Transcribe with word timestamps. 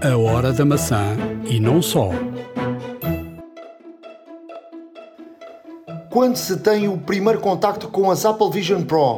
A 0.00 0.16
hora 0.16 0.52
da 0.52 0.64
maçã 0.64 1.16
e 1.44 1.58
não 1.58 1.82
só. 1.82 2.10
Quando 6.08 6.36
se 6.36 6.58
tem 6.58 6.86
o 6.86 6.96
primeiro 6.96 7.40
contacto 7.40 7.88
com 7.88 8.08
as 8.08 8.24
Apple 8.24 8.48
Vision 8.52 8.84
Pro, 8.84 9.16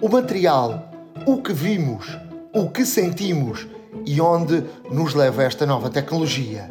o 0.00 0.08
material, 0.08 0.90
o 1.24 1.40
que 1.40 1.52
vimos, 1.52 2.18
o 2.52 2.68
que 2.68 2.84
sentimos 2.84 3.68
e 4.04 4.20
onde 4.20 4.64
nos 4.90 5.14
leva 5.14 5.44
esta 5.44 5.64
nova 5.64 5.88
tecnologia. 5.88 6.68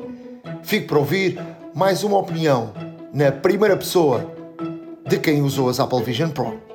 Fico 0.61 0.87
para 0.89 0.99
ouvir 0.99 1.39
mais 1.73 2.03
uma 2.03 2.17
opinião 2.17 2.73
na 3.13 3.31
primeira 3.31 3.77
pessoa 3.77 4.29
de 5.07 5.17
quem 5.19 5.41
usou 5.41 5.69
as 5.69 5.79
Apple 5.79 6.03
Vision 6.03 6.31
Pro 6.31 6.66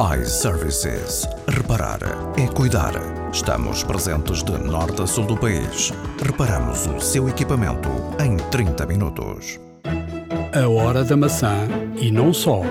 iServices. 0.00 1.26
Reparar 1.48 1.98
é 2.38 2.46
cuidar. 2.46 2.92
Estamos 3.32 3.82
presentes 3.82 4.44
de 4.44 4.52
norte 4.52 5.02
a 5.02 5.06
sul 5.08 5.26
do 5.26 5.36
país. 5.36 5.90
Reparamos 6.24 6.86
o 6.86 7.00
seu 7.00 7.28
equipamento 7.28 7.88
em 8.22 8.36
30 8.48 8.86
minutos. 8.86 9.58
A 10.54 10.68
hora 10.68 11.02
da 11.02 11.16
maçã 11.16 11.66
e 12.00 12.12
não 12.12 12.32
só. 12.32 12.62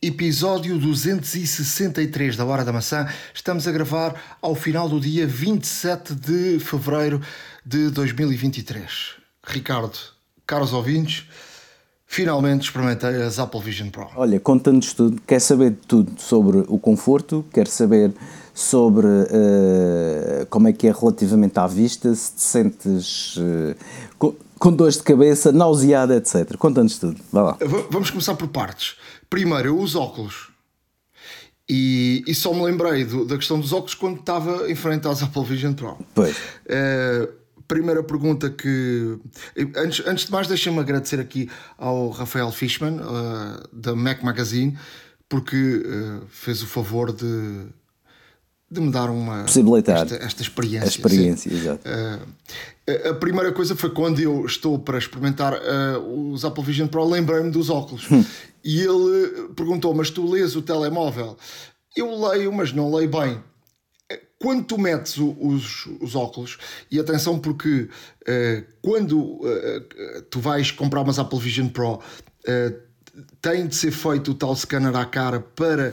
Episódio 0.00 0.78
263 0.78 2.34
da 2.34 2.46
Hora 2.46 2.64
da 2.64 2.72
Maçã. 2.72 3.06
Estamos 3.34 3.68
a 3.68 3.72
gravar 3.72 4.38
ao 4.40 4.54
final 4.54 4.88
do 4.88 4.98
dia 4.98 5.26
27 5.26 6.14
de 6.14 6.58
fevereiro 6.60 7.20
de 7.62 7.90
2023. 7.90 9.16
Ricardo, 9.46 9.98
caros 10.46 10.72
ouvintes, 10.72 11.28
Finalmente 12.10 12.62
experimentei 12.62 13.22
as 13.22 13.38
Apple 13.38 13.60
Vision 13.60 13.90
Pro. 13.90 14.08
Olha, 14.16 14.40
conta-nos 14.40 14.94
tudo, 14.94 15.20
quer 15.26 15.40
saber 15.40 15.76
tudo 15.86 16.10
sobre 16.18 16.64
o 16.66 16.78
conforto, 16.78 17.44
quer 17.52 17.68
saber 17.68 18.14
sobre 18.54 19.06
uh, 19.06 20.46
como 20.48 20.68
é 20.68 20.72
que 20.72 20.88
é 20.88 20.92
relativamente 20.92 21.58
à 21.58 21.66
vista, 21.66 22.12
se 22.14 22.32
te 22.32 22.40
sentes 22.40 23.36
uh, 23.36 23.76
com, 24.18 24.34
com 24.58 24.72
dores 24.72 24.96
de 24.96 25.02
cabeça, 25.02 25.52
nauseada, 25.52 26.16
etc. 26.16 26.56
Conta-nos 26.56 26.98
tudo, 26.98 27.20
vá 27.30 27.42
lá. 27.42 27.58
vamos 27.90 28.08
começar 28.08 28.34
por 28.36 28.48
partes. 28.48 28.96
Primeiro, 29.28 29.68
eu 29.68 29.78
uso 29.78 30.00
óculos. 30.00 30.48
E, 31.68 32.24
e 32.26 32.34
só 32.34 32.54
me 32.54 32.62
lembrei 32.62 33.04
do, 33.04 33.26
da 33.26 33.36
questão 33.36 33.60
dos 33.60 33.74
óculos 33.74 33.94
quando 33.94 34.20
estava 34.20 34.70
em 34.70 34.74
frente 34.74 35.06
às 35.06 35.22
Apple 35.22 35.44
Vision 35.44 35.74
Pro. 35.74 35.98
Pois. 36.14 36.34
Uh, 36.64 37.37
primeira 37.68 38.02
pergunta 38.02 38.50
que. 38.50 39.18
Antes, 39.76 40.04
antes 40.06 40.24
de 40.24 40.32
mais, 40.32 40.48
deixem-me 40.48 40.80
agradecer 40.80 41.20
aqui 41.20 41.48
ao 41.76 42.08
Rafael 42.08 42.50
Fishman, 42.50 42.96
uh, 42.96 43.68
da 43.70 43.94
Mac 43.94 44.22
Magazine, 44.22 44.76
porque 45.28 45.56
uh, 45.56 46.26
fez 46.28 46.62
o 46.62 46.66
favor 46.66 47.12
de, 47.12 47.66
de 48.70 48.80
me 48.80 48.90
dar 48.90 49.10
uma. 49.10 49.42
Possibilitar. 49.42 50.06
Esta, 50.06 50.16
esta 50.16 50.42
experiência. 50.42 50.86
A 50.86 50.88
experiência, 50.88 51.52
exato. 51.52 51.86
Uh, 51.86 53.10
a 53.10 53.14
primeira 53.14 53.52
coisa 53.52 53.76
foi 53.76 53.90
quando 53.90 54.18
eu 54.18 54.46
estou 54.46 54.78
para 54.78 54.96
experimentar 54.96 55.52
os 56.10 56.42
Apple 56.42 56.64
Vision 56.64 56.88
Pro, 56.88 57.04
lembrei-me 57.04 57.50
dos 57.50 57.68
óculos. 57.68 58.10
Hum. 58.10 58.24
E 58.64 58.80
ele 58.80 59.50
perguntou: 59.54 59.94
Mas 59.94 60.08
tu 60.08 60.28
lês 60.28 60.56
o 60.56 60.62
telemóvel? 60.62 61.36
Eu 61.94 62.28
leio, 62.28 62.50
mas 62.50 62.72
não 62.72 62.90
leio 62.94 63.10
bem 63.10 63.42
quando 64.38 64.64
tu 64.64 64.78
metes 64.78 65.18
o, 65.18 65.36
os, 65.40 65.86
os, 66.00 66.14
óculos, 66.14 66.58
e 66.90 66.98
atenção 67.00 67.38
porque 67.38 67.88
uh, 68.22 68.64
quando 68.80 69.18
uh, 69.20 70.22
tu 70.30 70.38
vais 70.40 70.70
comprar 70.70 71.02
umas 71.02 71.18
Apple 71.18 71.40
Vision 71.40 71.68
Pro, 71.68 71.94
uh, 71.94 72.88
tem 73.42 73.66
de 73.66 73.74
ser 73.74 73.90
feito 73.90 74.30
o 74.30 74.34
tal 74.34 74.54
scanner 74.54 74.94
à 74.94 75.04
cara 75.04 75.40
para 75.40 75.92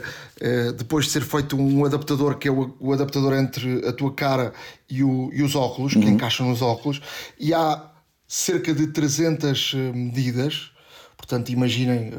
depois 0.78 1.06
de 1.06 1.10
ser 1.10 1.22
feito 1.22 1.56
um 1.56 1.84
adaptador 1.84 2.38
que 2.38 2.46
é 2.46 2.52
o, 2.52 2.76
o 2.78 2.92
adaptador 2.92 3.34
entre 3.34 3.84
a 3.84 3.92
tua 3.92 4.14
cara 4.14 4.52
e, 4.88 5.02
o, 5.02 5.30
e 5.32 5.42
os 5.42 5.56
óculos, 5.56 5.96
uhum. 5.96 6.02
que 6.02 6.08
encaixam 6.08 6.48
nos 6.48 6.62
óculos, 6.62 7.02
e 7.36 7.52
há 7.52 7.90
cerca 8.28 8.72
de 8.72 8.86
300 8.86 9.74
medidas, 9.92 10.70
portanto 11.16 11.50
imaginem 11.50 12.12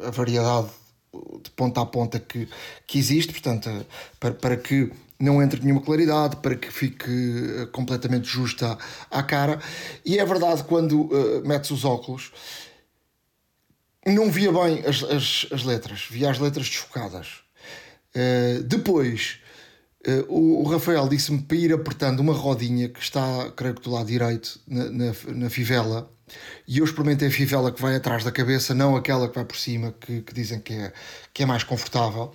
a 0.00 0.10
variedade 0.12 0.68
de 1.42 1.50
ponta 1.50 1.80
a 1.80 1.86
ponta 1.86 2.20
que, 2.20 2.48
que 2.86 2.98
existe, 3.00 3.32
portanto, 3.32 3.68
para, 4.20 4.34
para 4.34 4.56
que 4.56 4.92
não 5.18 5.42
entre 5.42 5.60
nenhuma 5.62 5.80
claridade, 5.80 6.36
para 6.36 6.54
que 6.54 6.70
fique 6.70 7.10
eh, 7.10 7.66
completamente 7.66 8.28
justa 8.28 8.76
à, 9.10 9.22
cara. 9.22 9.58
E 10.04 10.18
é 10.18 10.24
verdade, 10.24 10.64
quando 10.64 11.02
uh, 11.02 11.46
metes 11.46 11.70
os 11.70 11.84
óculos, 11.84 12.32
não 14.06 14.30
via 14.30 14.52
bem 14.52 14.84
as, 14.86 15.02
as, 15.02 15.46
as 15.50 15.64
letras, 15.64 16.06
via 16.10 16.30
as 16.30 16.38
letras 16.38 16.68
desfocadas. 16.68 17.40
Uh, 18.14 18.62
depois, 18.62 19.38
uh, 20.06 20.24
o, 20.32 20.62
o, 20.62 20.68
Rafael 20.68 21.08
disse-me 21.08 21.42
para 21.42 21.56
ir 21.56 21.72
apertando 21.72 22.20
uma 22.20 22.32
rodinha 22.32 22.88
que 22.88 23.00
está, 23.00 23.50
creio 23.56 23.74
que 23.74 23.82
do 23.82 23.90
lado 23.90 24.06
direito, 24.06 24.60
na, 24.66 24.84
na, 24.90 25.12
na, 25.34 25.50
fivela. 25.50 26.10
E 26.68 26.78
eu 26.78 26.84
experimentei 26.84 27.28
a 27.28 27.30
fivela 27.30 27.72
que 27.72 27.80
vai 27.80 27.96
atrás 27.96 28.22
da 28.22 28.32
cabeça, 28.32 28.74
não 28.74 28.96
aquela 28.96 29.28
que 29.28 29.34
vai 29.34 29.44
por 29.44 29.56
cima, 29.56 29.94
que, 30.00 30.22
que 30.22 30.34
dizem 30.34 30.60
que 30.60 30.74
é, 30.74 30.92
que 31.32 31.42
é 31.42 31.46
mais 31.46 31.62
confortável. 31.62 32.32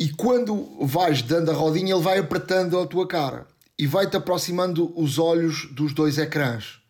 E 0.00 0.08
quando 0.08 0.66
vais 0.80 1.20
dando 1.20 1.50
a 1.50 1.54
rodinha, 1.54 1.94
ele 1.94 2.02
vai 2.02 2.16
apertando 2.16 2.80
a 2.80 2.86
tua 2.86 3.06
cara 3.06 3.46
e 3.78 3.86
vai-te 3.86 4.16
aproximando 4.16 4.90
os 4.98 5.18
olhos 5.18 5.68
dos 5.72 5.92
dois 5.92 6.16
ecrãs. 6.16 6.80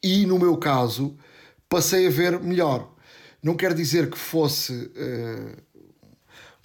E 0.00 0.24
no 0.24 0.38
meu 0.38 0.56
caso, 0.56 1.16
passei 1.68 2.06
a 2.06 2.10
ver 2.10 2.38
melhor. 2.40 2.94
Não 3.42 3.56
quer 3.56 3.74
dizer 3.74 4.08
que 4.08 4.16
fosse 4.16 4.72
uh, 4.72 5.56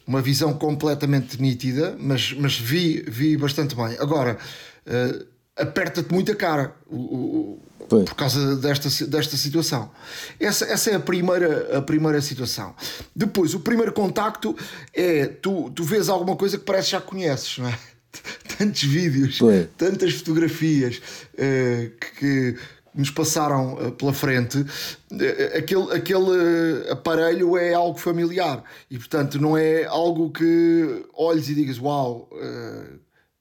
uma 0.05 0.21
visão 0.21 0.53
completamente 0.53 1.41
nítida, 1.41 1.97
mas, 1.99 2.31
mas 2.33 2.59
vi, 2.59 3.03
vi 3.07 3.35
bastante 3.35 3.75
bem. 3.75 3.97
Agora, 3.99 4.37
uh, 4.85 5.25
aperta-te 5.57 6.11
muito 6.11 6.31
a 6.31 6.35
cara. 6.35 6.75
O, 6.87 6.95
o, 6.97 7.61
por 7.99 8.15
causa 8.15 8.55
desta, 8.55 9.05
desta 9.05 9.35
situação. 9.35 9.91
Essa, 10.39 10.65
essa 10.65 10.91
é 10.91 10.95
a 10.95 10.99
primeira, 10.99 11.77
a 11.77 11.81
primeira 11.81 12.21
situação. 12.21 12.73
Depois, 13.15 13.53
o 13.53 13.59
primeiro 13.59 13.91
contacto 13.91 14.55
é 14.93 15.27
tu, 15.27 15.69
tu 15.71 15.83
vês 15.83 16.07
alguma 16.07 16.35
coisa 16.35 16.57
que 16.57 16.63
parece 16.63 16.85
que 16.87 16.91
já 16.93 17.01
conheces, 17.01 17.57
não 17.57 17.67
é? 17.67 17.77
Tantos 18.57 18.83
vídeos, 18.83 19.37
Pois. 19.39 19.67
tantas 19.77 20.13
fotografias 20.13 20.97
uh, 20.97 21.91
que, 21.97 22.11
que 22.19 22.57
nos 22.93 23.09
passaram 23.09 23.75
uh, 23.75 23.91
pela 23.93 24.13
frente, 24.13 24.59
uh, 24.59 25.57
aquele, 25.57 25.93
aquele 25.93 26.89
aparelho 26.89 27.57
é 27.57 27.73
algo 27.73 27.97
familiar 27.97 28.63
e, 28.89 28.97
portanto, 28.97 29.39
não 29.39 29.57
é 29.57 29.85
algo 29.85 30.29
que 30.29 31.05
olhes 31.13 31.47
e 31.47 31.55
digas 31.55 31.79
uau, 31.79 32.29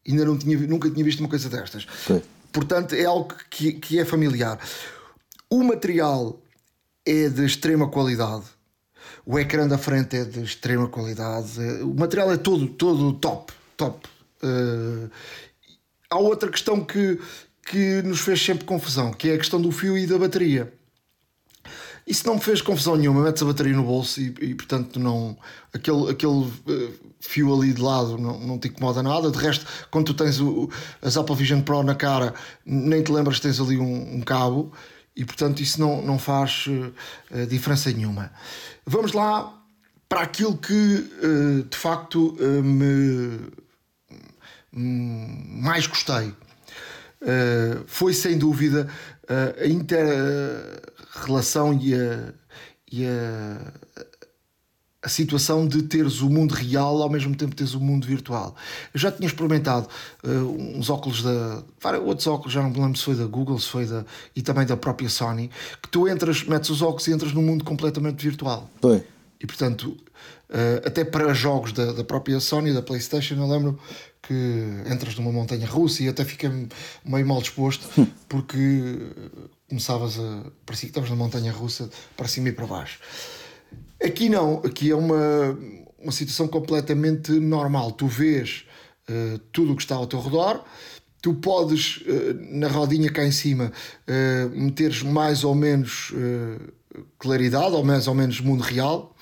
ainda 0.07 0.25
não 0.25 0.37
tinha, 0.37 0.57
nunca 0.59 0.91
tinha 0.91 1.05
visto 1.05 1.21
uma 1.21 1.29
coisa 1.29 1.49
destas. 1.49 1.87
Pois. 2.07 2.23
Portanto, 2.53 2.95
é 2.95 3.05
algo 3.05 3.35
que, 3.49 3.73
que 3.75 3.99
é 3.99 4.05
familiar. 4.05 4.59
O 5.49 5.63
material 5.63 6.41
é 7.07 7.29
de 7.29 7.45
extrema 7.45 7.89
qualidade. 7.89 8.45
O 9.25 9.39
ecrã 9.39 9.67
da 9.67 9.79
frente 9.79 10.17
é 10.17 10.25
de 10.25 10.43
extrema 10.43 10.89
qualidade. 10.89 11.61
O 11.83 11.95
material 11.95 12.33
é 12.33 12.37
todo, 12.37 12.67
todo 12.67 13.13
top. 13.15 13.53
top. 13.77 14.09
Uh, 14.43 15.11
há 16.09 16.19
outra 16.19 16.51
questão 16.51 16.85
que, 16.85 17.21
que 17.65 18.03
nos 18.03 18.21
fez 18.21 18.43
sempre 18.43 18.65
confusão, 18.65 19.13
que 19.13 19.31
é 19.31 19.35
a 19.35 19.39
questão 19.39 19.61
do 19.61 19.71
fio 19.71 19.97
e 19.97 20.07
da 20.07 20.19
bateria. 20.19 20.73
Isso 22.11 22.27
não 22.27 22.35
me 22.35 22.41
fez 22.41 22.61
confusão 22.61 22.97
nenhuma. 22.97 23.23
Metes 23.23 23.41
a 23.41 23.47
bateria 23.47 23.73
no 23.73 23.85
bolso 23.85 24.21
e, 24.21 24.35
e 24.41 24.55
portanto, 24.57 24.99
não. 24.99 25.39
Aquele, 25.73 26.11
aquele 26.11 26.33
uh, 26.33 26.95
fio 27.21 27.55
ali 27.55 27.73
de 27.73 27.81
lado 27.81 28.19
não, 28.19 28.41
não 28.41 28.59
te 28.59 28.67
incomoda 28.67 29.01
nada. 29.01 29.31
De 29.31 29.39
resto, 29.39 29.65
quando 29.93 30.07
tu 30.07 30.15
tens 30.15 30.41
o, 30.41 30.69
as 31.01 31.17
Apple 31.17 31.37
Vision 31.37 31.61
Pro 31.61 31.85
na 31.85 31.95
cara, 31.95 32.35
nem 32.67 33.01
te 33.01 33.13
lembras 33.13 33.37
que 33.37 33.43
tens 33.43 33.61
ali 33.61 33.79
um, 33.79 34.17
um 34.17 34.21
cabo 34.23 34.73
e, 35.15 35.25
portanto, 35.25 35.61
isso 35.61 35.81
não, 35.81 36.03
não 36.03 36.19
faz 36.19 36.67
uh, 36.67 37.47
diferença 37.47 37.93
nenhuma. 37.93 38.33
Vamos 38.85 39.13
lá 39.13 39.57
para 40.09 40.23
aquilo 40.23 40.57
que 40.57 40.73
uh, 41.23 41.63
de 41.63 41.77
facto 41.77 42.37
me 42.65 43.39
mais 44.73 45.87
gostei. 45.87 46.33
foi 47.87 48.15
sem 48.15 48.39
dúvida 48.39 48.89
a 49.29 49.67
inter 49.67 50.07
relação 51.21 51.73
e 51.75 51.95
a, 51.95 52.33
e 52.91 53.07
a, 53.07 53.73
a 55.03 55.09
situação 55.09 55.67
de 55.67 55.83
teres 55.83 56.21
o 56.21 56.29
mundo 56.29 56.53
real 56.53 57.03
ao 57.03 57.09
mesmo 57.09 57.35
tempo 57.35 57.55
teres 57.55 57.75
o 57.75 57.81
mundo 57.81 58.07
virtual. 58.07 58.55
Eu 58.93 59.01
já 59.01 59.11
tinha 59.11 59.27
experimentado 59.27 59.89
uh, 60.23 60.77
uns 60.77 60.91
óculos 60.91 61.23
da. 61.23 61.63
outros 62.05 62.27
óculos, 62.27 62.53
já 62.53 62.63
não 62.63 62.71
me 62.71 62.79
lembro 62.79 62.99
se 62.99 63.05
foi 63.05 63.15
da 63.15 63.27
Google, 63.27 63.59
se 63.59 63.69
foi 63.69 63.87
da. 63.87 64.05
e 64.37 64.43
também 64.43 64.67
da 64.67 64.77
própria 64.77 65.09
Sony, 65.09 65.51
que 65.83 65.89
tu 65.89 66.07
entras, 66.07 66.45
metes 66.45 66.69
os 66.71 66.83
óculos 66.83 67.07
e 67.07 67.13
entras 67.13 67.33
num 67.33 67.43
mundo 67.43 67.65
completamente 67.65 68.23
virtual. 68.23 68.69
Foi. 68.81 69.03
E 69.41 69.47
portanto, 69.47 69.97
uh, 70.51 70.87
até 70.87 71.03
para 71.03 71.33
jogos 71.33 71.73
da, 71.73 71.93
da 71.93 72.05
própria 72.05 72.39
Sony, 72.39 72.75
da 72.75 72.83
PlayStation, 72.83 73.37
eu 73.37 73.49
lembro 73.49 73.79
que 74.23 74.85
entras 74.93 75.17
numa 75.17 75.33
montanha 75.33 75.67
russa 75.67 76.03
e 76.03 76.09
até 76.09 76.25
fica 76.27 76.53
meio 77.05 77.27
mal 77.27 77.41
disposto 77.41 77.89
hum. 77.99 78.07
porque 78.29 78.99
começavas 79.71 80.19
a. 80.19 80.51
parecia 80.67 80.89
que 80.89 80.91
estavas 80.91 81.09
na 81.09 81.17
montanha 81.17 81.53
russa 81.53 81.89
para 82.17 82.29
cima 82.29 82.49
e 82.49 82.53
para 82.53 82.67
baixo. 82.67 82.99
Aqui 84.03 84.29
não, 84.29 84.59
aqui 84.59 84.91
é 84.91 84.97
uma, 84.97 85.57
uma 85.99 86.13
situação 86.13 86.49
completamente 86.49 87.31
normal. 87.33 87.93
Tu 87.93 88.07
vês 88.07 88.65
uh, 89.09 89.39
tudo 89.53 89.73
o 89.73 89.77
que 89.77 89.83
está 89.83 89.95
ao 89.95 90.07
teu 90.07 90.21
redor. 90.21 90.65
Tu 91.23 91.35
podes, 91.35 91.99
uh, 91.99 92.35
na 92.51 92.67
rodinha 92.67 93.11
cá 93.11 93.25
em 93.25 93.31
cima, 93.31 93.71
uh, 94.09 94.51
meteres 94.51 95.03
mais 95.03 95.45
ou 95.45 95.55
menos 95.55 96.13
claridade, 97.19 97.75
ou 97.75 97.85
mais 97.85 98.09
ou 98.09 98.15
menos 98.15 98.41
mundo 98.41 98.63
real. 98.63 99.15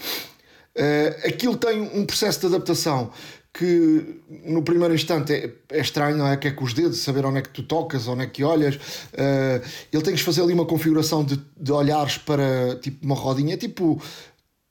aquilo 1.23 1.55
tem 1.55 1.83
um 1.83 2.07
processo 2.07 2.41
de 2.41 2.47
adaptação 2.47 3.13
que 3.59 4.21
no 4.45 4.63
primeiro 4.63 4.95
instante 4.95 5.33
é, 5.33 5.53
é, 5.71 5.81
estranho, 5.81 6.17
não 6.17 6.29
é? 6.29 6.37
Que 6.37 6.47
é 6.47 6.51
com 6.53 6.65
os 6.65 6.73
dedos, 6.73 7.01
saber 7.01 7.27
onde 7.27 7.39
é 7.39 7.43
que 7.43 7.49
tu 7.49 7.65
tocas, 7.65 8.07
onde 8.07 8.23
é 8.23 8.27
que 8.29 8.45
olhas. 8.45 8.77
Uh, 8.77 9.61
ele 9.93 10.03
tem 10.05 10.15
que 10.15 10.23
fazer 10.23 10.43
ali 10.43 10.53
uma 10.53 10.65
configuração 10.65 11.25
de, 11.25 11.43
de 11.57 11.73
olhares 11.73 12.19
para 12.19 12.77
tipo 12.81 13.05
uma 13.05 13.17
rodinha, 13.17 13.57
tipo 13.57 14.01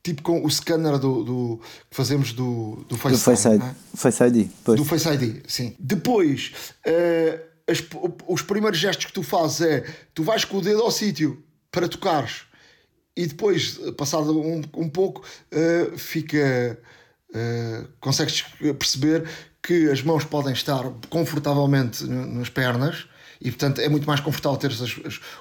tipo 0.01 0.21
com 0.21 0.45
o 0.45 0.49
scanner 0.49 0.97
do, 0.97 1.21
do 1.21 1.61
que 1.89 1.97
fazemos 1.97 2.31
do, 2.31 2.85
do 2.87 2.95
Face, 2.95 3.17
do 3.17 3.21
Face, 3.21 3.49
ID, 3.49 3.61
é? 3.61 3.75
Face 3.93 4.23
ID 4.23 4.49
do 4.63 4.85
Face 4.85 5.09
ID, 5.09 5.43
sim. 5.45 5.75
Depois, 5.77 6.53
uh, 6.87 7.39
as, 7.69 7.83
os 8.25 8.41
primeiros 8.41 8.79
gestos 8.79 9.07
que 9.07 9.11
tu 9.11 9.21
fazes 9.21 9.59
é 9.59 9.83
tu 10.13 10.23
vais 10.23 10.45
com 10.45 10.59
o 10.59 10.61
dedo 10.61 10.81
ao 10.81 10.91
sítio 10.91 11.43
para 11.69 11.89
tocares 11.89 12.43
e 13.17 13.25
depois, 13.27 13.77
passado 13.97 14.39
um, 14.39 14.61
um 14.77 14.87
pouco, 14.87 15.25
uh, 15.51 15.97
fica 15.97 16.79
uh, 17.31 17.87
consegues 17.99 18.43
perceber 18.77 19.27
que 19.61 19.89
as 19.89 20.01
mãos 20.01 20.23
podem 20.23 20.53
estar 20.53 20.83
confortavelmente 21.09 22.05
nas 22.05 22.49
pernas 22.49 23.07
e 23.39 23.51
portanto 23.51 23.79
é 23.79 23.89
muito 23.89 24.07
mais 24.07 24.19
confortável 24.19 24.57
ter 24.57 24.71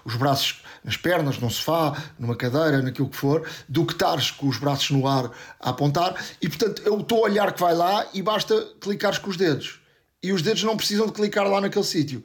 os 0.05 0.17
braços 0.17 0.62
nas 0.85 0.97
pernas, 0.97 1.38
num 1.38 1.50
sofá, 1.50 1.97
numa 2.19 2.37
cadeira, 2.37 2.83
naquilo 2.83 3.09
que 3.09 3.17
for, 3.17 3.49
do 3.69 3.85
que 3.85 3.93
estares 3.93 4.31
com 4.31 4.49
os 4.49 4.59
braços 4.59 4.91
no 4.91 5.06
ar 5.06 5.31
a 5.61 5.71
apontar. 5.71 6.15
E 6.41 6.49
portanto 6.49 6.83
eu 6.85 7.00
estou 7.00 7.25
a 7.25 7.29
olhar 7.29 7.53
que 7.53 7.61
vai 7.61 7.75
lá 7.75 8.06
e 8.12 8.23
basta 8.23 8.67
clicares 8.81 9.19
com 9.19 9.31
os 9.31 9.37
dedos. 9.37 9.81
E 10.23 10.33
os 10.33 10.43
dedos 10.43 10.62
não 10.62 10.77
precisam 10.77 11.06
de 11.06 11.12
clicar 11.12 11.49
lá 11.49 11.61
naquele 11.61 11.85
sítio 11.85 12.25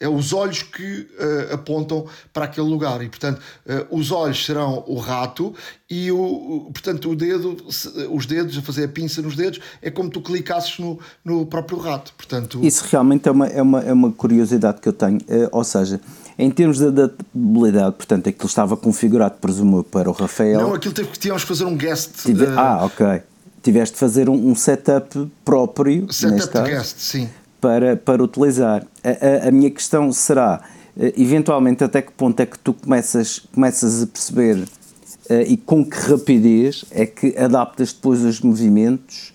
é 0.00 0.08
os 0.08 0.32
olhos 0.32 0.62
que 0.62 1.02
uh, 1.02 1.54
apontam 1.54 2.06
para 2.32 2.46
aquele 2.46 2.66
lugar 2.66 3.02
e 3.02 3.08
portanto 3.08 3.38
uh, 3.38 3.94
os 3.94 4.10
olhos 4.10 4.42
serão 4.42 4.82
o 4.86 4.98
rato 4.98 5.54
e 5.88 6.10
o, 6.10 6.18
o, 6.18 6.70
portanto 6.72 7.10
o 7.10 7.14
dedo 7.14 7.58
os 8.10 8.24
dedos 8.24 8.56
a 8.56 8.62
fazer 8.62 8.84
a 8.84 8.88
pinça 8.88 9.20
nos 9.20 9.36
dedos 9.36 9.60
é 9.82 9.90
como 9.90 10.08
tu 10.08 10.22
clicasses 10.22 10.78
no, 10.78 10.98
no 11.22 11.44
próprio 11.44 11.78
rato 11.78 12.14
portanto 12.16 12.60
isso 12.64 12.84
realmente 12.90 13.28
é 13.28 13.30
uma 13.30 13.46
é 13.46 13.60
uma, 13.60 13.80
é 13.80 13.92
uma 13.92 14.10
curiosidade 14.10 14.80
que 14.80 14.88
eu 14.88 14.94
tenho 14.94 15.18
uh, 15.18 15.48
ou 15.52 15.62
seja 15.62 16.00
em 16.38 16.50
termos 16.50 16.78
de 16.78 16.86
adaptabilidade, 16.86 17.96
portanto, 17.96 18.30
aquilo 18.30 18.46
estava 18.46 18.74
configurado, 18.74 19.34
presumo, 19.42 19.84
para 19.84 20.08
o 20.08 20.12
Rafael. 20.12 20.58
Não, 20.58 20.74
aquilo 20.74 20.94
teve 20.94 21.10
que 21.10 21.18
tínhamos 21.18 21.42
que 21.42 21.48
fazer 21.48 21.64
um 21.64 21.76
guest. 21.76 22.12
Tive... 22.24 22.46
Ah, 22.56 22.82
ok. 22.86 23.20
Tiveste 23.62 23.92
de 23.92 24.00
fazer 24.00 24.26
um, 24.26 24.48
um 24.48 24.54
setup 24.54 25.30
próprio. 25.44 26.10
Setup 26.10 26.62
de 26.62 26.70
guest, 26.70 26.96
sim 26.98 27.28
para, 27.60 27.96
para 27.96 28.22
utilizar. 28.22 28.86
A, 29.04 29.44
a, 29.44 29.48
a 29.48 29.50
minha 29.50 29.70
questão 29.70 30.12
será, 30.12 30.60
eh, 30.98 31.12
eventualmente, 31.16 31.84
até 31.84 32.02
que 32.02 32.12
ponto 32.12 32.40
é 32.40 32.46
que 32.46 32.58
tu 32.58 32.72
começas, 32.72 33.40
começas 33.52 34.02
a 34.02 34.06
perceber 34.06 34.56
uh, 34.58 35.42
e 35.46 35.56
com 35.56 35.84
que 35.84 35.96
rapidez 35.96 36.84
é 36.90 37.06
que 37.06 37.36
adaptas 37.36 37.92
depois 37.92 38.22
os 38.24 38.40
movimentos 38.40 39.32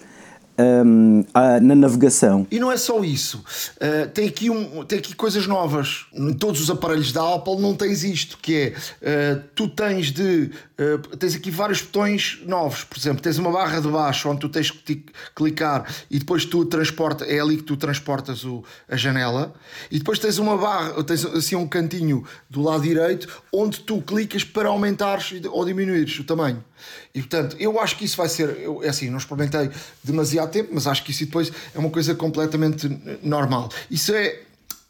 um, 0.58 1.24
na 1.62 1.76
navegação. 1.76 2.48
E 2.50 2.60
não 2.60 2.72
é 2.72 2.78
só 2.78 3.04
isso. 3.04 3.44
Uh, 3.78 4.10
tem, 4.10 4.28
aqui 4.28 4.50
um, 4.50 4.84
tem 4.86 5.00
aqui 5.00 5.16
coisas 5.16 5.48
novas. 5.48 6.06
Em 6.14 6.34
todos 6.34 6.62
os 6.62 6.70
aparelhos 6.70 7.12
da 7.12 7.36
Apple 7.36 7.58
não 7.60 7.76
tens 7.76 8.04
isto, 8.04 8.38
que 8.38 8.74
é 9.02 9.36
uh, 9.36 9.44
tu 9.56 9.68
tens 9.68 10.12
de. 10.12 10.52
Uh, 10.80 11.18
tens 11.18 11.36
aqui 11.36 11.52
vários 11.52 11.82
botões 11.82 12.42
novos. 12.46 12.84
Por 12.84 12.98
exemplo, 12.98 13.22
tens 13.22 13.38
uma 13.38 13.52
barra 13.52 13.80
de 13.80 13.88
baixo 13.88 14.30
onde 14.30 14.42
tu 14.42 14.50
tens 14.50 14.72
que 14.72 15.06
clicar 15.34 15.86
e 16.10 16.20
depois 16.20 16.46
tu 16.46 16.66
transporta, 16.66 17.26
é 17.26 17.40
ali 17.40 17.58
que 17.58 17.64
tu 17.64 17.78
transportas 17.78 18.44
o, 18.44 18.64
a 18.90 18.96
janela. 18.96 19.54
E 19.92 19.98
depois 19.98 20.20
tens 20.20 20.38
uma 20.38 20.58
barra, 20.58 21.04
tens 21.04 21.26
assim 21.26 21.56
um 21.56 21.68
cantinho 21.68 22.24
do 22.50 22.62
lado 22.62 22.84
direito 22.84 23.28
onde 23.52 23.80
tu 23.80 24.02
clicas 24.02 24.44
para 24.44 24.70
aumentares 24.70 25.34
ou 25.50 25.66
diminuires 25.66 26.20
o 26.20 26.24
tamanho. 26.24 26.64
E 27.14 27.20
portanto, 27.22 27.56
eu 27.60 27.80
acho 27.80 27.98
que 27.98 28.06
isso 28.06 28.18
vai 28.18 28.30
ser. 28.30 28.50
Eu, 28.60 28.84
é 28.84 28.90
assim, 28.90 29.10
não 29.10 29.18
experimentei 29.18 29.70
demasiado 30.04 30.52
tempo, 30.52 30.72
mas 30.74 30.88
acho 30.88 31.04
que 31.04 31.12
isso 31.12 31.26
depois 31.26 31.52
é 31.74 31.80
uma 31.80 31.90
coisa 31.90 32.14
completamente 32.16 32.90
normal. 33.22 33.70
Isso 33.90 34.14
é 34.14 34.42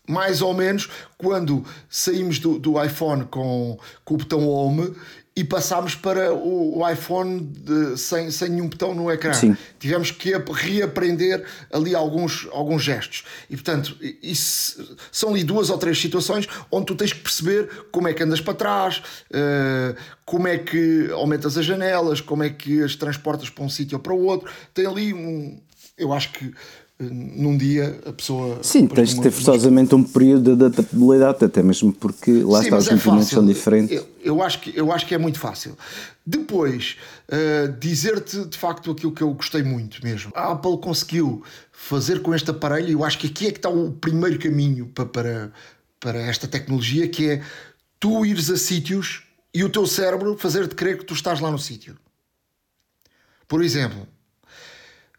mais 0.07 0.41
ou 0.41 0.53
menos 0.53 0.89
quando 1.17 1.65
saímos 1.89 2.39
do, 2.39 2.59
do 2.59 2.83
iPhone 2.83 3.25
com, 3.25 3.77
com 4.03 4.13
o 4.13 4.17
botão 4.17 4.47
Home 4.47 4.95
e 5.35 5.43
passámos 5.43 5.95
para 5.95 6.33
o, 6.33 6.79
o 6.79 6.89
iPhone 6.89 7.41
de, 7.41 7.97
sem, 7.97 8.31
sem 8.31 8.49
nenhum 8.49 8.69
botão 8.69 8.95
no 8.95 9.11
ecrã. 9.11 9.33
Sim. 9.33 9.57
Tivemos 9.77 10.09
que 10.09 10.31
reaprender 10.31 11.45
ali 11.71 11.93
alguns, 11.93 12.47
alguns 12.53 12.81
gestos. 12.81 13.25
E 13.49 13.55
portanto, 13.55 13.97
isso, 14.23 14.95
são 15.11 15.31
ali 15.31 15.43
duas 15.43 15.69
ou 15.69 15.77
três 15.77 15.99
situações 15.99 16.47
onde 16.71 16.85
tu 16.85 16.95
tens 16.95 17.11
que 17.11 17.19
perceber 17.19 17.69
como 17.91 18.07
é 18.07 18.13
que 18.13 18.23
andas 18.23 18.39
para 18.39 18.53
trás, 18.53 19.03
uh, 19.31 19.95
como 20.23 20.47
é 20.47 20.57
que 20.57 21.09
aumentas 21.11 21.57
as 21.57 21.65
janelas, 21.65 22.21
como 22.21 22.41
é 22.41 22.49
que 22.49 22.81
as 22.81 22.95
transportas 22.95 23.49
para 23.49 23.63
um 23.63 23.69
sítio 23.69 23.97
ou 23.97 24.01
para 24.01 24.13
o 24.13 24.23
outro. 24.23 24.49
Tem 24.73 24.85
ali 24.85 25.13
um. 25.13 25.59
Eu 25.97 26.13
acho 26.13 26.31
que 26.31 26.53
num 26.99 27.57
dia 27.57 27.99
a 28.05 28.13
pessoa. 28.13 28.59
Sim, 28.63 28.87
tens 28.87 29.13
de 29.13 29.21
ter 29.21 29.31
forçosamente 29.31 29.93
um 29.93 30.03
período 30.03 30.55
de 30.55 30.65
adaptabilidade, 30.65 31.43
até 31.43 31.61
mesmo 31.61 31.91
porque 31.91 32.31
lá 32.31 32.59
Sim, 32.59 32.65
está, 32.65 32.77
os 32.77 32.87
é 32.87 32.91
movimentos 32.93 33.29
são 33.29 33.45
diferentes. 33.45 33.97
Eu, 33.97 34.07
eu, 34.23 34.41
acho 34.41 34.61
que, 34.61 34.73
eu 34.77 34.91
acho 34.91 35.05
que 35.05 35.13
é 35.13 35.17
muito 35.17 35.37
fácil. 35.37 35.77
Depois, 36.25 36.95
uh, 37.27 37.71
dizer-te 37.79 38.45
de 38.45 38.57
facto 38.57 38.91
aquilo 38.91 39.11
que 39.11 39.21
eu 39.21 39.33
gostei 39.33 39.61
muito 39.61 40.01
mesmo. 40.03 40.31
A 40.33 40.53
Apple 40.53 40.77
conseguiu 40.77 41.43
fazer 41.71 42.21
com 42.21 42.33
este 42.33 42.49
aparelho, 42.49 42.87
e 42.87 42.93
eu 42.93 43.03
acho 43.03 43.19
que 43.19 43.27
aqui 43.27 43.47
é 43.47 43.51
que 43.51 43.57
está 43.57 43.69
o 43.69 43.91
primeiro 43.91 44.39
caminho 44.39 44.87
para, 44.87 45.05
para, 45.05 45.51
para 45.99 46.19
esta 46.19 46.47
tecnologia, 46.47 47.09
que 47.09 47.29
é 47.29 47.43
tu 47.99 48.25
ires 48.25 48.49
a 48.49 48.57
sítios 48.57 49.23
e 49.53 49.63
o 49.63 49.69
teu 49.69 49.85
cérebro 49.85 50.37
fazer-te 50.37 50.75
crer 50.75 50.97
que 50.97 51.05
tu 51.05 51.13
estás 51.13 51.41
lá 51.41 51.51
no 51.51 51.59
sítio. 51.59 51.97
Por 53.47 53.63
exemplo, 53.63 54.07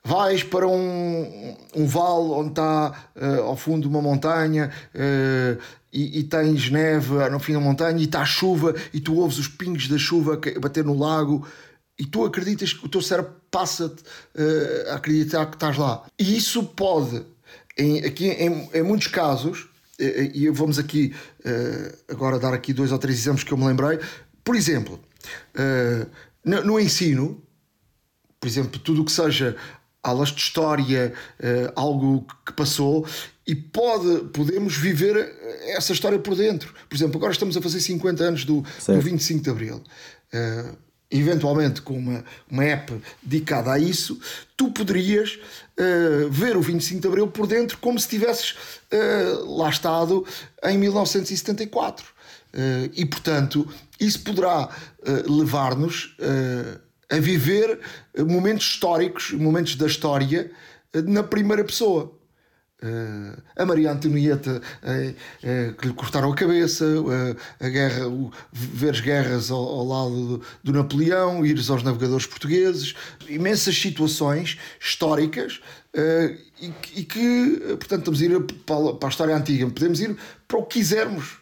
vais 0.07 0.45
para 0.45 0.69
um, 0.69 1.57
um 1.75 1.85
vale 1.85 2.31
onde 2.31 2.51
está 2.51 3.11
uh, 3.17 3.43
ao 3.43 3.57
fundo 3.57 3.89
uma 3.89 4.01
montanha 4.01 4.71
uh, 4.95 5.61
e, 5.93 6.21
e, 6.21 6.23
tens 6.23 6.71
neve 6.71 7.29
no 7.29 7.41
fim 7.41 7.55
da 7.55 7.61
montanha 7.61 7.99
e 7.99 8.05
está 8.05 8.25
chuva 8.25 8.73
e 8.95 9.01
tu 9.01 9.17
ouves 9.17 9.37
os 9.37 9.49
pingos 9.49 9.89
da 9.89 9.99
chuva 9.99 10.41
bater 10.61 10.85
no 10.85 10.97
lago 10.97 11.45
e 11.99 12.07
tu 12.07 12.25
acreditas 12.25 12.73
que 12.73 12.87
o 12.87 12.89
teu 12.89 13.03
cérebro 13.03 13.33
passa-te 13.51 14.03
uh, 14.03 14.93
a 14.93 14.95
acreditar 14.95 15.45
que 15.47 15.57
estás 15.57 15.77
lá. 15.77 16.05
E 16.17 16.37
isso 16.37 16.63
pode, 16.63 17.25
em, 17.77 18.05
aqui 18.05 18.29
em, 18.29 18.71
em 18.73 18.83
muitos 18.85 19.09
casos, 19.09 19.67
e 19.99 20.47
vamos 20.51 20.79
aqui 20.79 21.15
agora 22.07 22.39
dar 22.39 22.53
aqui 22.53 22.75
dois 22.75 22.93
ou 22.93 22.99
três 22.99 23.19
exemplos 23.19 23.43
que 23.43 23.51
eu 23.51 23.57
me 23.57 23.65
lembrei. 23.65 23.99
Por 24.45 24.55
exemplo, 24.55 25.01
no, 26.45 26.63
no 26.63 26.79
ensino, 26.79 27.43
por 28.39 28.47
exemplo, 28.47 28.79
tudo 28.79 29.03
o 29.03 29.05
que 29.05 29.13
seja 29.13 29.57
aulas 30.09 30.31
de 30.31 30.41
história, 30.41 31.13
uh, 31.41 31.73
algo 31.75 32.27
que 32.45 32.53
passou 32.53 33.07
e 33.47 33.55
pode, 33.55 34.25
podemos 34.33 34.77
viver 34.77 35.17
essa 35.77 35.93
história 35.93 36.19
por 36.19 36.35
dentro. 36.35 36.75
Por 36.89 36.97
exemplo, 36.97 37.17
agora 37.17 37.33
estamos 37.33 37.57
a 37.57 37.63
fazer 37.63 37.81
50 37.81 38.25
anos 38.25 38.45
do, 38.45 38.63
do 38.63 39.01
25 39.01 39.43
de 39.43 39.51
Abril. 39.51 39.83
Uh, 40.35 40.77
eventualmente 41.11 41.83
com 41.83 41.97
uma, 41.97 42.25
uma 42.51 42.65
app 42.65 42.93
dedicada 43.23 43.73
a 43.73 43.79
isso, 43.79 44.19
tu 44.57 44.71
poderias 44.71 45.39
uh, 45.79 46.29
ver 46.31 46.57
o 46.57 46.61
25 46.61 47.01
de 47.01 47.09
Abril 47.09 47.29
por 47.29 47.47
dentro 47.47 47.79
como 47.79 47.99
se 47.99 48.09
tivesses 48.09 48.53
uh, 48.93 49.57
lá 49.57 49.71
estado 49.71 50.25
em 50.65 50.79
1974. 50.79 52.05
Uh, 52.55 52.91
e, 52.95 53.05
portanto, 53.05 53.69
isso 54.01 54.21
poderá 54.21 54.69
levar-nos 55.29 56.17
a 57.11 57.19
viver 57.19 57.79
momentos 58.19 58.67
históricos, 58.67 59.33
momentos 59.33 59.77
da 59.77 59.87
história 59.87 60.51
eh, 60.93 61.03
na 61.03 61.23
primeira 61.23 61.65
pessoa. 61.65 62.13
Uh, 62.83 63.43
a 63.57 63.65
Maria 63.65 63.91
Antonieta 63.91 64.61
uh, 64.61 65.11
uh, 65.11 65.75
que 65.77 65.89
lhe 65.89 65.95
cortaram 65.95 66.31
a 66.31 66.37
cabeça, 66.37 66.85
a 67.59 67.69
guerra, 67.71 68.03
ver 68.53 68.91
as 68.91 69.01
guerras 69.01 69.51
ao, 69.51 69.59
ao 69.59 69.87
lado 69.87 70.11
do, 70.13 70.43
do, 70.63 70.73
Napoleão, 70.75 71.45
ires 71.45 71.71
aos 71.71 71.83
navegadores 71.83 72.27
portugueses, 72.27 72.95
imensas 73.31 73.81
situações 73.81 74.59
históricas 74.79 75.63
e, 76.61 76.71
e, 76.97 77.05
que, 77.05 77.63
portanto, 77.79 78.13
estamos 78.13 78.21
a 78.21 78.25
ir 78.27 78.41
para, 78.67 78.93
para, 78.93 79.09
a 79.09 79.11
história 79.11 79.35
antiga, 79.35 79.67
podemos 79.71 79.99
ir 79.99 80.15
para 80.47 80.59
o 80.59 80.63
que 80.63 80.79
quisermos. 80.79 81.39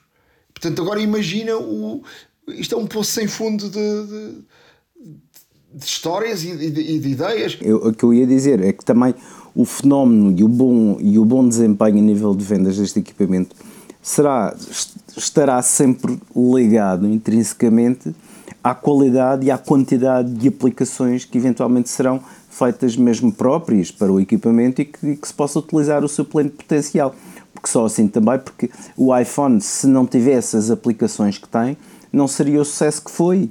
Portanto, 0.55 0.83
agora 0.83 1.01
imagina 1.01 1.57
o. 1.57 2.05
Isto 2.47 2.77
é 2.77 2.79
um 2.79 2.87
poço 2.87 3.11
sem 3.11 3.27
fundo 3.27 3.69
de, 3.69 4.07
de 4.07 4.45
de 5.75 5.85
histórias 5.85 6.45
e 6.45 6.57
de, 6.57 6.81
e 6.81 6.99
de 6.99 7.09
ideias. 7.09 7.59
Eu, 7.61 7.79
o 7.79 7.93
que 7.93 8.05
eu 8.05 8.15
ia 8.15 8.27
dizer 8.27 8.63
é 8.63 8.73
que 8.73 8.85
também 8.85 9.15
o 9.55 9.65
fenómeno 9.65 10.35
e 10.39 10.45
o 10.45 10.49
bom, 10.49 10.97
e 11.01 11.19
o 11.19 11.25
bom 11.25 11.47
desempenho 11.47 11.99
a 11.99 12.03
nível 12.03 12.35
de 12.35 12.45
vendas 12.45 12.77
deste 12.77 13.01
equipamento 13.01 13.55
será, 14.03 14.55
estará 15.17 15.61
sempre 15.63 16.19
ligado 16.35 17.09
intrinsecamente 17.09 18.15
à 18.63 18.75
qualidade 18.75 19.47
e 19.47 19.51
à 19.51 19.59
quantidade 19.59 20.33
de 20.33 20.49
aplicações 20.49 21.25
que 21.25 21.37
eventualmente 21.39 21.89
serão 21.89 22.21
feitas 22.49 22.97
mesmo 22.97 23.33
próprias 23.33 23.91
para 23.91 24.13
o 24.13 24.21
equipamento 24.21 24.81
e 24.81 24.85
que, 24.85 25.07
e 25.11 25.17
que 25.17 25.27
se 25.27 25.35
possa 25.35 25.59
utilizar 25.59 26.05
o 26.05 26.09
seu 26.09 26.25
pleno 26.25 26.51
potencial. 26.51 27.15
Porque 27.53 27.69
só 27.69 27.85
assim 27.85 28.07
também, 28.07 28.39
porque 28.39 28.71
o 28.97 29.17
iPhone, 29.17 29.61
se 29.61 29.87
não 29.87 30.07
tivesse 30.07 30.57
as 30.57 30.71
aplicações 30.71 31.39
que 31.39 31.49
tem, 31.49 31.77
não 32.13 32.29
seria 32.29 32.61
o 32.61 32.65
sucesso 32.65 33.05
que 33.05 33.11
foi. 33.11 33.51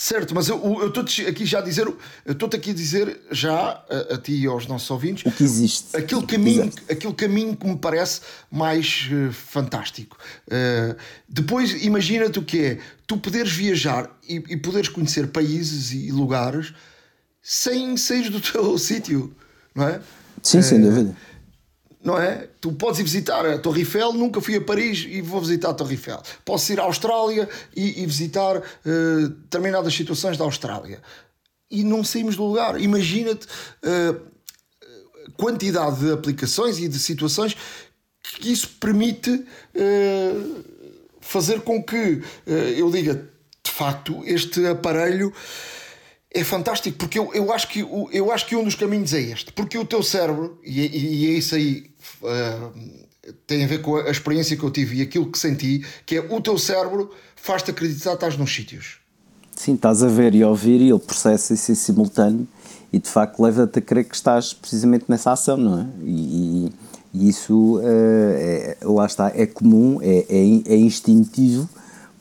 Certo, 0.00 0.34
mas 0.34 0.48
eu 0.48 0.86
estou 0.86 1.04
aqui 1.28 1.44
já 1.44 1.58
a 1.58 1.60
dizer, 1.60 1.86
eu 1.86 2.32
estou 2.32 2.48
aqui 2.50 2.70
a 2.70 2.72
dizer 2.72 3.20
já 3.30 3.84
a, 3.90 4.14
a, 4.14 4.16
ti 4.16 4.32
e 4.32 4.46
aos 4.46 4.66
nossos 4.66 4.90
ouvintes 4.90 5.30
o 5.30 5.30
que 5.30 5.44
existe, 5.44 5.94
aquele 5.94 6.24
caminho, 6.24 6.72
aquele 6.88 7.12
caminho 7.12 7.54
que 7.54 7.66
me 7.66 7.76
parece 7.76 8.22
mais 8.50 9.10
uh, 9.12 9.30
fantástico. 9.30 10.16
Uh, 10.46 10.96
depois 11.28 11.84
imagina-te 11.84 12.38
o 12.38 12.42
que 12.42 12.64
é 12.64 12.78
tu 13.06 13.18
poderes 13.18 13.52
viajar 13.52 14.10
e, 14.26 14.36
e 14.36 14.56
poderes 14.56 14.88
conhecer 14.88 15.26
países 15.26 15.92
e 15.92 16.10
lugares 16.10 16.72
sem 17.42 17.94
sair 17.98 18.30
do 18.30 18.40
teu 18.40 18.78
sítio, 18.80 19.36
não 19.74 19.86
é? 19.86 20.00
Sim, 20.42 20.60
uh, 20.60 20.62
sem 20.62 20.80
dúvida 20.80 21.14
não 22.02 22.18
é? 22.18 22.48
Tu 22.60 22.72
podes 22.72 22.98
ir 22.98 23.02
visitar 23.02 23.44
a 23.44 23.58
Torre 23.58 23.80
Eiffel, 23.80 24.12
nunca 24.12 24.40
fui 24.40 24.56
a 24.56 24.60
Paris 24.60 25.06
e 25.08 25.20
vou 25.20 25.40
visitar 25.40 25.70
a 25.70 25.74
Torre 25.74 25.94
Eiffel. 25.94 26.22
Posso 26.44 26.72
ir 26.72 26.80
à 26.80 26.84
Austrália 26.84 27.48
e, 27.76 28.02
e 28.02 28.06
visitar 28.06 28.56
uh, 28.56 29.28
determinadas 29.28 29.94
situações 29.94 30.36
da 30.36 30.44
Austrália. 30.44 31.02
E 31.70 31.84
não 31.84 32.02
saímos 32.02 32.36
do 32.36 32.44
lugar. 32.44 32.80
Imagina-te 32.80 33.46
uh, 33.46 34.20
quantidade 35.36 36.00
de 36.00 36.12
aplicações 36.12 36.78
e 36.78 36.88
de 36.88 36.98
situações 36.98 37.56
que 38.22 38.50
isso 38.50 38.68
permite 38.80 39.30
uh, 39.30 40.64
fazer 41.20 41.60
com 41.60 41.82
que 41.82 42.22
eu 42.46 42.90
diga, 42.90 43.28
de 43.62 43.70
facto, 43.70 44.22
este 44.24 44.66
aparelho 44.66 45.32
é 46.32 46.44
fantástico 46.44 46.96
porque 46.96 47.18
eu, 47.18 47.32
eu, 47.34 47.52
acho 47.52 47.68
que, 47.68 47.80
eu 47.80 48.32
acho 48.32 48.46
que 48.46 48.56
um 48.56 48.64
dos 48.64 48.74
caminhos 48.74 49.12
é 49.12 49.20
este. 49.20 49.52
Porque 49.52 49.76
o 49.76 49.84
teu 49.84 50.02
cérebro, 50.02 50.58
e, 50.64 50.80
e, 50.80 51.24
e 51.24 51.34
é 51.34 51.38
isso 51.38 51.54
aí 51.54 51.89
uh, 52.22 52.72
tem 53.46 53.64
a 53.64 53.66
ver 53.66 53.80
com 53.80 53.96
a 53.96 54.10
experiência 54.10 54.56
que 54.56 54.62
eu 54.62 54.70
tive 54.70 54.98
e 54.98 55.02
aquilo 55.02 55.30
que 55.30 55.38
senti, 55.38 55.84
que 56.06 56.16
é 56.16 56.20
o 56.20 56.40
teu 56.40 56.58
cérebro 56.58 57.10
faz-te 57.36 57.70
acreditar 57.70 58.10
que 58.10 58.16
estás 58.16 58.36
nos 58.36 58.54
sítios. 58.54 58.98
Sim, 59.54 59.74
estás 59.74 60.02
a 60.02 60.08
ver 60.08 60.34
e 60.34 60.42
a 60.42 60.48
ouvir 60.48 60.80
e 60.80 60.88
ele 60.88 60.98
processa 60.98 61.52
isso 61.52 61.70
em 61.70 61.74
simultâneo 61.74 62.48
e 62.92 62.98
de 62.98 63.08
facto 63.08 63.42
leva-te 63.42 63.78
a 63.78 63.82
crer 63.82 64.04
que 64.04 64.14
estás 64.14 64.54
precisamente 64.54 65.04
nessa 65.08 65.32
ação, 65.32 65.56
não 65.56 65.80
é? 65.80 65.86
E, 66.02 66.72
e 67.12 67.28
isso 67.28 67.78
uh, 67.78 67.82
é, 67.84 68.78
lá 68.82 69.06
está, 69.06 69.30
é 69.34 69.46
comum, 69.46 69.98
é, 70.00 70.26
é, 70.28 70.74
é 70.74 70.76
instintivo 70.76 71.68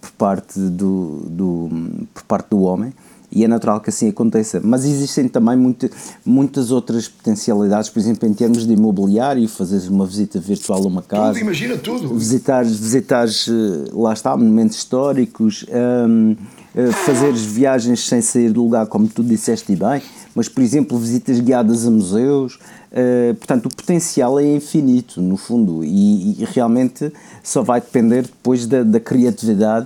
por 0.02 0.12
parte 0.12 0.60
do, 0.60 1.26
do, 1.30 1.70
por 2.14 2.24
parte 2.24 2.50
do 2.50 2.62
homem 2.62 2.94
e 3.32 3.44
é 3.44 3.48
natural 3.48 3.80
que 3.80 3.90
assim 3.90 4.10
aconteça. 4.10 4.60
Mas 4.64 4.86
existem 4.86 5.28
também 5.28 5.56
muito, 5.56 5.90
muitas 6.26 6.72
outras 6.72 7.08
potencialidades, 7.08 7.90
por 7.90 8.00
exemplo, 8.00 8.28
em 8.28 8.34
termos 8.34 8.66
de 8.66 8.74
imobiliário, 8.74 9.48
fazeres 9.48 9.88
uma 9.88 10.06
visita 10.06 10.40
virtual 10.40 10.84
a 10.84 10.88
uma 10.88 11.02
casa. 11.02 11.34
Tudo, 11.34 11.42
imagina 11.42 11.78
tudo. 11.78 12.16
Visitares, 12.16 12.76
visitares 12.78 13.48
eh, 13.48 13.92
lá 13.94 14.14
está, 14.14 14.36
monumentos 14.36 14.78
históricos, 14.78 15.66
um, 15.70 16.36
eh, 16.76 16.92
fazeres 16.92 17.42
viagens 17.42 18.08
sem 18.08 18.22
sair 18.22 18.52
do 18.52 18.64
lugar, 18.64 18.88
como 18.88 19.08
tu 19.08 19.24
disseste 19.24 19.76
bem, 19.76 20.02
mas, 20.34 20.48
por 20.48 20.64
exemplo, 20.64 20.98
visitas 20.98 21.40
guiadas 21.40 21.86
a 21.86 21.92
museus. 21.92 22.60
Uh, 22.92 23.36
portanto, 23.36 23.68
o 23.68 23.70
potencial 23.70 24.40
é 24.40 24.56
infinito, 24.56 25.22
no 25.22 25.38
fundo, 25.38 25.84
e, 25.84 26.42
e 26.42 26.48
realmente 26.54 27.14
só 27.44 27.62
vai 27.62 27.80
depender 27.80 28.24
depois 28.24 28.66
da, 28.66 28.82
da 28.82 29.00
criatividade 29.00 29.86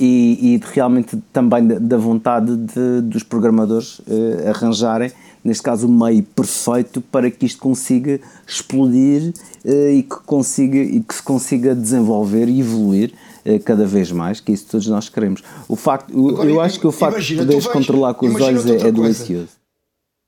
e, 0.00 0.54
e 0.54 0.58
de, 0.58 0.66
realmente 0.72 1.18
também 1.30 1.66
da, 1.66 1.78
da 1.78 1.96
vontade 1.98 2.56
de, 2.56 3.02
dos 3.02 3.22
programadores 3.22 3.98
uh, 3.98 4.48
arranjarem, 4.48 5.12
neste 5.44 5.62
caso, 5.62 5.86
o 5.86 5.90
meio 5.90 6.22
perfeito 6.22 7.02
para 7.02 7.30
que 7.30 7.44
isto 7.44 7.60
consiga 7.60 8.18
explodir 8.46 9.34
uh, 9.62 9.90
e, 9.90 10.02
que 10.02 10.16
consiga, 10.24 10.78
e 10.78 11.00
que 11.00 11.14
se 11.14 11.22
consiga 11.22 11.74
desenvolver 11.74 12.48
e 12.48 12.60
evoluir 12.60 13.12
uh, 13.44 13.60
cada 13.60 13.84
vez 13.84 14.10
mais, 14.10 14.40
que 14.40 14.52
isso 14.52 14.66
todos 14.70 14.86
nós 14.86 15.10
queremos. 15.10 15.42
O 15.68 15.76
facto, 15.76 16.10
Agora, 16.28 16.48
eu 16.48 16.60
acho 16.62 16.80
que 16.80 16.86
o 16.86 16.92
facto 16.92 17.16
imagina, 17.16 17.42
de 17.42 17.46
poderes 17.48 17.66
controlar 17.66 18.14
com 18.14 18.26
os 18.26 18.40
olhos 18.40 18.64
é, 18.64 18.88
é 18.88 18.90
delicioso. 18.90 19.59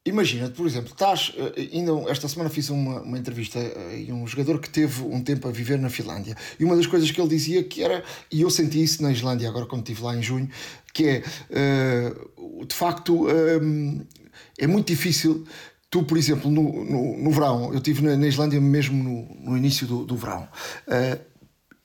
Imagina, 0.04 0.48
por 0.48 0.66
exemplo, 0.66 0.90
estás, 0.90 1.32
eh, 1.36 1.70
ainda 1.72 1.92
esta 2.10 2.26
semana 2.26 2.50
fiz 2.50 2.70
uma, 2.70 3.02
uma 3.02 3.16
entrevista 3.16 3.60
eh, 3.60 4.06
a 4.10 4.12
um 4.12 4.26
jogador 4.26 4.58
que 4.58 4.68
teve 4.68 5.00
um 5.02 5.22
tempo 5.22 5.46
a 5.46 5.52
viver 5.52 5.78
na 5.78 5.88
Finlândia 5.88 6.36
e 6.58 6.64
uma 6.64 6.74
das 6.74 6.86
coisas 6.88 7.08
que 7.12 7.20
ele 7.20 7.28
dizia 7.28 7.62
que 7.62 7.84
era, 7.84 8.02
e 8.28 8.42
eu 8.42 8.50
senti 8.50 8.82
isso 8.82 9.00
na 9.00 9.12
Islândia 9.12 9.48
agora 9.48 9.64
quando 9.64 9.82
estive 9.82 10.02
lá 10.02 10.16
em 10.16 10.22
junho, 10.22 10.50
que 10.92 11.04
é, 11.06 11.22
uh, 12.36 12.66
de 12.66 12.74
facto, 12.74 13.26
é 14.58 14.66
muito 14.66 14.88
difícil 14.88 15.46
tu, 15.88 16.02
por 16.02 16.18
exemplo, 16.18 16.50
no, 16.50 16.84
no, 16.84 17.18
no 17.18 17.30
verão, 17.30 17.70
eu 17.70 17.76
estive 17.78 18.02
na, 18.02 18.16
na, 18.16 18.26
Islândia 18.26 18.60
mesmo 18.60 19.00
no, 19.04 19.50
no 19.50 19.56
início 19.56 19.86
do, 19.86 20.04
do 20.04 20.16
verão, 20.16 20.48
uh, 20.88 21.20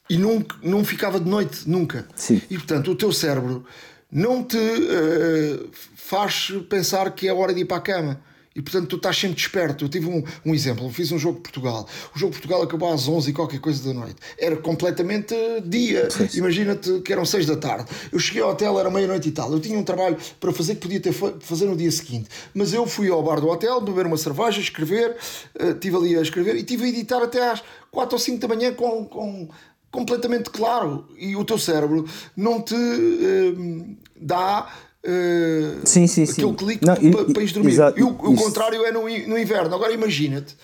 e 0.10 0.18
não, 0.18 0.44
não 0.64 0.84
ficava 0.84 1.20
de 1.20 1.30
noite, 1.30 1.70
nunca. 1.70 2.08
Sim. 2.16 2.42
E 2.50 2.58
portanto, 2.58 2.90
o 2.90 2.96
teu 2.96 3.12
cérebro 3.12 3.66
não 4.10 4.44
te 4.44 4.58
uh, 4.58 5.70
faz 6.08 6.54
pensar 6.70 7.12
que 7.12 7.28
é 7.28 7.34
hora 7.34 7.54
de 7.54 7.62
ir 7.62 7.66
para 7.66 7.78
a 7.78 7.82
cama. 7.82 8.22
E 8.56 8.62
portanto 8.62 8.88
tu 8.88 8.96
estás 8.96 9.16
sempre 9.18 9.36
desperto. 9.36 9.86
Eu 9.86 9.90
tive 9.90 10.08
um, 10.08 10.24
um 10.46 10.56
exemplo, 10.56 10.90
fiz 10.90 11.12
um 11.12 11.20
jogo 11.20 11.36
de 11.36 11.44
Portugal. 11.44 11.88
O 12.16 12.18
jogo 12.18 12.32
de 12.32 12.40
Portugal 12.40 12.64
acabou 12.64 12.92
às 12.92 13.08
11 13.08 13.30
e 13.30 13.34
qualquer 13.34 13.60
coisa 13.60 13.84
da 13.88 13.94
noite. 13.94 14.16
Era 14.40 14.56
completamente 14.56 15.36
dia. 15.66 16.08
Imagina-te 16.34 17.02
que 17.02 17.12
eram 17.12 17.26
6 17.26 17.46
da 17.46 17.58
tarde. 17.58 17.92
Eu 18.12 18.18
cheguei 18.20 18.42
ao 18.42 18.52
hotel, 18.52 18.80
era 18.80 18.90
meia-noite 18.90 19.28
e 19.28 19.32
tal. 19.32 19.52
Eu 19.52 19.60
tinha 19.60 19.78
um 19.78 19.84
trabalho 19.84 20.18
para 20.40 20.52
fazer 20.54 20.76
que 20.76 20.82
podia 20.82 21.00
ter 21.00 21.12
fazer 21.12 21.66
no 21.66 21.76
dia 21.76 21.92
seguinte. 21.92 22.30
Mas 22.54 22.74
eu 22.74 22.88
fui 22.88 23.10
ao 23.10 23.22
bar 23.22 23.42
do 23.42 23.50
hotel, 23.50 23.82
beber 23.82 24.08
uma 24.08 24.18
cerveja, 24.18 24.60
escrever, 24.60 25.16
uh, 25.62 25.72
estive 25.72 25.98
ali 25.98 26.18
a 26.18 26.22
escrever 26.22 26.56
e 26.56 26.62
estive 26.62 26.86
a 26.86 26.88
editar 26.88 27.22
até 27.22 27.52
às 27.52 27.62
4 27.92 28.16
ou 28.16 28.20
5 28.20 28.40
da 28.40 28.48
manhã 28.48 28.74
com, 28.74 29.06
com 29.06 29.50
completamente 29.92 30.50
claro 30.50 31.06
e 31.18 31.36
o 31.36 31.44
teu 31.46 31.58
cérebro 31.58 32.06
não 32.36 32.62
te 32.62 32.76
uh, 32.76 33.98
dá 34.20 34.68
uh, 35.06 35.86
sim, 35.86 36.08
sim, 36.08 36.24
aquele 36.24 36.48
sim. 36.48 36.54
clique 36.54 36.86
para, 36.86 37.34
para 37.34 37.44
ir 37.44 37.51
dormir. 37.51 37.72
Exato, 37.72 38.00
e 38.00 38.04
o, 38.04 38.10
o 38.10 38.36
contrário 38.36 38.86
é 38.86 38.92
no, 38.92 39.01
no 39.01 39.38
inverno. 39.38 39.74
Agora 39.74 39.94
imagina-te, 39.94 40.56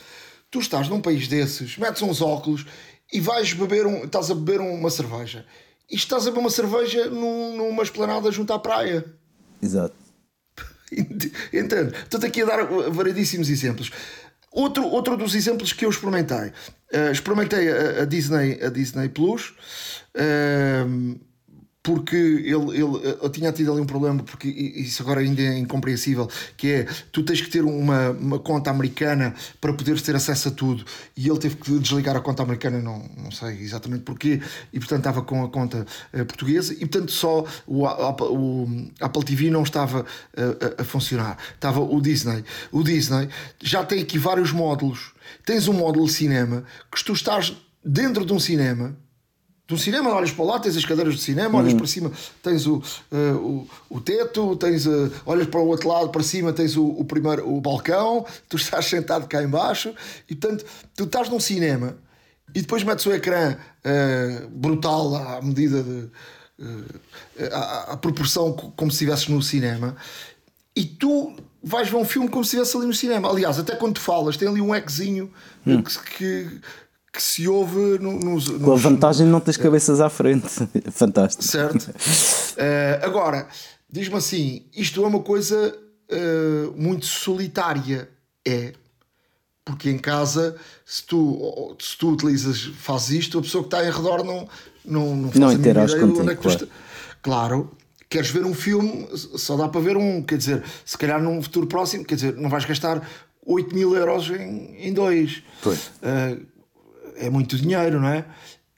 tu 0.50 0.60
estás 0.60 0.88
num 0.90 1.02
país 1.02 1.28
desses, 1.28 1.78
metes 1.78 2.02
uns 2.02 2.22
óculos 2.22 2.66
e 3.12 3.20
vais 3.20 3.54
beber 3.54 3.86
um, 3.86 4.06
estás 4.06 4.32
a 4.32 4.36
beber 4.36 4.60
uma 4.60 4.90
cerveja 4.90 5.46
e 5.90 5.96
estás 5.96 6.24
a 6.24 6.30
beber 6.30 6.40
uma 6.40 6.50
cerveja 6.50 7.10
num, 7.10 7.56
numa 7.56 7.84
esplanada 7.84 8.32
junto 8.32 8.54
à 8.54 8.60
praia. 8.60 9.06
Exato. 9.62 9.96
Entendo. 11.54 11.94
Estou 11.96 12.20
aqui 12.24 12.42
a 12.42 12.46
dar 12.46 12.64
variedíssimos 12.92 13.50
exemplos. 13.50 13.92
Outro, 14.52 14.86
outro 14.86 15.18
dos 15.18 15.34
exemplos 15.34 15.74
que 15.74 15.84
eu 15.86 15.90
experimentei, 15.90 16.52
uh, 16.94 17.12
experimentei 17.12 17.70
a, 17.70 18.02
a, 18.04 18.06
Disney, 18.06 18.60
a 18.64 18.70
Disney 18.70 19.10
Plus. 19.10 19.54
Uh, 20.16 21.20
porque 21.84 22.16
ele, 22.16 22.72
ele 22.72 23.18
eu 23.22 23.30
tinha 23.30 23.52
tido 23.52 23.74
ali 23.74 23.82
um 23.82 23.86
problema, 23.86 24.24
porque 24.24 24.48
isso 24.48 25.04
agora 25.04 25.20
ainda 25.20 25.42
é 25.42 25.58
incompreensível, 25.58 26.30
que 26.56 26.72
é 26.72 26.88
tu 27.12 27.22
tens 27.24 27.42
que 27.42 27.50
ter 27.50 27.62
uma, 27.62 28.12
uma 28.12 28.40
conta 28.40 28.72
americana 28.72 29.36
para 29.60 29.74
poderes 29.74 30.02
ter 30.02 30.16
acesso 30.16 30.48
a 30.48 30.52
tudo 30.52 30.86
e 31.16 31.28
ele 31.28 31.38
teve 31.38 31.58
que 31.58 31.78
desligar 31.80 32.16
a 32.16 32.22
conta 32.22 32.42
americana, 32.42 32.80
não, 32.80 33.04
não 33.18 33.32
sei 33.32 33.60
exatamente 33.60 34.04
porquê, 34.04 34.42
e 34.72 34.80
portanto 34.80 35.00
estava 35.00 35.22
com 35.24 35.44
a 35.44 35.50
conta 35.50 35.86
uh, 36.14 36.26
portuguesa 36.26 36.74
e 36.74 36.80
portanto 36.80 37.12
só 37.12 37.46
o, 37.68 37.84
o 37.84 38.68
Apple 39.02 39.24
TV 39.26 39.50
não 39.50 39.64
estava 39.64 40.02
uh, 40.02 40.78
a, 40.80 40.82
a 40.84 40.86
funcionar, 40.86 41.38
estava 41.54 41.82
o 41.82 42.00
Disney. 42.00 42.46
O 42.72 42.82
Disney 42.82 43.28
já 43.62 43.84
tem 43.84 44.02
aqui 44.02 44.18
vários 44.18 44.54
módulos. 44.54 45.12
Tens 45.46 45.68
um 45.68 45.74
módulo 45.74 46.06
de 46.06 46.14
cinema 46.14 46.64
que 46.90 47.04
tu 47.04 47.12
estás 47.12 47.54
dentro 47.84 48.26
de 48.26 48.32
um 48.32 48.40
cinema 48.40 48.96
do 49.68 49.78
cinema, 49.78 50.14
olhas 50.14 50.32
para 50.32 50.46
lá, 50.46 50.60
tens 50.60 50.76
as 50.76 50.84
cadeiras 50.84 51.16
de 51.16 51.22
cinema, 51.22 51.58
olhas 51.58 51.72
uhum. 51.72 51.78
para 51.78 51.88
cima, 51.88 52.12
tens 52.42 52.68
o, 52.68 52.78
uh, 52.78 53.16
o, 53.36 53.70
o 53.90 54.02
teto, 54.02 54.56
tens, 54.58 54.86
uh, 54.86 55.12
olhas 55.26 55.48
para 55.48 55.60
o 55.60 55.68
outro 55.68 55.88
lado, 55.88 56.10
para 56.10 56.22
cima, 56.22 56.52
tens 56.52 56.76
o, 56.76 56.86
o 56.86 57.06
primeiro 57.06 57.50
o 57.50 57.62
balcão, 57.62 58.26
tu 58.50 58.58
estás 58.58 58.86
sentado 58.86 59.28
cá 59.28 59.42
embaixo 59.42 59.94
e 60.30 60.36
portanto 60.36 60.66
tu 60.96 61.06
estás 61.06 61.30
num 61.30 61.40
cinema 61.40 61.96
e 62.54 62.62
depois 62.62 62.84
metes 62.84 63.06
o 63.06 63.14
ecrã 63.14 63.56
uh, 63.56 64.48
brutal 64.50 65.16
à 65.16 65.42
medida 65.42 65.82
de 65.82 66.10
à, 67.52 67.94
à, 67.94 67.98
proporção 67.98 68.54
como 68.54 68.92
se 68.92 68.98
estivesses 68.98 69.28
no 69.28 69.42
cinema 69.42 69.96
e 70.76 70.86
tu 70.86 71.36
vais 71.64 71.90
ver 71.90 71.96
um 71.96 72.06
filme 72.06 72.28
como 72.28 72.44
se 72.44 72.56
estivesse 72.56 72.76
ali 72.78 72.86
no 72.86 72.94
cinema. 72.94 73.30
Aliás, 73.30 73.58
até 73.58 73.76
quando 73.76 73.96
tu 73.96 74.02
falas, 74.02 74.36
tem 74.36 74.48
ali 74.48 74.60
um 74.60 74.74
ecozinho 74.74 75.32
hum. 75.66 75.82
que, 75.82 76.00
que 76.18 76.62
que 77.14 77.22
se 77.22 77.48
ouve 77.48 78.00
nos, 78.00 78.24
nos, 78.24 78.50
Com 78.50 78.74
a 78.74 78.76
vantagem 78.76 79.28
de 79.28 79.32
não 79.32 79.40
tens 79.40 79.56
cabeças 79.56 80.02
à 80.02 80.10
frente. 80.10 80.50
Fantástico. 80.92 81.44
Certo. 81.44 81.84
Uh, 81.92 83.06
agora, 83.06 83.48
diz-me 83.88 84.16
assim: 84.16 84.66
isto 84.76 85.04
é 85.04 85.08
uma 85.08 85.20
coisa 85.20 85.78
uh, 86.12 86.74
muito 86.76 87.06
solitária. 87.06 88.10
É. 88.46 88.74
Porque 89.64 89.90
em 89.90 89.98
casa, 89.98 90.58
se 90.86 91.04
tu, 91.06 91.78
se 91.80 91.98
tu 91.98 92.10
utilizas, 92.10 92.64
fazes 92.80 93.12
isto, 93.12 93.40
a 93.40 93.42
pessoa 93.42 93.64
que 93.64 93.68
está 93.74 93.86
em 93.86 93.90
redor 93.90 94.22
não, 94.22 94.46
não, 94.84 95.16
não 95.16 95.30
faz 95.30 95.40
não 95.40 95.52
interage 95.54 95.98
contigo. 95.98 96.20
Onde 96.20 96.34
é 96.34 96.36
que 96.36 96.42
claro. 96.42 96.70
claro. 97.22 97.72
queres 98.10 98.30
ver 98.30 98.44
um 98.44 98.54
filme, 98.54 99.08
só 99.16 99.56
dá 99.56 99.70
para 99.70 99.80
ver 99.80 99.96
um, 99.96 100.22
quer 100.22 100.38
dizer, 100.38 100.62
se 100.84 100.98
calhar 100.98 101.24
num 101.24 101.42
futuro 101.42 101.66
próximo, 101.68 102.04
quer 102.04 102.16
dizer, 102.16 102.36
não 102.36 102.50
vais 102.50 102.66
gastar 102.66 103.08
8 103.46 103.74
mil 103.74 103.96
euros 103.96 104.30
em, 104.32 104.76
em 104.86 104.92
dois. 104.92 105.42
Pois. 105.62 105.92
Uh, 106.02 106.46
é 107.16 107.30
muito 107.30 107.58
dinheiro, 107.58 108.00
não 108.00 108.08
é? 108.08 108.26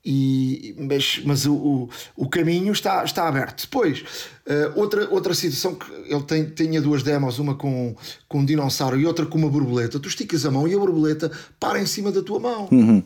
E, 0.05 0.75
mas 0.77 1.19
mas 1.25 1.45
o, 1.47 1.55
o, 1.55 1.89
o, 2.15 2.29
caminho 2.29 2.71
está, 2.71 3.03
está 3.03 3.27
aberto. 3.27 3.63
Depois, 3.63 4.01
uh, 4.45 4.79
outra, 4.79 5.09
outra 5.09 5.33
situação 5.33 5.73
que 5.73 5.91
ele 6.07 6.21
tem, 6.21 6.45
tinha 6.45 6.79
duas 6.79 7.01
demos, 7.01 7.39
uma 7.39 7.55
com, 7.55 7.95
com 8.27 8.39
um 8.39 8.45
dinossauro 8.45 8.99
e 8.99 9.05
outra 9.05 9.25
com 9.25 9.39
uma 9.39 9.49
borboleta. 9.49 9.99
Tu 9.99 10.07
esticas 10.07 10.45
a 10.45 10.51
mão 10.51 10.67
e 10.67 10.75
a 10.75 10.77
borboleta 10.77 11.31
para 11.59 11.81
em 11.81 11.87
cima 11.87 12.11
da 12.11 12.21
tua 12.21 12.39
mão. 12.39 12.69
Uhum. 12.71 13.03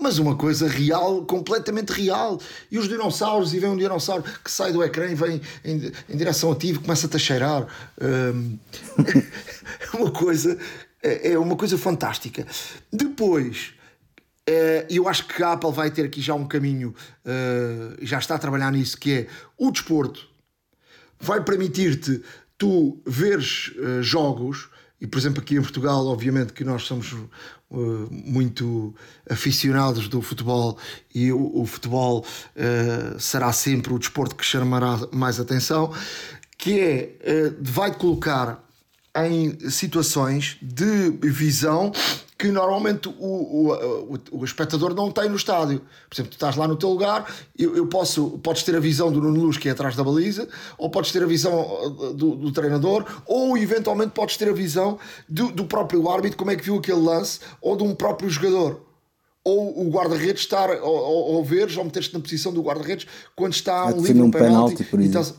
Mas 0.00 0.18
uma 0.18 0.34
coisa 0.36 0.66
real, 0.66 1.26
completamente 1.26 1.90
real. 1.90 2.40
E 2.70 2.78
os 2.78 2.88
dinossauros, 2.88 3.52
e 3.52 3.58
vem 3.58 3.68
um 3.68 3.76
dinossauro 3.76 4.24
que 4.42 4.50
sai 4.50 4.72
do 4.72 4.82
ecrã 4.82 5.06
e 5.06 5.14
vem 5.14 5.40
em, 5.62 5.92
em 6.08 6.16
direção 6.16 6.50
a 6.50 6.56
ti 6.56 6.68
e 6.68 6.78
começa-te 6.78 7.16
a 7.16 7.18
cheirar. 7.18 7.66
Um, 8.00 8.58
é 9.92 9.96
uma 9.96 10.10
coisa, 10.10 10.58
é, 11.02 11.32
é 11.32 11.38
uma 11.38 11.56
coisa 11.56 11.76
fantástica. 11.76 12.46
Depois 12.90 13.74
Uh, 14.48 14.84
eu 14.90 15.08
acho 15.08 15.26
que 15.26 15.42
a 15.42 15.52
Apple 15.52 15.72
vai 15.72 15.90
ter 15.90 16.04
aqui 16.04 16.20
já 16.20 16.34
um 16.34 16.46
caminho, 16.46 16.94
uh, 17.24 17.96
já 18.04 18.18
está 18.18 18.34
a 18.34 18.38
trabalhar 18.38 18.70
nisso, 18.72 18.98
que 18.98 19.12
é 19.12 19.26
o 19.56 19.70
desporto. 19.70 20.28
Vai 21.18 21.42
permitir-te 21.42 22.22
tu 22.58 23.00
veres 23.06 23.68
uh, 23.68 24.02
jogos, 24.02 24.68
e 25.00 25.06
por 25.06 25.18
exemplo 25.18 25.40
aqui 25.40 25.56
em 25.56 25.62
Portugal, 25.62 26.06
obviamente 26.06 26.52
que 26.52 26.64
nós 26.64 26.82
somos 26.82 27.14
muito 28.10 28.94
aficionados 29.28 30.06
do 30.06 30.22
futebol 30.22 30.78
e 31.12 31.32
o, 31.32 31.60
o 31.60 31.66
futebol 31.66 32.24
será 33.18 33.52
sempre 33.52 33.92
o 33.92 33.98
desporto 33.98 34.36
que 34.36 34.44
chamará 34.44 35.00
mais 35.12 35.40
atenção, 35.40 35.92
que 36.56 36.78
é, 36.78 37.16
vai-te 37.60 37.98
colocar 37.98 38.64
em 39.16 39.58
situações 39.70 40.56
de 40.62 41.10
visão 41.20 41.90
que 42.44 42.52
normalmente 42.52 43.08
o, 43.08 43.12
o, 43.12 43.72
o, 43.72 44.18
o, 44.32 44.44
espectador 44.44 44.94
não 44.94 45.10
tem 45.10 45.30
no 45.30 45.36
estádio. 45.36 45.80
Por 45.80 46.14
exemplo, 46.14 46.30
tu 46.30 46.34
estás 46.34 46.56
lá 46.56 46.68
no 46.68 46.76
teu 46.76 46.90
lugar, 46.90 47.34
eu, 47.58 47.74
eu 47.74 47.86
posso, 47.86 48.38
podes 48.42 48.62
ter 48.62 48.76
a 48.76 48.80
visão 48.80 49.10
do 49.10 49.18
Nuno 49.18 49.40
Luz 49.40 49.56
que 49.56 49.66
é 49.66 49.72
atrás 49.72 49.96
da 49.96 50.04
baliza, 50.04 50.46
ou 50.76 50.90
podes 50.90 51.10
ter 51.10 51.22
a 51.22 51.26
visão 51.26 51.54
uh, 51.58 52.12
do, 52.12 52.36
do 52.36 52.52
treinador, 52.52 53.06
ou 53.24 53.56
eventualmente 53.56 54.12
podes 54.12 54.36
ter 54.36 54.50
a 54.50 54.52
visão 54.52 54.98
do, 55.26 55.50
do, 55.52 55.64
próprio 55.64 56.06
árbitro, 56.06 56.36
como 56.36 56.50
é 56.50 56.56
que 56.56 56.62
viu 56.62 56.76
aquele 56.76 57.00
lance, 57.00 57.40
ou 57.62 57.78
de 57.78 57.82
um 57.82 57.94
próprio 57.94 58.28
jogador. 58.28 58.82
Ou 59.42 59.86
o 59.86 59.90
guarda-redes 59.90 60.42
estar, 60.42 60.68
ou, 60.68 60.94
ou, 60.94 61.34
ou 61.36 61.44
veres, 61.44 61.78
ou 61.78 61.84
meter-te 61.84 62.12
na 62.12 62.20
posição 62.20 62.52
do 62.52 62.60
guarda-redes 62.60 63.06
quando 63.34 63.54
está 63.54 63.86
um 63.86 64.02
livre 64.02 64.20
um 64.20 64.30
penalti. 64.30 64.84
penalti 64.84 65.08
então, 65.08 65.34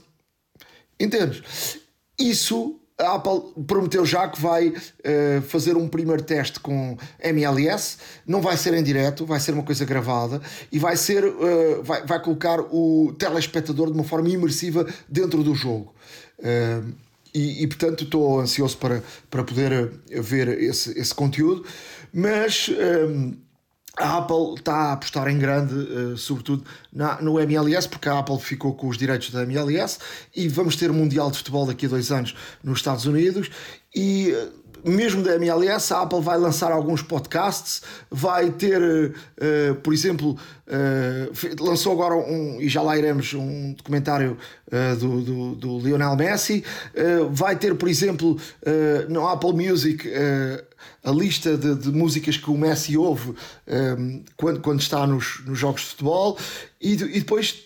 entendes? 0.99 1.77
Isso 2.17 2.79
a 2.97 3.15
Apple 3.15 3.63
prometeu 3.65 4.05
já 4.05 4.27
que 4.27 4.41
vai 4.41 4.69
uh, 4.69 5.41
fazer 5.47 5.75
um 5.75 5.87
primeiro 5.87 6.23
teste 6.23 6.59
com 6.59 6.97
MLS, 7.21 7.97
não 8.25 8.41
vai 8.41 8.55
ser 8.55 8.73
em 8.73 8.83
direto, 8.83 9.25
vai 9.25 9.39
ser 9.39 9.53
uma 9.53 9.63
coisa 9.63 9.83
gravada 9.83 10.41
e 10.71 10.79
vai 10.79 10.95
ser 10.95 11.25
uh, 11.25 11.83
vai, 11.83 12.05
vai 12.05 12.21
colocar 12.21 12.59
o 12.59 13.13
telespectador 13.17 13.87
de 13.87 13.93
uma 13.93 14.03
forma 14.03 14.29
imersiva 14.29 14.87
dentro 15.09 15.43
do 15.43 15.53
jogo. 15.53 15.93
Uh, 16.39 16.93
e, 17.33 17.63
e, 17.63 17.67
portanto 17.67 18.05
estou 18.05 18.39
ansioso 18.39 18.77
para, 18.77 19.03
para 19.29 19.43
poder 19.43 19.91
ver 20.21 20.47
esse, 20.61 20.97
esse 20.97 21.13
conteúdo, 21.13 21.65
mas 22.13 22.69
a 23.97 24.17
Apple 24.17 24.55
está 24.57 24.73
a 24.73 24.93
apostar 24.93 25.27
em 25.27 25.39
grande, 25.39 25.73
uh, 25.73 26.17
sobretudo 26.17 26.65
na, 26.91 27.21
no 27.21 27.39
MLS, 27.39 27.87
porque 27.87 28.09
a 28.09 28.19
Apple 28.19 28.39
ficou 28.39 28.73
com 28.73 28.87
os 28.87 28.97
direitos 28.97 29.31
da 29.31 29.43
MLS 29.43 29.99
e 30.35 30.47
vamos 30.47 30.75
ter 30.75 30.91
Mundial 30.91 31.31
de 31.31 31.37
Futebol 31.37 31.65
daqui 31.65 31.85
a 31.85 31.89
dois 31.89 32.11
anos 32.11 32.35
nos 32.63 32.79
Estados 32.79 33.05
Unidos. 33.05 33.49
E 33.95 34.31
uh, 34.33 34.64
mesmo 34.85 35.23
da 35.23 35.35
MLS, 35.35 35.93
a 35.93 36.01
Apple 36.01 36.21
vai 36.21 36.37
lançar 36.37 36.71
alguns 36.71 37.01
podcasts, 37.01 37.81
vai 38.09 38.51
ter, 38.51 38.81
uh, 38.81 39.75
por 39.75 39.93
exemplo, 39.93 40.37
lançou 41.59 41.93
agora 41.93 42.15
um, 42.15 42.59
e 42.59 42.67
já 42.67 42.81
lá 42.81 42.97
iremos, 42.97 43.33
um 43.35 43.73
documentário 43.73 44.35
do, 44.99 45.21
do, 45.21 45.55
do, 45.55 45.79
Lionel 45.79 46.15
Messi, 46.15 46.63
vai 47.29 47.55
ter, 47.55 47.75
por 47.75 47.87
exemplo, 47.87 48.35
no 49.07 49.27
Apple 49.27 49.53
Music 49.53 50.09
a 51.03 51.11
lista 51.11 51.55
de, 51.55 51.75
de, 51.75 51.91
músicas 51.91 52.35
que 52.35 52.49
o 52.49 52.57
Messi 52.57 52.97
ouve 52.97 53.35
um, 53.67 54.23
quando, 54.35 54.59
quando 54.59 54.79
está 54.79 55.05
nos, 55.05 55.43
nos 55.45 55.57
jogos 55.57 55.81
de 55.81 55.87
futebol 55.87 56.37
e, 56.81 56.93
e 56.93 57.19
depois 57.19 57.63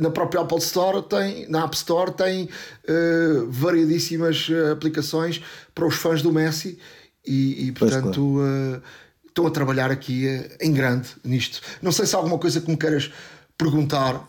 na 0.00 0.10
própria 0.10 0.40
Apple 0.40 0.58
Store 0.58 1.02
tem, 1.02 1.48
na 1.48 1.64
App 1.64 1.74
Store 1.76 2.12
tem 2.12 2.44
uh, 2.44 3.50
variedíssimas 3.50 4.48
eh, 4.50 4.72
aplicações 4.72 5.40
para 5.74 5.86
os 5.86 5.94
fãs 5.94 6.22
do 6.22 6.32
Messi 6.32 6.78
e, 7.26 7.68
e 7.68 7.72
portanto 7.72 8.34
claro. 8.34 8.78
uh, 8.78 8.82
estão 9.26 9.46
a 9.46 9.50
trabalhar 9.50 9.90
aqui 9.90 10.26
uh, 10.26 10.64
em 10.64 10.72
grande 10.72 11.08
nisto. 11.24 11.60
Não 11.80 11.92
sei 11.92 12.06
se 12.06 12.14
há 12.14 12.18
alguma 12.18 12.38
coisa 12.38 12.60
que 12.60 12.70
me 12.70 12.76
queiras 12.76 13.10
perguntar. 13.56 14.26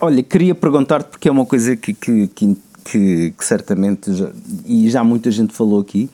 Olha, 0.00 0.22
queria 0.22 0.54
perguntar-te 0.54 1.10
porque 1.10 1.28
é 1.28 1.32
uma 1.32 1.46
coisa 1.46 1.76
que, 1.76 1.92
que, 1.92 2.28
que, 2.28 2.56
que 2.84 3.34
certamente 3.40 4.12
já, 4.14 4.30
e 4.64 4.90
já 4.90 5.04
muita 5.04 5.30
gente 5.30 5.52
falou 5.52 5.80
aqui 5.80 6.10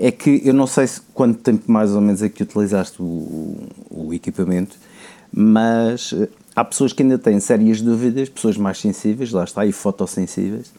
é 0.00 0.10
que 0.10 0.40
eu 0.42 0.54
não 0.54 0.66
sei 0.66 0.86
se, 0.86 1.00
quanto 1.12 1.38
tempo 1.40 1.70
mais 1.70 1.92
ou 1.92 2.00
menos 2.00 2.22
é 2.22 2.28
que 2.30 2.42
utilizaste 2.42 2.96
o, 3.02 3.68
o 3.90 4.14
equipamento, 4.14 4.76
mas 5.30 6.14
eh, 6.14 6.26
há 6.54 6.64
pessoas 6.64 6.92
que 6.92 7.02
ainda 7.02 7.18
têm 7.18 7.40
sérias 7.40 7.80
dúvidas, 7.80 8.28
pessoas 8.28 8.56
mais 8.56 8.78
sensíveis, 8.78 9.32
lá 9.32 9.44
está, 9.44 9.64
e 9.64 9.72
fotossensíveis, 9.72 10.72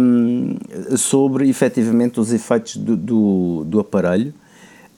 um, 0.00 0.56
sobre 0.96 1.48
efetivamente 1.48 2.18
os 2.18 2.32
efeitos 2.32 2.76
do, 2.76 2.96
do, 2.96 3.64
do 3.64 3.80
aparelho 3.80 4.34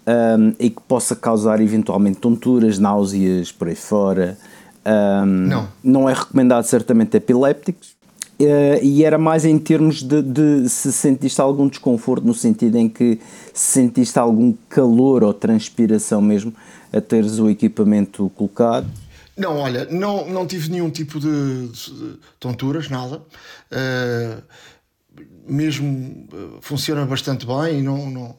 um, 0.06 0.54
e 0.58 0.70
que 0.70 0.80
possa 0.82 1.14
causar 1.14 1.60
eventualmente 1.60 2.18
tonturas, 2.18 2.78
náuseas 2.78 3.52
por 3.52 3.68
aí 3.68 3.74
fora. 3.74 4.38
Um, 4.86 5.26
não. 5.26 5.68
Não 5.82 6.08
é 6.08 6.14
recomendado 6.14 6.64
certamente 6.64 7.16
epilépticos, 7.16 7.94
Uh, 8.36 8.82
e 8.82 9.04
era 9.04 9.16
mais 9.16 9.44
em 9.44 9.56
termos 9.56 10.02
de, 10.02 10.20
de, 10.20 10.68
se 10.68 10.92
sentiste 10.92 11.40
algum 11.40 11.68
desconforto, 11.68 12.26
no 12.26 12.34
sentido 12.34 12.76
em 12.76 12.88
que 12.88 13.20
se 13.52 13.74
sentiste 13.74 14.18
algum 14.18 14.52
calor 14.68 15.22
ou 15.22 15.32
transpiração 15.32 16.20
mesmo 16.20 16.52
a 16.92 17.00
teres 17.00 17.38
o 17.38 17.48
equipamento 17.48 18.28
colocado. 18.34 18.88
Não, 19.36 19.56
olha, 19.58 19.86
não, 19.90 20.28
não 20.28 20.46
tive 20.46 20.70
nenhum 20.70 20.90
tipo 20.90 21.18
de, 21.18 21.68
de 21.68 22.18
tonturas, 22.38 22.88
nada. 22.88 23.22
Uh, 23.70 24.42
mesmo 25.46 26.28
uh, 26.32 26.58
funciona 26.60 27.04
bastante 27.04 27.44
bem 27.46 27.80
e 27.80 27.82
não, 27.82 28.10
não, 28.10 28.36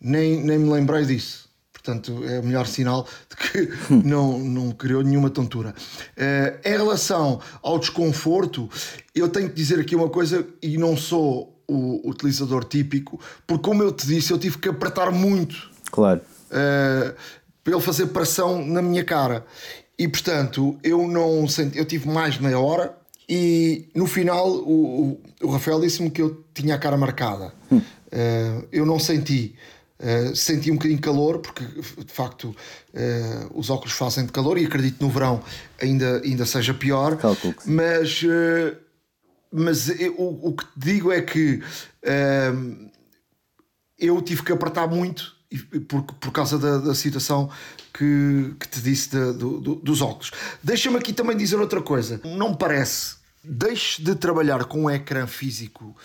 nem, 0.00 0.42
nem 0.42 0.58
me 0.58 0.70
lembrei 0.70 1.04
disso. 1.04 1.48
Portanto, 1.72 2.22
é 2.26 2.38
o 2.38 2.42
melhor 2.42 2.66
sinal 2.66 3.08
de 3.30 3.36
que 3.36 3.94
não, 4.04 4.38
não 4.38 4.70
criou 4.72 5.02
nenhuma 5.02 5.30
tontura. 5.30 5.74
Uh, 6.16 6.68
em 6.68 6.76
relação 6.76 7.40
ao 7.62 7.78
desconforto, 7.78 8.68
eu 9.14 9.28
tenho 9.30 9.48
que 9.48 9.54
dizer 9.54 9.80
aqui 9.80 9.96
uma 9.96 10.10
coisa, 10.10 10.46
e 10.62 10.76
não 10.76 10.94
sou 10.96 11.58
o 11.66 12.06
utilizador 12.08 12.64
típico, 12.64 13.18
porque, 13.46 13.62
como 13.62 13.82
eu 13.82 13.92
te 13.92 14.06
disse, 14.06 14.30
eu 14.30 14.38
tive 14.38 14.58
que 14.58 14.68
apertar 14.68 15.10
muito. 15.10 15.70
Claro. 15.90 16.20
Uh, 16.50 17.14
para 17.62 17.74
ele 17.74 17.82
fazer 17.82 18.08
pressão 18.08 18.64
na 18.64 18.82
minha 18.82 19.04
cara. 19.04 19.46
E, 20.00 20.08
portanto, 20.08 20.78
eu 20.82 21.06
não 21.06 21.46
senti, 21.46 21.76
eu 21.76 21.84
tive 21.84 22.08
mais 22.08 22.36
de 22.36 22.42
meia 22.42 22.58
hora 22.58 22.96
e 23.28 23.90
no 23.94 24.06
final 24.06 24.48
o, 24.48 25.10
o, 25.10 25.20
o 25.42 25.50
Rafael 25.50 25.78
disse-me 25.78 26.10
que 26.10 26.22
eu 26.22 26.42
tinha 26.54 26.74
a 26.74 26.78
cara 26.78 26.96
marcada. 26.96 27.52
Hum. 27.70 27.76
Uh, 27.76 28.66
eu 28.72 28.86
não 28.86 28.98
senti. 28.98 29.54
Uh, 29.98 30.34
senti 30.34 30.70
um 30.70 30.76
bocadinho 30.76 30.96
de 30.96 31.02
calor, 31.02 31.40
porque 31.40 31.62
de 31.62 32.12
facto 32.14 32.44
uh, 32.44 33.50
os 33.54 33.68
óculos 33.68 33.92
fazem 33.92 34.24
de 34.24 34.32
calor 34.32 34.56
e 34.56 34.64
acredito 34.64 35.04
no 35.04 35.10
verão 35.10 35.42
ainda, 35.78 36.22
ainda 36.24 36.46
seja 36.46 36.72
pior. 36.72 37.18
Mas, 37.66 38.22
uh, 38.22 38.74
mas 39.52 40.00
eu, 40.00 40.14
o, 40.14 40.48
o 40.48 40.52
que 40.54 40.64
te 40.64 40.72
digo 40.78 41.12
é 41.12 41.20
que 41.20 41.60
eu 43.98 44.22
tive 44.22 44.42
que 44.42 44.50
apertar 44.50 44.88
muito 44.88 45.39
por, 45.88 46.02
por 46.02 46.32
causa 46.32 46.58
da, 46.58 46.78
da 46.78 46.94
situação 46.94 47.50
que, 47.92 48.54
que 48.58 48.68
te 48.68 48.80
disse 48.80 49.10
de, 49.10 49.32
do, 49.32 49.60
do, 49.60 49.74
dos 49.76 50.00
óculos. 50.00 50.30
Deixa-me 50.62 50.96
aqui 50.96 51.12
também 51.12 51.36
dizer 51.36 51.56
outra 51.56 51.82
coisa. 51.82 52.20
Não 52.24 52.50
me 52.50 52.56
parece. 52.56 53.16
Deixe 53.42 54.02
de 54.02 54.14
trabalhar 54.14 54.64
com 54.64 54.84
um 54.84 54.90
ecrã 54.90 55.26
físico 55.26 55.96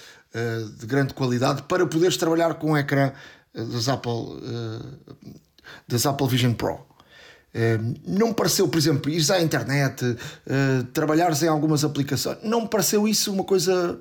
de 0.78 0.86
grande 0.86 1.14
qualidade 1.14 1.62
para 1.64 1.86
poderes 1.86 2.18
trabalhar 2.18 2.56
com 2.56 2.72
um 2.72 2.78
ecrã 2.78 3.14
das 3.54 3.88
Apple, 3.88 4.12
eh, 4.44 5.14
das 5.88 6.06
Apple 6.06 6.28
Vision 6.28 6.54
Pro. 6.54 6.80
Não 8.06 8.28
me 8.28 8.34
pareceu, 8.34 8.68
por 8.68 8.78
exemplo, 8.78 9.10
ires 9.10 9.32
à 9.32 9.42
internet, 9.42 10.04
trabalhares 10.92 11.42
em 11.42 11.48
algumas 11.48 11.86
aplicações, 11.86 12.40
não 12.44 12.64
me 12.64 12.68
pareceu 12.68 13.08
isso 13.08 13.32
uma 13.32 13.46
coisa 13.46 13.98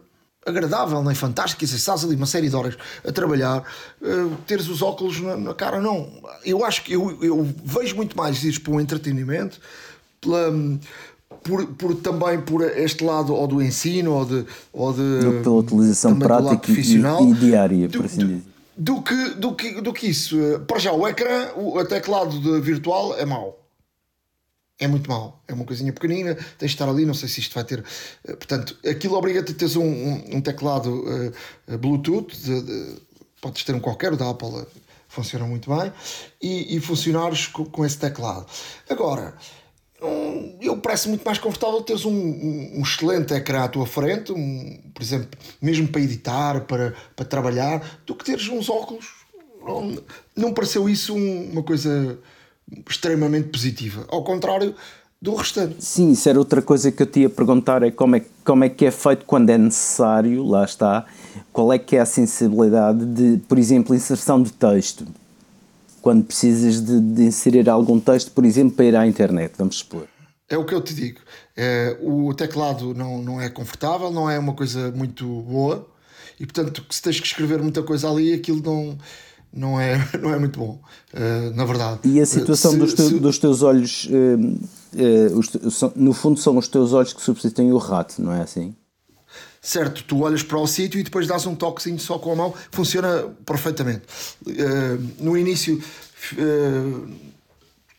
agradável, 0.46 1.02
nem 1.02 1.14
fantástica. 1.14 1.60
Quer 1.60 1.66
dizer, 1.66 1.76
estás 1.76 2.04
ali 2.04 2.14
uma 2.14 2.26
série 2.26 2.48
de 2.48 2.56
horas 2.56 2.76
a 3.06 3.12
trabalhar, 3.12 3.62
teres 4.46 4.68
os 4.68 4.82
óculos 4.82 5.20
na, 5.20 5.54
cara, 5.54 5.80
não. 5.80 6.08
Eu 6.44 6.64
acho 6.64 6.82
que 6.84 6.92
eu, 6.92 7.18
eu 7.22 7.48
vejo 7.64 7.96
muito 7.96 8.16
mais 8.16 8.42
isso 8.42 8.60
para 8.60 8.72
o 8.72 8.80
entretenimento, 8.80 9.60
pela, 10.20 10.52
por, 11.42 11.66
por, 11.66 11.94
também 11.96 12.40
por 12.40 12.62
este 12.62 13.04
lado 13.04 13.34
ou 13.34 13.46
do 13.46 13.62
ensino 13.62 14.12
ou 14.12 14.24
de, 14.24 14.44
ou 14.72 14.92
de 14.92 15.42
pela 15.42 15.56
utilização 15.56 16.18
prática 16.18 16.70
e, 16.70 16.80
e, 16.80 17.34
diária, 17.34 17.88
por 17.88 18.04
assim 18.06 18.26
dizer. 18.26 18.42
Do 18.76 19.02
que, 19.02 19.28
do, 19.34 19.54
que, 19.54 19.80
do 19.80 19.92
que 19.92 20.08
isso. 20.08 20.36
Para 20.66 20.80
já, 20.80 20.92
o 20.92 21.06
ecrã, 21.06 21.50
o 21.54 21.84
teclado 21.84 22.60
virtual 22.60 23.16
é 23.16 23.24
mau. 23.24 23.63
É 24.78 24.88
muito 24.88 25.08
mau. 25.08 25.42
É 25.46 25.54
uma 25.54 25.64
coisinha 25.64 25.92
pequenina, 25.92 26.34
tens 26.34 26.70
de 26.70 26.74
estar 26.74 26.88
ali, 26.88 27.06
não 27.06 27.14
sei 27.14 27.28
se 27.28 27.40
isto 27.40 27.54
vai 27.54 27.64
ter. 27.64 27.84
Portanto, 28.24 28.76
aquilo 28.86 29.14
obriga-te 29.14 29.52
a 29.52 29.54
teres 29.54 29.76
um, 29.76 29.84
um, 29.84 30.36
um 30.36 30.40
teclado 30.40 31.04
uh, 31.68 31.78
Bluetooth, 31.78 32.36
de, 32.36 32.62
de, 32.62 32.96
podes 33.40 33.62
ter 33.62 33.74
um 33.74 33.80
qualquer, 33.80 34.12
o 34.12 34.16
da 34.16 34.30
Apple 34.30 34.66
funciona 35.08 35.46
muito 35.46 35.74
bem, 35.74 35.92
e, 36.42 36.76
e 36.76 36.80
funcionares 36.80 37.46
com, 37.46 37.64
com 37.64 37.84
esse 37.84 37.96
teclado. 37.98 38.46
Agora, 38.90 39.34
um, 40.02 40.58
eu 40.60 40.76
parece 40.78 41.08
muito 41.08 41.24
mais 41.24 41.38
confortável 41.38 41.80
teres 41.82 42.04
um, 42.04 42.12
um, 42.12 42.78
um, 42.78 42.82
excelente 42.82 43.32
ecrã 43.32 43.64
à 43.64 43.68
tua 43.68 43.86
frente, 43.86 44.32
um, 44.32 44.82
por 44.92 45.02
exemplo, 45.02 45.38
mesmo 45.62 45.88
para 45.88 46.00
editar, 46.00 46.60
para, 46.62 46.94
para 47.14 47.24
trabalhar, 47.24 48.00
do 48.04 48.14
que 48.14 48.24
teres 48.24 48.48
uns 48.48 48.68
óculos. 48.68 49.06
Não, 49.64 50.02
não 50.36 50.52
pareceu 50.52 50.88
isso 50.88 51.14
uma 51.14 51.62
coisa 51.62 52.18
extremamente 52.88 53.48
positiva. 53.48 54.06
Ao 54.08 54.22
contrário 54.22 54.74
do 55.20 55.34
restante. 55.34 55.76
Sim, 55.82 56.12
isso 56.12 56.28
era 56.28 56.38
outra 56.38 56.60
coisa 56.60 56.92
que 56.92 57.02
eu 57.02 57.06
te 57.06 57.20
ia 57.20 57.30
perguntar, 57.30 57.82
é 57.82 57.90
como 57.90 58.16
é, 58.16 58.22
como 58.44 58.62
é 58.62 58.68
que 58.68 58.84
é 58.84 58.90
feito 58.90 59.24
quando 59.24 59.48
é 59.48 59.56
necessário, 59.56 60.44
lá 60.44 60.64
está, 60.64 61.06
qual 61.50 61.72
é 61.72 61.78
que 61.78 61.96
é 61.96 62.00
a 62.00 62.06
sensibilidade 62.06 63.04
de, 63.06 63.38
por 63.48 63.58
exemplo, 63.58 63.94
inserção 63.94 64.42
de 64.42 64.52
texto 64.52 65.06
quando 66.02 66.22
precisas 66.24 66.84
de, 66.84 67.00
de, 67.00 67.22
inserir 67.22 67.70
algum 67.70 67.98
texto, 67.98 68.30
por 68.32 68.44
exemplo, 68.44 68.76
para 68.76 68.84
ir 68.84 68.94
à 68.94 69.06
internet, 69.06 69.54
vamos 69.56 69.76
supor. 69.76 70.06
É 70.46 70.58
o 70.58 70.64
que 70.66 70.74
eu 70.74 70.82
te 70.82 70.92
digo. 70.92 71.20
É, 71.56 71.96
o 72.02 72.34
teclado 72.34 72.92
não, 72.92 73.22
não 73.22 73.40
é 73.40 73.48
confortável, 73.48 74.10
não 74.10 74.28
é 74.28 74.38
uma 74.38 74.52
coisa 74.52 74.90
muito 74.90 75.24
boa 75.24 75.88
e, 76.38 76.44
portanto, 76.44 76.84
se 76.90 77.00
tens 77.00 77.18
que 77.18 77.26
escrever 77.26 77.62
muita 77.62 77.82
coisa 77.82 78.10
ali, 78.10 78.34
aquilo 78.34 78.60
não, 78.62 78.98
não, 79.54 79.80
é, 79.80 80.08
não 80.20 80.32
é 80.32 80.38
muito 80.38 80.58
bom, 80.58 80.80
uh, 81.12 81.54
na 81.54 81.64
verdade. 81.64 82.00
E 82.04 82.20
a 82.20 82.26
situação 82.26 82.72
se, 82.72 82.78
dos, 82.78 82.94
te, 82.94 83.02
se... 83.02 83.18
dos, 83.18 83.38
teus 83.38 83.62
olhos, 83.62 84.08
os, 85.34 85.80
no 85.94 86.12
fundo, 86.12 86.40
são 86.40 86.56
os 86.56 86.68
teus 86.68 86.92
olhos 86.92 87.12
que 87.12 87.22
substituem 87.22 87.72
o 87.72 87.78
rato, 87.78 88.20
não 88.20 88.32
é 88.32 88.42
assim? 88.42 88.74
certo, 89.60 90.04
tu 90.04 90.20
olhas 90.20 90.42
para 90.42 90.58
o 90.58 90.66
sítio 90.66 91.00
e 91.00 91.02
depois 91.02 91.26
dás 91.26 91.46
um 91.46 91.54
toquezinho 91.54 91.98
só 91.98 92.18
com 92.18 92.32
a 92.32 92.36
mão, 92.36 92.54
funciona 92.70 93.30
perfeitamente. 93.46 94.02
No 95.18 95.38
início 95.38 95.82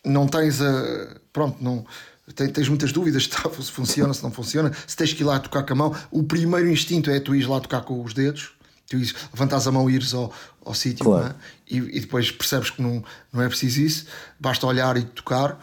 não 0.06 0.28
tens 0.28 0.62
a. 0.62 1.18
Pronto, 1.34 1.58
não. 1.62 1.86
Tens 2.34 2.68
muitas 2.70 2.92
dúvidas 2.92 3.30
se 3.62 3.72
funciona, 3.72 4.14
se 4.14 4.24
não 4.24 4.32
funciona, 4.32 4.72
se 4.88 4.96
tens 4.96 5.14
que 5.14 5.22
ir 5.22 5.26
lá 5.26 5.40
tocar 5.40 5.64
com 5.64 5.74
a 5.74 5.76
mão. 5.76 5.96
O 6.10 6.24
primeiro 6.24 6.70
instinto 6.70 7.10
é 7.10 7.20
tu 7.20 7.36
ir 7.36 7.48
lá 7.48 7.60
tocar 7.60 7.82
com 7.82 8.04
os 8.04 8.14
dedos, 8.14 8.52
tu 8.88 8.98
ires, 8.98 9.14
levantas 9.34 9.68
a 9.68 9.72
mão 9.72 9.90
e 9.90 9.96
ires 9.96 10.14
ao, 10.14 10.32
ao 10.64 10.74
sítio 10.74 11.06
claro. 11.06 11.28
é? 11.28 11.36
e, 11.68 11.78
e, 11.78 12.00
depois 12.00 12.32
percebes 12.32 12.70
que 12.70 12.82
não, 12.82 13.04
não 13.32 13.42
é 13.42 13.48
preciso 13.48 13.82
isso, 13.82 14.06
basta 14.40 14.66
olhar 14.66 14.98
e 14.98 15.04
tocar. 15.04 15.60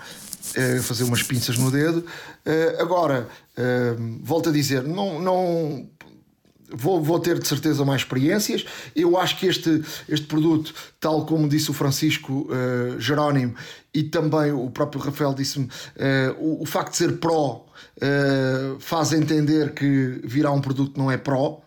Eh, 0.56 0.80
fazer 0.80 1.04
umas 1.04 1.22
pinças 1.22 1.56
no 1.56 1.70
dedo. 1.70 2.04
Eh, 2.44 2.76
agora, 2.80 3.28
eh, 3.56 3.94
volto 4.22 4.48
a 4.48 4.52
dizer, 4.52 4.82
não, 4.82 5.20
não 5.20 5.88
Vou, 6.74 7.02
vou, 7.02 7.20
ter 7.20 7.38
de 7.38 7.46
certeza 7.46 7.84
mais 7.84 8.00
experiências. 8.00 8.64
Eu 8.96 9.18
acho 9.18 9.38
que 9.38 9.46
este, 9.46 9.82
este 10.08 10.26
produto, 10.26 10.74
tal 10.98 11.26
como 11.26 11.46
disse 11.46 11.70
o 11.70 11.74
Francisco 11.74 12.48
uh, 12.48 12.98
Jerónimo 12.98 13.54
e 13.92 14.02
também 14.04 14.52
o 14.52 14.70
próprio 14.70 15.02
Rafael 15.02 15.34
disse-me, 15.34 15.66
uh, 15.66 15.70
o, 16.38 16.62
o, 16.62 16.66
facto 16.66 16.92
de 16.92 16.96
ser 16.96 17.18
Pro 17.18 17.56
uh, 17.56 18.80
faz 18.80 19.12
entender 19.12 19.74
que 19.74 20.18
virá 20.24 20.50
um 20.50 20.62
produto 20.62 20.94
que 20.94 20.98
não 20.98 21.10
é 21.10 21.18
Pro 21.18 21.60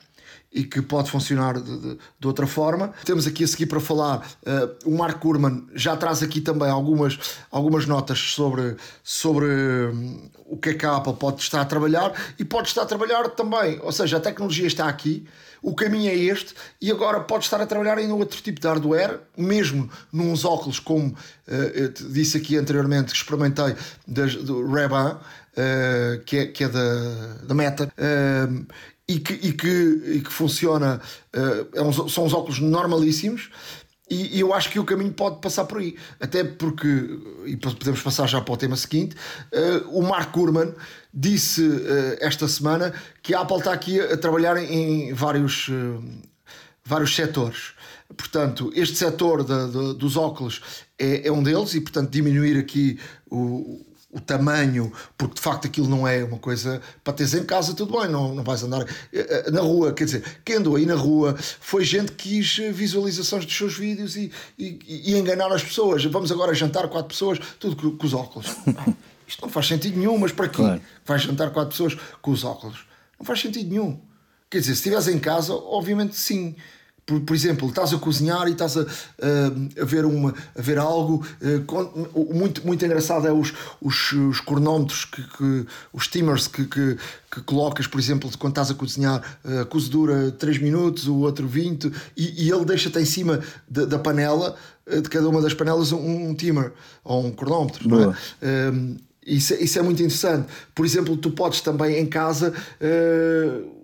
e 0.56 0.64
que 0.64 0.82
pode 0.82 1.12
funcionar 1.12 1.60
de, 1.60 1.80
de, 1.80 1.98
de, 2.20 2.28
outra 2.28 2.48
forma. 2.48 2.94
Temos 3.04 3.28
aqui 3.28 3.44
a 3.44 3.48
seguir 3.48 3.66
para 3.66 3.82
falar, 3.82 4.26
uh, 4.44 4.90
o 4.90 4.98
Mark 4.98 5.20
Kurman 5.20 5.68
já 5.76 5.98
traz 5.98 6.24
aqui 6.24 6.40
também 6.40 6.70
algumas, 6.70 7.20
algumas 7.52 7.86
notas 7.86 8.18
sobre, 8.18 8.78
sobre 9.04 9.46
um, 9.46 10.30
o 10.46 10.56
que 10.56 10.70
é 10.70 10.74
que 10.74 10.86
a 10.86 10.96
Apple 10.96 11.14
pode 11.16 11.42
estar 11.42 11.60
a 11.60 11.66
trabalhar 11.66 12.14
e 12.40 12.46
pode 12.46 12.70
estar 12.70 12.84
a 12.84 12.86
trabalhar 12.86 13.28
também, 13.32 13.80
ou 13.84 13.92
seja, 13.92 14.16
a 14.16 14.20
tecnologia 14.22 14.66
está 14.66 14.88
aqui, 14.88 15.28
o 15.62 15.76
caminho 15.76 16.10
é 16.10 16.16
este 16.16 16.54
e 16.80 16.90
agora 16.90 17.20
pode 17.20 17.44
estar 17.44 17.60
a 17.60 17.66
trabalhar 17.66 17.98
em 17.98 18.12
outro 18.12 18.42
tipo 18.42 18.62
de 18.62 18.68
hardware, 18.68 19.20
mesmo 19.36 19.90
nos 20.14 20.46
óculos, 20.46 20.80
como 20.80 21.10
uh, 21.10 22.12
disse 22.14 22.38
aqui 22.38 22.56
anteriormente, 22.56 23.12
que 23.12 23.18
experimentei 23.18 23.76
das, 24.08 24.36
do 24.36 24.66
Ray-Ban, 24.72 25.18
uh, 25.18 26.24
que, 26.24 26.38
é, 26.38 26.46
que 26.46 26.64
é 26.64 26.70
da, 26.70 27.34
da 27.44 27.54
Meta. 27.54 27.92
E 29.08 29.20
que, 29.20 29.34
e 29.34 29.54
que, 29.54 29.68
e 30.16 30.22
que 30.22 30.32
funciona, 30.32 31.00
uh, 31.36 31.84
uns, 31.84 32.12
são 32.12 32.26
os 32.26 32.34
óculos 32.34 32.60
normalíssimos. 32.60 33.50
E, 34.10 34.38
e, 34.38 34.40
eu 34.40 34.54
acho 34.54 34.70
que 34.70 34.80
o 34.80 34.84
caminho 34.84 35.14
pode 35.14 35.42
passar 35.42 35.66
por 35.66 35.80
aí, 35.80 35.96
até 36.20 36.44
porque, 36.44 36.88
e 37.46 37.58
podemos 37.58 38.02
passar 38.02 38.28
já 38.28 38.40
para 38.40 38.54
o 38.54 38.58
tema 38.58 38.76
seguinte, 38.76 39.16
uh, 39.52 39.98
o 39.98 40.04
Mark 40.04 40.32
Gurman 40.32 40.74
disse 41.12 41.62
uh, 41.62 42.18
esta 42.20 42.48
semana 42.48 42.94
que 43.24 43.34
a 43.34 43.42
Apple 43.42 43.58
está 43.58 43.74
aqui 43.74 44.00
a, 44.00 44.16
trabalhar 44.16 44.58
em, 44.58 45.12
vários, 45.14 45.70
vários 46.84 47.16
setores. 47.16 47.74
Portanto, 48.16 48.72
este 48.76 48.98
setor 48.98 49.44
de, 49.44 49.72
de, 49.72 49.94
dos 49.96 50.16
óculos 50.16 50.62
é, 50.98 51.28
é, 51.28 51.32
um 51.32 51.42
deles 51.42 51.74
e, 51.74 51.82
portanto, 51.82 52.12
diminuir 52.12 52.58
aqui 52.58 53.00
o, 53.30 53.84
o 54.16 54.20
tamanho, 54.22 54.92
porque 55.18 55.36
de 55.36 55.42
facto 55.42 55.68
aquilo 55.68 55.90
não 55.90 56.08
é 56.08 56.24
uma 56.24 56.40
coisa 56.40 56.82
para 57.04 57.14
teres 57.14 57.34
em 57.34 57.44
casa, 57.44 57.74
tudo 57.74 58.00
bem, 58.00 58.10
não, 58.10 58.34
não 58.34 58.44
vais 58.44 58.64
andar 58.64 58.82
eh, 58.82 58.88
eh, 59.12 59.52
na 59.52 59.60
rua. 59.60 59.92
Quer 59.92 60.06
dizer, 60.06 60.24
quem 60.46 60.56
andou 60.56 60.78
aí 60.78 60.86
na 60.86 60.96
rua 60.96 61.36
foi 61.60 61.84
gente 61.84 62.14
que 62.14 62.30
quis 62.30 62.58
visualizações 62.74 63.46
dos 63.46 63.56
seus 63.56 63.78
vídeos 63.78 64.16
e, 64.16 64.32
e, 64.58 64.80
e 64.88 65.18
enganar 65.18 65.52
as 65.52 65.64
pessoas. 65.64 66.06
Vamos 66.06 66.32
agora 66.32 66.54
jantar 66.54 66.88
quatro 66.88 67.10
pessoas, 67.10 67.40
tudo 67.60 67.76
com, 67.76 67.98
com 67.98 68.06
os 68.06 68.14
óculos. 68.14 68.48
Isto 69.28 69.42
não 69.42 69.50
faz 69.50 69.68
sentido 69.68 69.98
nenhum, 69.98 70.18
mas 70.18 70.32
para 70.32 70.48
quê? 70.48 70.58
Claro. 70.58 70.82
Vais 71.06 71.22
jantar 71.22 71.50
quatro 71.52 71.72
pessoas 71.72 71.98
com 72.22 72.32
os 72.32 72.44
óculos? 72.44 72.86
Não 73.20 73.26
faz 73.26 73.42
sentido 73.42 73.70
nenhum. 73.70 74.00
Quer 74.50 74.60
dizer, 74.60 74.74
se 74.76 74.80
estiveres 74.80 75.08
em 75.08 75.20
casa, 75.20 75.54
obviamente 75.54 76.16
sim. 76.16 76.56
Por, 77.06 77.22
por, 77.22 77.36
exemplo, 77.36 77.70
estás 77.70 77.94
a 77.94 77.98
cozinhar 77.98 78.48
e 78.48 78.54
estás 78.54 78.78
a, 78.78 78.82
a, 78.82 79.82
a 79.82 79.86
ver, 79.86 80.06
uma, 80.06 80.34
a 80.58 80.62
ver 80.62 80.80
algo. 80.80 81.24
Uh, 81.40 82.34
muito, 82.34 82.66
muito 82.66 82.84
engraçado 82.84 83.28
é 83.28 83.32
os, 83.32 83.54
os, 83.80 84.12
os 84.12 84.40
cronómetros, 84.40 85.06
que, 85.06 85.22
que, 85.22 85.66
os 85.94 86.06
steamers 86.06 86.48
que, 86.48 86.66
que, 86.66 86.98
que, 87.32 87.42
colocas, 87.42 87.86
por 87.86 88.00
exemplo, 88.00 88.30
quando 88.40 88.54
estás 88.54 88.72
a 88.72 88.74
cozinhar, 88.74 89.22
uh, 89.46 89.60
a 89.62 89.66
cozedura 89.66 90.32
3 90.32 90.58
minutos, 90.60 91.08
o 91.08 91.18
outro 91.18 91.48
20, 91.48 91.92
e, 92.18 92.46
e 92.46 92.52
ele 92.52 92.66
deixa-te 92.66 92.98
em 92.98 93.06
cima 93.06 93.40
de, 93.70 93.86
da 93.86 94.00
panela, 94.00 94.56
de 94.88 95.10
cada 95.10 95.30
uma 95.30 95.42
das 95.42 95.54
panelas, 95.54 95.92
um, 95.92 96.30
um 96.30 96.34
timer 96.34 96.72
ou 97.04 97.26
um 97.26 97.32
cronómetro. 97.32 97.88
Não 97.88 98.12
é? 98.12 98.16
Ehm, 98.42 98.98
isso, 99.26 99.56
isso 99.56 99.80
é 99.80 99.82
muito 99.82 100.02
interessante. 100.04 100.48
Por 100.74 100.86
exemplo, 100.86 101.18
tu 101.18 101.32
podes 101.32 101.62
também 101.62 101.98
em 101.98 102.06
casa. 102.06 102.54
Uh, 102.80 103.75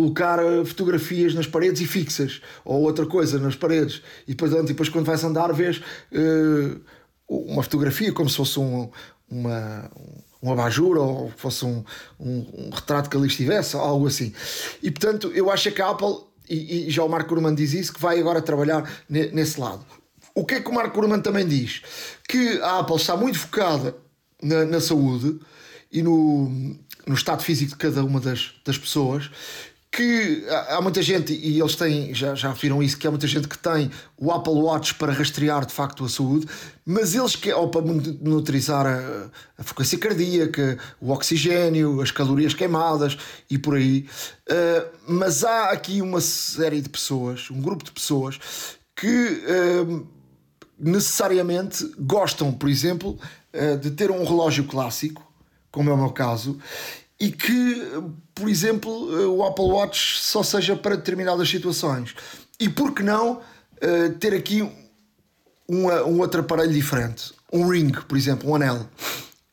colocar 0.00 0.38
eh, 0.38 0.64
fotografias 0.64 1.34
nas 1.34 1.46
paredes 1.46 1.82
e 1.82 1.86
fixas, 1.86 2.40
ou 2.64 2.80
outra 2.80 3.04
coisa 3.04 3.38
nas 3.38 3.54
paredes, 3.54 4.02
e 4.26 4.30
depois, 4.34 4.64
depois 4.64 4.88
quando 4.88 5.04
vais 5.04 5.22
andar 5.22 5.52
vês 5.52 5.76
uh, 5.78 6.80
uma 7.28 7.62
fotografia 7.62 8.10
como 8.10 8.30
se 8.30 8.36
fosse 8.36 8.58
um, 8.58 8.90
uma, 9.30 9.90
um 10.42 10.50
abajur 10.52 10.96
ou 10.96 11.30
fosse 11.36 11.66
um, 11.66 11.84
um, 12.18 12.46
um, 12.56 12.70
retrato 12.70 13.10
que 13.10 13.16
ali 13.16 13.26
estivesse, 13.26 13.76
algo 13.76 14.06
assim. 14.06 14.32
E 14.82 14.90
portanto, 14.90 15.30
eu 15.34 15.50
acho 15.50 15.70
que 15.70 15.82
a 15.82 15.90
Apple, 15.90 16.16
e, 16.48 16.88
e 16.88 16.90
já 16.90 17.04
o 17.04 17.08
Marco 17.08 17.34
Urman 17.34 17.54
diz 17.54 17.74
isso, 17.74 17.92
que 17.92 18.00
vai 18.00 18.18
agora 18.18 18.40
trabalhar 18.40 18.90
nesse 19.08 19.60
lado. 19.60 19.84
O 20.34 20.46
que 20.46 20.54
é 20.54 20.60
que 20.60 20.70
o 20.70 20.74
Marco 20.74 20.98
Urman 20.98 21.20
também 21.20 21.46
diz? 21.46 21.82
Que 22.26 22.58
a 22.62 22.78
Apple 22.78 22.96
está 22.96 23.16
muito 23.16 23.38
focada 23.38 23.94
na, 24.42 24.64
na 24.64 24.80
saúde 24.80 25.38
e 25.92 26.02
no, 26.02 26.48
no 27.06 27.14
estado 27.14 27.42
físico 27.42 27.72
de 27.72 27.76
cada 27.76 28.02
uma 28.02 28.20
das, 28.20 28.54
das 28.64 28.78
pessoas 28.78 29.30
que 29.92 30.44
há 30.68 30.80
muita 30.80 31.02
gente, 31.02 31.32
e 31.32 31.58
eles 31.58 31.74
têm, 31.74 32.14
já, 32.14 32.34
já 32.36 32.52
viram 32.52 32.80
isso, 32.80 32.96
que 32.96 33.08
há 33.08 33.10
muita 33.10 33.26
gente 33.26 33.48
que 33.48 33.58
tem 33.58 33.90
o 34.16 34.30
Apple 34.30 34.52
Watch 34.52 34.94
para 34.94 35.12
rastrear 35.12 35.66
de 35.66 35.72
facto 35.72 36.04
a 36.04 36.08
saúde, 36.08 36.46
mas 36.86 37.14
eles 37.14 37.34
que 37.34 37.52
ou 37.52 37.68
para 37.68 37.80
monitorizar 37.80 38.86
a, 38.86 39.30
a 39.58 39.64
frequência 39.64 39.98
cardíaca, 39.98 40.78
o 41.00 41.10
oxigênio, 41.10 42.00
as 42.00 42.12
calorias 42.12 42.54
queimadas 42.54 43.18
e 43.50 43.58
por 43.58 43.74
aí. 43.74 44.06
Uh, 44.48 44.96
mas 45.08 45.42
há 45.42 45.70
aqui 45.70 46.00
uma 46.00 46.20
série 46.20 46.80
de 46.80 46.88
pessoas, 46.88 47.50
um 47.50 47.60
grupo 47.60 47.84
de 47.84 47.90
pessoas, 47.90 48.38
que 48.94 49.42
uh, 49.86 50.06
necessariamente 50.78 51.84
gostam, 51.98 52.52
por 52.52 52.68
exemplo, 52.68 53.18
uh, 53.52 53.76
de 53.76 53.90
ter 53.90 54.12
um 54.12 54.22
relógio 54.22 54.64
clássico, 54.64 55.28
como 55.72 55.90
é 55.90 55.92
o 55.92 55.96
meu 55.96 56.10
caso, 56.10 56.58
e 57.20 57.30
que, 57.30 57.86
por 58.34 58.48
exemplo, 58.48 58.90
o 59.36 59.44
Apple 59.44 59.66
Watch 59.66 60.18
só 60.20 60.42
seja 60.42 60.74
para 60.74 60.96
determinadas 60.96 61.48
situações. 61.48 62.14
E 62.58 62.68
por 62.68 62.94
que 62.94 63.02
não 63.02 63.42
eh, 63.80 64.08
ter 64.18 64.34
aqui 64.34 64.62
um, 64.62 65.86
um 65.86 66.20
outro 66.20 66.40
aparelho 66.40 66.72
diferente? 66.72 67.32
Um 67.52 67.68
ring, 67.68 67.92
por 68.08 68.16
exemplo, 68.16 68.48
um 68.50 68.54
anel. 68.54 68.88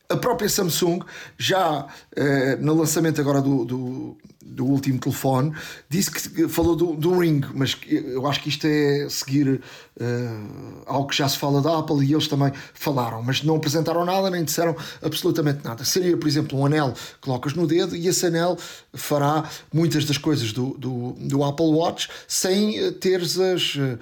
A 0.09 0.15
própria 0.15 0.47
Samsung, 0.47 1.01
já 1.37 1.85
eh, 2.15 2.55
no 2.55 2.73
lançamento 2.73 3.19
agora 3.19 3.41
do, 3.41 3.65
do, 3.65 4.17
do, 4.47 4.65
último 4.65 4.99
telefone, 4.99 5.53
disse 5.89 6.11
que 6.11 6.47
falou 6.47 6.75
do, 6.75 6.93
do 6.93 7.19
Ring, 7.19 7.41
mas 7.53 7.77
eu 7.87 8.25
acho 8.27 8.41
que 8.41 8.49
isto 8.49 8.65
é 8.65 9.07
seguir 9.09 9.61
eh, 9.99 10.39
algo 10.85 11.07
que 11.07 11.15
já 11.15 11.27
se 11.27 11.37
fala 11.37 11.61
da 11.61 11.79
Apple 11.79 12.05
e 12.05 12.13
eles 12.13 12.27
também 12.27 12.51
falaram, 12.73 13.21
mas 13.21 13.43
não 13.43 13.55
apresentaram 13.55 14.05
nada 14.05 14.29
nem 14.29 14.43
disseram 14.43 14.75
absolutamente 15.01 15.63
nada. 15.63 15.83
Seria, 15.83 16.15
por 16.17 16.27
exemplo, 16.27 16.59
um 16.59 16.65
anel 16.65 16.93
que 16.93 17.19
colocas 17.21 17.53
no 17.53 17.67
dedo 17.67 17.95
e 17.95 18.07
esse 18.07 18.25
anel 18.25 18.57
fará 18.93 19.49
muitas 19.73 20.05
das 20.05 20.17
coisas 20.17 20.51
do, 20.51 20.77
do, 20.77 21.13
do 21.19 21.43
Apple 21.43 21.67
Watch 21.67 22.09
sem 22.27 22.77
eh, 22.77 22.91
teres 22.91 23.39
as 23.39 23.77
eh, 23.79 23.97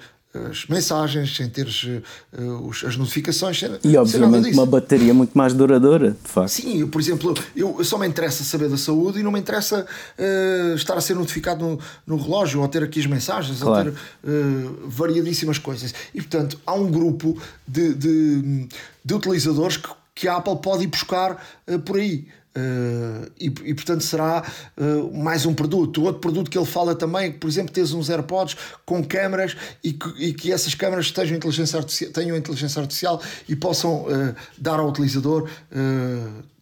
as 0.50 0.66
mensagens, 0.66 1.34
sem 1.34 1.48
teres 1.48 1.84
uh, 1.84 2.66
os, 2.66 2.84
as 2.84 2.96
notificações. 2.96 3.58
Sem, 3.58 3.70
e 3.84 3.96
obviamente 3.96 4.52
uma 4.52 4.66
bateria 4.66 5.12
muito 5.12 5.36
mais 5.36 5.52
duradoura, 5.52 6.10
de 6.10 6.28
facto. 6.28 6.48
Sim, 6.48 6.80
eu, 6.80 6.88
por 6.88 7.00
exemplo, 7.00 7.34
eu, 7.54 7.82
só 7.84 7.98
me 7.98 8.06
interessa 8.06 8.44
saber 8.44 8.68
da 8.68 8.76
saúde 8.76 9.20
e 9.20 9.22
não 9.22 9.30
me 9.30 9.40
interessa 9.40 9.86
uh, 10.18 10.74
estar 10.74 10.96
a 10.96 11.00
ser 11.00 11.14
notificado 11.14 11.64
no, 11.64 11.78
no, 12.06 12.22
relógio 12.22 12.60
ou 12.60 12.68
ter 12.68 12.82
aqui 12.82 13.00
as 13.00 13.06
mensagens 13.06 13.60
claro. 13.60 13.90
ou 13.90 13.94
ter 13.94 14.30
uh, 14.30 14.88
variadíssimas 14.88 15.58
coisas. 15.58 15.94
E 16.14 16.20
portanto, 16.20 16.58
há 16.66 16.74
um 16.74 16.90
grupo 16.90 17.40
de, 17.66 17.94
de, 17.94 18.68
de 19.04 19.14
utilizadores 19.14 19.76
que, 19.76 19.88
que 20.14 20.28
a 20.28 20.36
Apple 20.36 20.56
pode 20.62 20.84
ir 20.84 20.88
buscar 20.88 21.44
por 21.84 21.98
aí. 21.98 22.26
Uh, 22.56 23.30
e, 23.38 23.46
e, 23.46 23.74
portanto 23.74 24.02
será 24.02 24.42
uh, 24.78 25.14
mais 25.14 25.44
um 25.44 25.52
produto. 25.52 26.02
Outro 26.02 26.22
produto 26.22 26.50
que 26.50 26.56
ele 26.56 26.66
fala 26.66 26.94
também 26.94 27.30
que, 27.30 27.38
por 27.38 27.48
exemplo, 27.50 27.70
tens 27.70 27.92
uns 27.92 28.08
AirPods 28.08 28.56
com 28.86 29.04
câmaras 29.04 29.54
e 29.84 29.92
que, 29.92 30.08
e 30.24 30.32
que 30.32 30.50
essas 30.50 30.74
câmaras 30.74 31.10
tenham 31.10 31.36
inteligência 31.36 31.78
artificial, 31.78 32.12
tenham 32.12 32.34
inteligência 32.34 32.80
artificial 32.80 33.20
e 33.46 33.54
possam 33.54 34.04
uh, 34.04 34.34
dar 34.56 34.80
ao 34.80 34.88
utilizador 34.88 35.50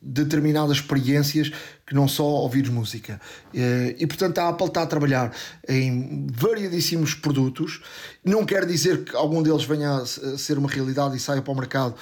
determinadas 0.03 0.79
experiências 0.79 1.51
que 1.87 1.95
não 1.95 2.09
só 2.09 2.25
ouvir 2.25 2.71
música. 2.71 3.21
e 3.53 4.07
portanto 4.07 4.39
a 4.39 4.49
Apple 4.49 4.67
está 4.67 4.83
a 4.83 4.87
trabalhar 4.87 5.33
em 5.69 6.27
variadíssimos 6.31 7.15
produtos. 7.15 7.81
Não 8.25 8.45
quer 8.45 8.67
dizer 8.67 9.05
que 9.05 9.17
algum 9.17 9.43
deles 9.43 9.65
venha 9.65 9.99
a 9.99 10.07
ser 10.07 10.59
uma 10.59 10.69
realidade 10.69 11.17
e 11.17 11.21
saia 11.21 11.41
para 11.41 11.53
o 11.53 11.57
mercado 11.57 11.95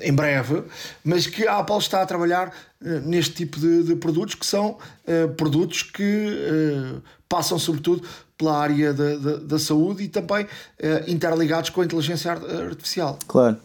em 0.00 0.12
breve, 0.12 0.62
mas 1.04 1.26
que 1.26 1.46
a 1.46 1.58
Apple 1.58 1.78
está 1.78 2.02
a 2.02 2.06
trabalhar 2.06 2.52
eh, 2.84 3.00
neste 3.04 3.34
tipo 3.34 3.58
de, 3.58 3.82
de 3.82 3.96
produtos 3.96 4.34
que 4.34 4.46
são 4.46 4.70
uh, 5.06 5.28
produtos 5.36 5.82
que 5.82 6.02
uh, 6.02 7.02
passam 7.28 7.58
sobretudo 7.58 8.02
pela 8.36 8.56
área 8.56 8.92
da, 8.94 9.16
da, 9.16 9.36
da 9.36 9.58
saúde 9.58 10.04
e 10.04 10.08
também 10.08 10.44
uh, 10.44 10.48
interligados 11.10 11.70
com 11.70 11.80
a 11.80 11.84
inteligência 11.84 12.32
artificial. 12.32 13.18
Claro. 13.26 13.56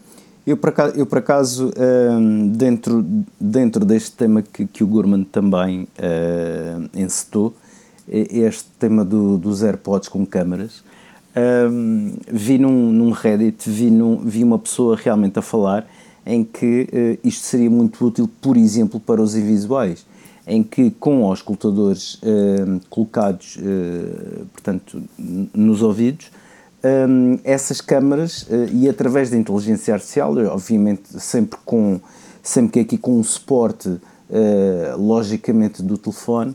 Eu 0.46 0.58
por 0.58 0.68
acaso, 0.68 0.94
eu, 0.94 1.06
por 1.06 1.18
acaso 1.18 1.72
um, 1.74 2.48
dentro, 2.48 3.02
dentro 3.40 3.82
deste 3.82 4.12
tema 4.12 4.42
que, 4.42 4.66
que 4.66 4.84
o 4.84 4.86
Gurman 4.86 5.24
também 5.24 5.88
uh, 5.98 6.90
encetou, 6.92 7.56
este 8.06 8.68
tema 8.78 9.02
do, 9.02 9.38
dos 9.38 9.62
AirPods 9.62 10.10
com 10.10 10.26
câmaras, 10.26 10.84
um, 11.36 12.14
vi 12.28 12.58
num, 12.58 12.92
num 12.92 13.10
Reddit, 13.10 13.68
vi, 13.68 13.90
num, 13.90 14.18
vi 14.18 14.44
uma 14.44 14.58
pessoa 14.58 14.96
realmente 14.96 15.38
a 15.38 15.42
falar 15.42 15.86
em 16.26 16.44
que 16.44 16.88
uh, 16.92 17.26
isto 17.26 17.44
seria 17.44 17.68
muito 17.68 18.04
útil, 18.04 18.30
por 18.40 18.56
exemplo, 18.56 18.98
para 18.98 19.20
os 19.20 19.34
invisuais, 19.34 20.06
em 20.46 20.62
que 20.62 20.90
com 20.92 21.28
os 21.28 21.40
escutadores 21.40 22.14
uh, 22.14 22.80
colocados, 22.88 23.56
uh, 23.56 24.46
portanto, 24.52 25.02
nos 25.18 25.82
ouvidos, 25.82 26.30
um, 27.08 27.38
essas 27.44 27.80
câmaras 27.80 28.46
e 28.70 28.86
através 28.90 29.30
da 29.30 29.38
inteligência 29.38 29.94
artificial, 29.94 30.36
obviamente 30.48 31.18
sempre 31.18 31.58
com 31.64 31.98
sempre 32.42 32.72
que 32.72 32.80
aqui 32.80 32.98
com 32.98 33.18
um 33.18 33.24
suporte 33.24 33.98
logicamente 34.98 35.82
do 35.82 35.96
telefone, 35.96 36.54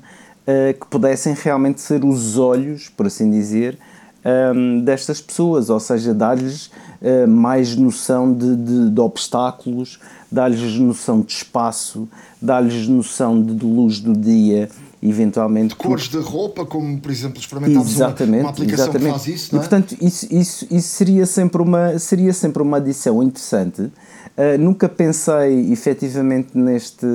que 0.80 0.86
pudessem 0.88 1.34
realmente 1.34 1.82
ser 1.82 2.06
os 2.06 2.38
olhos, 2.38 2.89
por 2.89 3.08
assim 3.08 3.32
dizer, 3.32 3.76
um, 4.25 4.82
destas 4.82 5.21
pessoas, 5.21 5.69
ou 5.69 5.79
seja, 5.79 6.13
dar-lhes 6.13 6.67
uh, 6.67 7.27
mais 7.27 7.75
noção 7.75 8.34
de, 8.34 8.55
de, 8.55 8.89
de 8.89 9.01
obstáculos, 9.01 9.99
dar-lhes 10.32 10.77
noção 10.77 11.21
de 11.21 11.34
espaço, 11.34 12.08
dar-lhes 12.41 12.88
noção 12.88 13.41
de, 13.41 13.53
de, 13.55 13.65
luz 13.65 13.99
do 13.99 14.13
dia, 14.13 14.69
eventualmente. 15.01 15.69
De 15.69 15.75
cores 15.75 16.10
de 16.10 16.17
roupa, 16.17 16.65
como 16.65 16.99
por 16.99 17.12
exemplo 17.12 17.39
experimentámos 17.39 17.91
exatamente, 17.91 18.41
uma, 18.41 18.43
uma 18.43 18.49
aplicação 18.49 18.86
exatamente. 18.86 19.13
que 19.13 19.19
faz 19.19 19.27
isso. 19.27 19.55
Não 19.55 19.62
é? 19.62 19.65
E 19.65 19.69
portanto, 19.69 19.97
isso, 20.01 20.27
isso, 20.34 20.67
isso 20.69 20.88
seria, 20.89 21.25
sempre 21.25 21.62
uma, 21.62 21.97
seria 21.97 22.34
sempre 22.34 22.62
uma 22.62 22.77
adição 22.77 23.23
interessante. 23.23 23.82
Uh, 23.82 24.58
nunca 24.60 24.88
pensei 24.88 25.71
efetivamente 25.71 26.58
neste, 26.58 27.05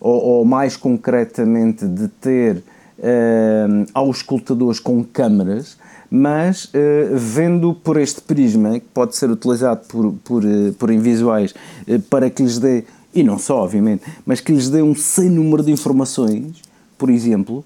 ou, 0.00 0.22
ou 0.22 0.44
mais 0.44 0.76
concretamente, 0.76 1.86
de 1.86 2.08
ter 2.08 2.56
uh, 2.98 3.86
aos 3.94 4.18
escutadores 4.18 4.80
com 4.80 5.02
câmaras 5.04 5.76
mas 6.10 6.66
uh, 6.66 6.68
vendo 7.14 7.74
por 7.74 7.98
este 7.98 8.20
prisma, 8.20 8.80
que 8.80 8.86
pode 8.92 9.16
ser 9.16 9.30
utilizado 9.30 9.86
por, 9.86 10.12
por, 10.24 10.44
uh, 10.44 10.72
por 10.78 10.90
invisuais 10.90 11.54
uh, 11.86 12.00
para 12.02 12.30
que 12.30 12.42
lhes 12.42 12.58
dê, 12.58 12.84
e 13.14 13.22
não 13.22 13.38
só, 13.38 13.62
obviamente, 13.62 14.02
mas 14.24 14.40
que 14.40 14.52
lhes 14.52 14.70
dê 14.70 14.82
um 14.82 14.94
sem 14.94 15.28
número 15.28 15.62
de 15.62 15.70
informações, 15.70 16.62
por 16.96 17.10
exemplo, 17.10 17.64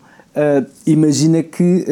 imagina 0.86 1.42
que 1.42 1.84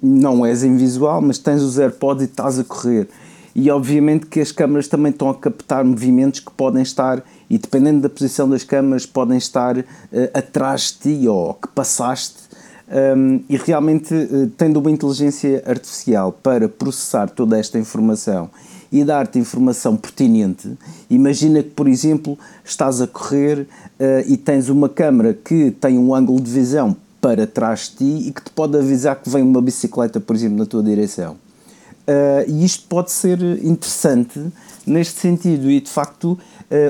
não 0.00 0.46
és 0.46 0.62
invisual, 0.62 1.20
mas 1.20 1.38
tens 1.38 1.62
os 1.62 1.78
AirPods 1.78 2.22
e 2.22 2.26
estás 2.26 2.58
a 2.58 2.64
correr. 2.64 3.08
E 3.54 3.70
obviamente 3.70 4.26
que 4.26 4.40
as 4.40 4.52
câmaras 4.52 4.88
também 4.88 5.10
estão 5.10 5.28
a 5.28 5.34
captar 5.34 5.84
movimentos 5.84 6.40
que 6.40 6.50
podem 6.52 6.82
estar, 6.82 7.24
e 7.48 7.58
dependendo 7.58 8.00
da 8.00 8.08
posição 8.08 8.48
das 8.48 8.62
câmaras, 8.62 9.06
podem 9.06 9.38
estar 9.38 9.84
atrás 10.34 10.96
de 11.02 11.18
ti 11.18 11.28
ou 11.28 11.54
que 11.54 11.68
passaste 11.68 12.41
um, 12.92 13.40
e 13.48 13.56
realmente, 13.56 14.12
uh, 14.12 14.50
tendo 14.56 14.78
uma 14.78 14.90
inteligência 14.90 15.62
artificial 15.66 16.30
para 16.30 16.68
processar 16.68 17.30
toda 17.30 17.58
esta 17.58 17.78
informação 17.78 18.50
e 18.90 19.02
dar-te 19.02 19.38
informação 19.38 19.96
pertinente, 19.96 20.70
imagina 21.08 21.62
que, 21.62 21.70
por 21.70 21.88
exemplo, 21.88 22.38
estás 22.62 23.00
a 23.00 23.06
correr 23.06 23.60
uh, 23.60 23.66
e 24.26 24.36
tens 24.36 24.68
uma 24.68 24.90
câmera 24.90 25.32
que 25.32 25.70
tem 25.70 25.98
um 25.98 26.14
ângulo 26.14 26.38
de 26.38 26.50
visão 26.50 26.94
para 27.18 27.46
trás 27.46 27.88
de 27.88 27.96
ti 27.96 28.28
e 28.28 28.32
que 28.32 28.42
te 28.42 28.50
pode 28.50 28.76
avisar 28.76 29.16
que 29.16 29.30
vem 29.30 29.42
uma 29.42 29.62
bicicleta, 29.62 30.20
por 30.20 30.36
exemplo, 30.36 30.58
na 30.58 30.66
tua 30.66 30.82
direção. 30.82 31.36
Uh, 32.06 32.44
e 32.46 32.62
isto 32.62 32.86
pode 32.88 33.10
ser 33.10 33.40
interessante 33.64 34.38
neste 34.84 35.18
sentido, 35.20 35.70
e 35.70 35.80
de 35.80 35.88
facto 35.88 36.36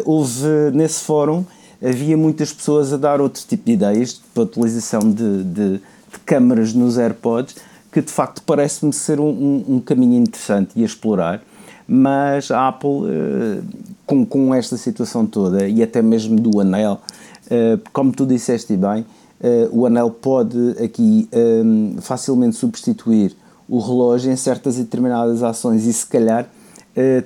houve 0.06 0.46
nesse 0.72 1.00
fórum 1.04 1.44
havia 1.84 2.16
muitas 2.16 2.52
pessoas 2.52 2.92
a 2.92 2.96
dar 2.96 3.20
outro 3.20 3.42
tipo 3.46 3.64
de 3.66 3.72
ideias 3.72 4.20
para 4.32 4.44
a 4.44 4.46
utilização 4.46 5.00
de, 5.00 5.44
de, 5.44 5.80
de 6.12 6.18
câmaras 6.20 6.75
nos 6.75 6.98
AirPods, 6.98 7.57
que 7.92 8.01
de 8.01 8.11
facto 8.11 8.42
parece-me 8.44 8.92
ser 8.92 9.20
um, 9.20 9.29
um, 9.29 9.64
um, 9.68 9.81
caminho 9.81 10.20
interessante 10.20 10.72
e 10.75 10.83
a 10.83 10.87
explorar, 10.87 11.42
mas 11.87 12.51
a 12.51 12.68
Apple, 12.68 12.88
uh, 12.88 13.62
com, 14.07 14.25
com 14.25 14.55
esta 14.55 14.79
situação 14.79 15.27
toda 15.27 15.68
e 15.68 15.83
até 15.83 16.01
mesmo 16.01 16.40
do 16.40 16.59
anel, 16.59 17.01
uh, 17.46 17.81
como 17.92 18.11
tu 18.12 18.25
disseste 18.25 18.75
bem, 18.77 19.03
uh, 19.03 19.68
o 19.79 19.85
anel 19.85 20.11
pode 20.11 20.77
aqui 20.83 21.29
um, 21.33 21.96
facilmente 22.01 22.57
substituir 22.57 23.37
o 23.68 23.79
relógio 23.79 24.33
em 24.33 24.37
certas 24.37 24.79
e 24.79 24.85
determinadas 24.85 25.42
ações 25.42 25.85
e 25.87 25.92
se 25.92 26.07
calhar 26.07 26.48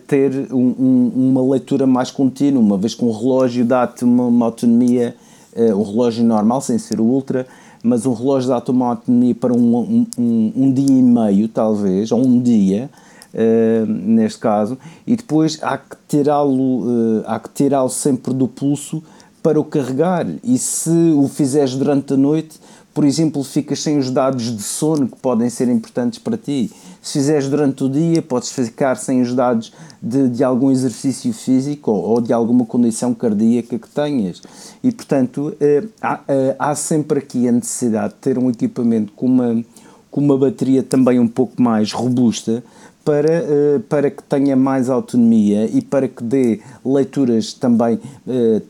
ter 0.07 0.47
um, 0.53 1.11
uma 1.13 1.43
leitura 1.43 1.89
mais 1.89 2.09
contínua, 2.09 2.61
uma 2.61 2.79
vez 2.79 2.95
que 2.95 3.05
um 3.05 3.11
relógio 3.11 3.65
dá-te 3.65 4.05
uma, 4.05 4.27
uma 4.27 4.47
autonomia, 4.47 5.17
um 5.57 5.83
relógio 5.83 6.23
normal, 6.23 6.61
sem 6.61 6.79
ser 6.79 7.01
o 7.01 7.03
ultra, 7.03 7.49
mas 7.87 8.05
um 8.05 8.13
relógio 8.13 8.51
uma 8.69 8.89
autonomia 8.89 9.35
para 9.35 9.53
um, 9.53 10.07
um, 10.19 10.53
um, 10.57 10.73
dia 10.73 10.99
e 10.99 11.03
meio, 11.03 11.47
talvez, 11.47 12.11
ou 12.11 12.21
um 12.21 12.41
dia, 12.41 12.91
uh, 13.33 13.87
neste 13.87 14.41
caso, 14.41 14.77
e 15.07 15.15
depois 15.15 15.59
há 15.63 15.79
que 15.79 15.97
tirá-lo 16.09 16.81
uh, 16.81 17.25
há 17.27 17.39
que 17.39 17.49
tirá-lo 17.51 17.89
sempre 17.89 18.35
do 18.35 18.49
pulso 18.49 19.03
para 19.41 19.61
o 19.61 19.65
carregar. 19.65 20.27
E 20.43 20.59
se 20.59 20.91
o 21.17 21.29
fizeres 21.29 21.77
durante 21.77 22.15
a 22.15 22.17
noite, 22.17 22.59
por 22.93 23.05
exemplo, 23.05 23.45
ficas 23.45 23.81
sem 23.81 23.99
os 23.99 24.11
dados 24.11 24.57
de 24.57 24.63
sono 24.63 25.07
que 25.07 25.17
podem 25.17 25.49
ser 25.49 25.69
importantes 25.69 26.19
para 26.19 26.37
ti. 26.37 26.73
Se 27.07 27.13
fizeres 27.13 27.49
durante 27.49 27.85
o 27.85 27.89
dia, 27.89 28.21
podes 28.21 28.51
ficar 28.51 28.97
sem 28.97 29.23
os 29.23 29.33
dados 29.33 29.73
de, 30.03 30.29
de 30.29 30.43
algum 30.43 30.73
exercício 30.73 31.33
físico 31.33 31.93
ou, 31.93 32.03
ou, 32.03 32.21
de 32.21 32.33
alguma 32.33 32.67
condição 32.67 33.15
cardíaca 33.15 33.79
que 33.79 33.89
tenhas. 33.89 34.43
E, 34.83 34.91
portanto, 34.91 35.55
eh, 35.61 35.85
há, 36.03 36.21
eh, 36.27 36.57
há, 36.59 36.75
sempre 36.75 37.21
aqui 37.21 37.47
a 37.47 37.53
necessidade 37.53 38.15
de 38.15 38.19
ter 38.19 38.37
um 38.37 38.51
equipamento 38.51 39.13
com 39.13 39.27
uma, 39.27 39.65
com 40.11 40.21
uma 40.21 40.37
bateria 40.37 40.83
também 40.83 41.21
um 41.21 41.29
pouco 41.29 41.63
mais 41.63 41.93
robusta 41.93 42.65
para, 43.05 43.33
eh, 43.33 43.81
para 43.89 44.11
que 44.11 44.25
tenha 44.25 44.57
mais 44.57 44.91
autonomia 44.91 45.65
e 45.73 45.83
para 45.83 46.09
que 46.09 46.25
dê 46.25 46.61
leituras 46.85 47.53
também 47.53 48.01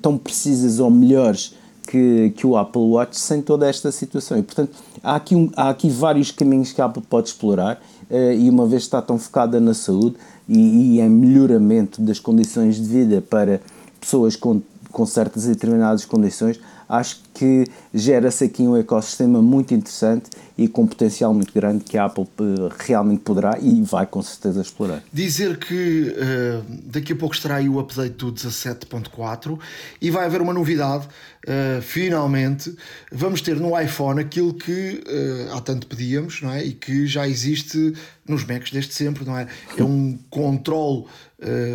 tão 0.03 0.19
precisas 0.19 0.79
ou 0.79 0.91
melhores 0.91 1.55
que, 1.87 2.35
que 2.37 2.47
o 2.47 2.57
Apple 2.57 2.83
Watch 2.83 3.19
sem 3.19 3.41
toda 3.41 3.67
esta 3.67 3.91
situação. 3.91 4.39
E, 4.39 4.43
portanto, 4.43 4.73
há 5.03 5.17
aqui, 5.17 5.35
um, 5.35 5.51
há 5.57 5.71
aqui 5.71 5.89
vários 5.89 6.31
caminhos 6.31 6.73
que 6.73 6.83
a 6.83 6.85
Apple 6.85 7.03
pode 7.09 7.29
explorar 7.29 7.81
e 8.11 8.49
uma 8.49 8.67
vez 8.67 8.83
está 8.83 9.03
tão 9.03 9.19
focada 9.19 9.61
na 9.61 9.75
saúde 9.75 10.17
e, 10.49 10.97
e 10.97 11.01
em 11.01 11.09
melhoramento 11.09 12.01
das 12.01 12.19
condições 12.19 12.77
de 12.77 12.85
vida 12.85 13.21
para 13.21 13.61
pessoas 14.01 14.37
com, 14.37 14.63
com 14.93 15.07
certas 15.07 15.45
e 15.45 15.49
determinadas 15.49 16.05
condições, 16.05 16.61
acho 16.89 17.21
que 17.35 17.65
gera-se 17.93 18.45
aqui 18.45 18.63
um 18.63 18.77
ecossistema 18.77 19.43
muito 19.43 19.75
interessante 19.75 20.31
e 20.59 20.67
com 20.67 20.87
potencial 20.87 21.35
muito 21.35 21.53
grande 21.53 21.85
que 21.85 21.99
a 21.99 22.07
Apple 22.07 22.27
eh, 22.41 22.75
realmente 22.79 23.21
poderá 23.21 23.59
e 23.61 23.83
vai 23.83 24.07
com 24.07 24.23
certeza 24.23 24.63
explorar. 24.63 25.03
Dizer 25.13 25.59
que 25.59 26.15
uh, 26.17 26.65
daqui 26.85 27.13
a 27.13 27.17
pouco 27.17 27.35
estará 27.35 27.57
aí 27.57 27.69
o 27.69 27.79
update 27.79 28.15
do 28.15 28.33
17.4 28.33 29.59
e 30.01 30.11
vai 30.11 30.25
haver 30.25 30.41
uma 30.41 30.55
novidade, 30.55 31.07
uh, 31.07 31.83
finalmente, 31.83 32.75
vamos 33.13 33.43
ter 33.43 33.57
no 33.57 33.79
iPhone 33.79 34.19
aquilo 34.19 34.55
que 34.55 35.03
uh, 35.07 35.55
há 35.55 35.61
tanto 35.61 35.87
pedíamos 35.87 36.41
não 36.41 36.51
é? 36.51 36.65
e 36.65 36.73
que 36.73 37.07
já 37.07 37.29
existe 37.29 37.93
nos 38.27 38.45
Macs 38.45 38.71
desde 38.71 38.95
sempre, 38.95 39.25
não 39.25 39.37
é? 39.37 39.47
É 39.77 39.85
um 39.85 40.19
controle 40.31 41.05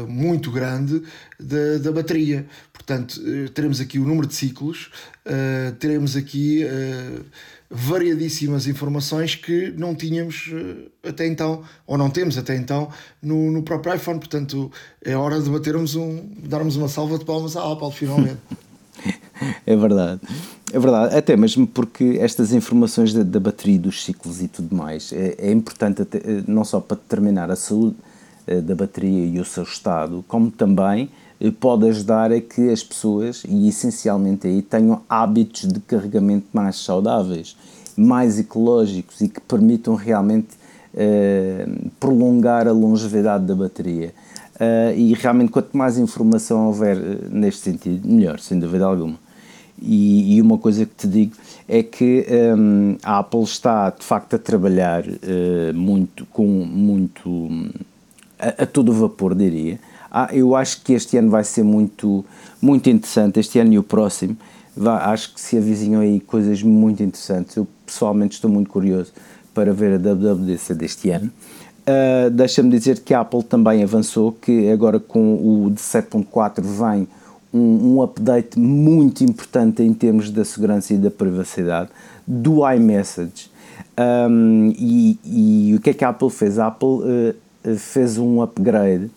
muito 0.08 0.50
grande 0.50 1.04
da, 1.40 1.78
da 1.78 1.92
bateria. 1.92 2.48
Portanto, 2.82 3.22
teremos 3.54 3.80
aqui 3.80 4.00
o 4.00 4.06
número 4.06 4.26
de 4.28 4.34
ciclos, 4.34 4.90
teremos 5.80 6.16
aqui 6.16 6.66
variadíssimas 7.72 8.68
informações 8.68 9.34
que 9.36 9.74
não 9.78 9.96
tínhamos 9.96 10.52
eh, 10.54 11.10
até 11.10 11.26
então, 11.26 11.64
ou 11.88 11.98
não 11.98 12.10
temos 12.10 12.38
até 12.38 12.56
então, 12.58 12.90
no, 13.24 13.64
próprio 13.64 13.96
iPhone. 13.96 14.20
Portanto, 14.20 14.70
é 15.04 15.16
hora 15.16 15.40
de 15.40 15.50
batermos 15.50 15.96
um, 15.96 16.30
darmos 16.44 16.76
uma 16.76 16.90
salva 16.90 17.18
de 17.18 17.24
palmas 17.24 17.56
à 17.56 17.72
Apple, 17.72 17.92
finalmente. 17.94 18.40
é 19.66 19.76
verdade. 19.76 20.20
É 20.74 20.80
verdade, 20.80 21.16
até 21.16 21.36
mesmo 21.36 21.66
porque 21.66 22.18
estas 22.22 22.54
informações 22.54 23.14
da, 23.14 23.24
da 23.24 23.40
bateria, 23.40 23.80
dos 23.80 24.04
ciclos 24.04 24.42
e 24.42 24.48
tudo 24.48 24.76
mais, 24.76 25.12
é, 25.12 25.36
é 25.38 25.52
importante 25.52 26.02
até, 26.02 26.18
eh, 26.18 26.44
não 26.48 26.66
só 26.66 26.82
para 26.82 26.98
determinar 26.98 27.50
a 27.50 27.56
saúde 27.56 27.96
eh, 28.48 28.60
da 28.60 28.76
bateria 28.76 29.26
e 29.26 29.40
o 29.40 29.46
seu 29.46 29.64
estado, 29.64 30.26
como 30.28 30.52
também 30.52 31.10
pode 31.50 31.88
ajudar 31.88 32.32
a 32.32 32.40
que 32.42 32.70
as 32.70 32.84
pessoas, 32.84 33.44
e 33.48 33.68
essencialmente 33.68 34.46
aí, 34.46 34.62
tenham 34.62 35.02
hábitos 35.10 35.68
de 35.68 35.80
carregamento 35.80 36.46
mais 36.54 36.76
saudáveis, 36.76 37.56
mais 37.98 38.38
ecológicos 38.38 39.22
e 39.22 39.28
que 39.28 39.42
permitam 39.42 39.96
realmente 39.96 40.50
uh, 40.94 41.90
prolongar 42.00 42.68
a 42.68 42.72
longevidade 42.72 43.46
da 43.46 43.56
bateria. 43.56 44.14
Uh, 44.56 44.96
e 44.96 45.14
realmente, 45.14 45.52
quanto 45.52 45.76
mais 45.76 45.98
informação 45.98 46.68
houver 46.68 46.98
uh, 46.98 47.30
neste 47.32 47.62
sentido, 47.62 48.08
melhor, 48.08 48.40
sem 48.40 48.60
dúvida 48.60 48.86
alguma. 48.86 49.18
E, 49.82 50.40
uma 50.40 50.60
coisa 50.60 50.86
que 50.86 50.94
te 50.94 51.08
digo 51.08 51.34
é 51.68 51.82
que 51.82 52.24
um, 52.56 52.98
a 53.02 53.18
Apple 53.18 53.42
está 53.42 53.90
de 53.90 54.06
facto 54.06 54.36
a 54.36 54.40
trabalhar 54.40 55.04
muito, 55.74 56.24
com 56.28 56.46
muito 56.46 57.50
a, 58.38 58.62
a 58.62 58.66
todo 58.68 58.94
vapor, 58.94 59.34
diria, 59.34 59.80
ah, 60.12 60.30
eu 60.34 60.56
acho 60.56 60.82
que 60.82 60.92
este 60.92 61.16
ano 61.18 61.30
vai 61.30 61.44
ser 61.44 61.64
muito, 61.64 62.26
muito 62.62 62.90
interessante, 62.90 63.40
este 63.40 63.58
ano 63.60 63.74
e 63.74 63.80
o 63.80 63.84
próximo. 63.84 64.36
Acho 64.86 65.34
que 65.34 65.40
se 65.40 65.58
avizinham 65.58 66.02
aí 66.02 66.20
coisas 66.20 66.62
muito 66.62 67.02
interessantes. 67.02 67.56
Eu 67.56 67.66
pessoalmente 67.86 68.36
estou 68.36 68.52
muito 68.52 68.70
curioso 68.70 69.14
para 69.54 69.74
ver 69.74 69.94
a 69.94 69.98
WWDC 69.98 70.74
deste 70.74 71.10
ano. 71.10 71.32
Uh, 71.82 72.30
Deixa-me 72.30 72.70
dizer 72.70 73.00
que 73.00 73.14
a 73.14 73.22
Apple 73.22 73.44
também 73.44 73.84
avançou, 73.84 74.34
que 74.34 74.70
agora 74.70 75.00
com 75.00 75.36
o 75.36 75.72
17.4 75.72 76.62
vem 76.62 77.08
um, 77.54 77.96
um, 77.96 78.02
update 78.02 78.58
muito 78.60 79.24
importante 79.24 79.82
em 79.82 79.94
termos 79.94 80.30
da 80.30 80.46
segurança 80.46 80.94
e 80.94 80.98
da 80.98 81.12
privacidade 81.12 81.90
do 82.26 82.70
iMessage. 82.70 83.50
Um, 83.98 84.74
e, 84.78 85.20
e, 85.26 85.76
o 85.76 85.82
que 85.82 85.90
é 85.90 85.94
que 85.94 86.06
a 86.06 86.10
Apple 86.10 86.30
fez? 86.30 86.60
A 86.60 86.68
Apple 86.68 86.88
uh, 86.88 87.78
fez 87.78 88.18
um 88.18 88.42
upgrade 88.42 89.10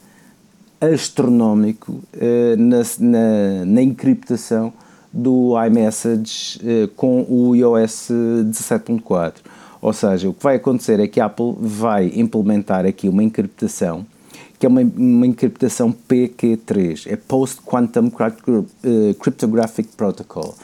astronómico 0.93 1.93
uh, 1.93 2.57
na, 2.57 2.83
na, 2.99 3.65
na, 3.65 3.83
encriptação 3.83 4.73
do 5.13 5.55
iMessage 5.67 6.59
uh, 6.59 6.89
com 6.89 7.25
o 7.29 7.55
iOS 7.55 8.11
17.4. 8.11 9.35
Ou 9.81 9.93
seja, 9.93 10.29
o 10.29 10.35
que 10.35 10.43
vai 10.43 10.57
acontecer 10.57 10.99
é 10.99 11.07
que 11.07 11.21
a 11.21 11.27
Apple 11.27 11.55
vai 11.61 12.11
implementar 12.15 12.87
aqui 12.87 13.09
uma 13.09 13.23
encriptação 13.23 14.07
que 14.59 14.67
é 14.67 14.69
uma, 14.69 14.81
uma 14.81 15.27
encriptação 15.27 15.95
PQ3, 16.09 17.13
é 17.13 17.17
Post 17.17 17.61
Quantum 17.63 18.11
eh, 18.19 19.15
Cryptographic 19.21 19.91
Protocol. 19.97 20.55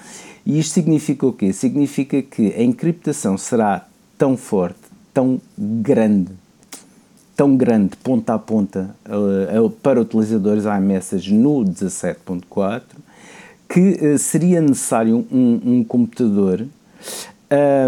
E 0.46 0.58
isto 0.58 0.72
significa 0.72 1.26
o 1.26 1.32
quê? 1.34 1.52
Significa 1.52 2.22
que 2.22 2.54
a 2.54 2.62
encriptação 2.62 3.36
será 3.36 3.86
tão 4.16 4.36
forte, 4.36 4.78
tão 5.12 5.40
grande, 5.58 6.32
tão 7.40 7.56
grande 7.56 7.96
ponta 7.96 8.34
a 8.34 8.38
ponta 8.38 8.94
uh, 9.08 9.70
para 9.70 9.98
utilizadores 9.98 10.66
iMessage 10.66 11.32
no 11.32 11.64
17.4 11.64 12.82
que 13.66 13.80
uh, 13.80 14.18
seria 14.18 14.60
necessário 14.60 15.26
um, 15.32 15.58
um 15.64 15.82
computador 15.82 16.66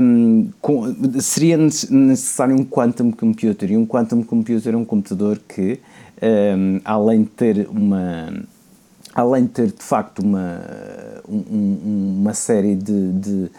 um, 0.01 0.49
com, 0.59 0.97
seria 1.21 1.59
necessário 1.59 2.57
um 2.57 2.65
quantum 2.65 3.13
computer. 3.13 3.71
E 3.71 3.77
um 3.77 3.85
quantum 3.85 4.23
computer 4.23 4.73
é 4.73 4.77
um 4.77 4.87
computador 4.87 5.39
que 5.47 5.79
um, 6.23 6.81
além 6.83 7.25
de 7.25 7.29
ter 7.29 7.69
uma 7.69 8.33
além 9.15 9.45
de 9.45 9.51
ter 9.51 9.67
de 9.67 9.83
facto 9.83 10.21
uma 10.21 10.63
um, 11.29 12.17
uma 12.23 12.33
série 12.33 12.75
de, 12.75 13.13
de 13.13 13.51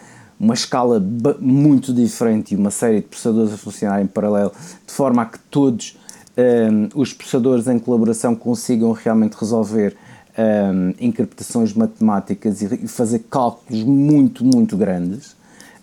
uma 0.44 0.52
escala 0.52 1.02
muito 1.40 1.92
diferente 1.92 2.52
e 2.52 2.56
uma 2.56 2.70
série 2.70 3.00
de 3.00 3.06
processadores 3.06 3.54
a 3.54 3.56
funcionar 3.56 4.02
em 4.02 4.06
paralelo, 4.06 4.52
de 4.86 4.92
forma 4.92 5.22
a 5.22 5.24
que 5.24 5.38
todos 5.50 5.98
um, 6.36 7.00
os 7.00 7.14
processadores 7.14 7.66
em 7.66 7.78
colaboração 7.78 8.36
consigam 8.36 8.92
realmente 8.92 9.34
resolver 9.34 9.96
um, 10.36 10.92
encriptações 11.00 11.72
matemáticas 11.72 12.60
e, 12.60 12.86
fazer 12.86 13.20
cálculos 13.30 13.82
muito, 13.84 14.44
muito 14.44 14.76
grandes, 14.76 15.34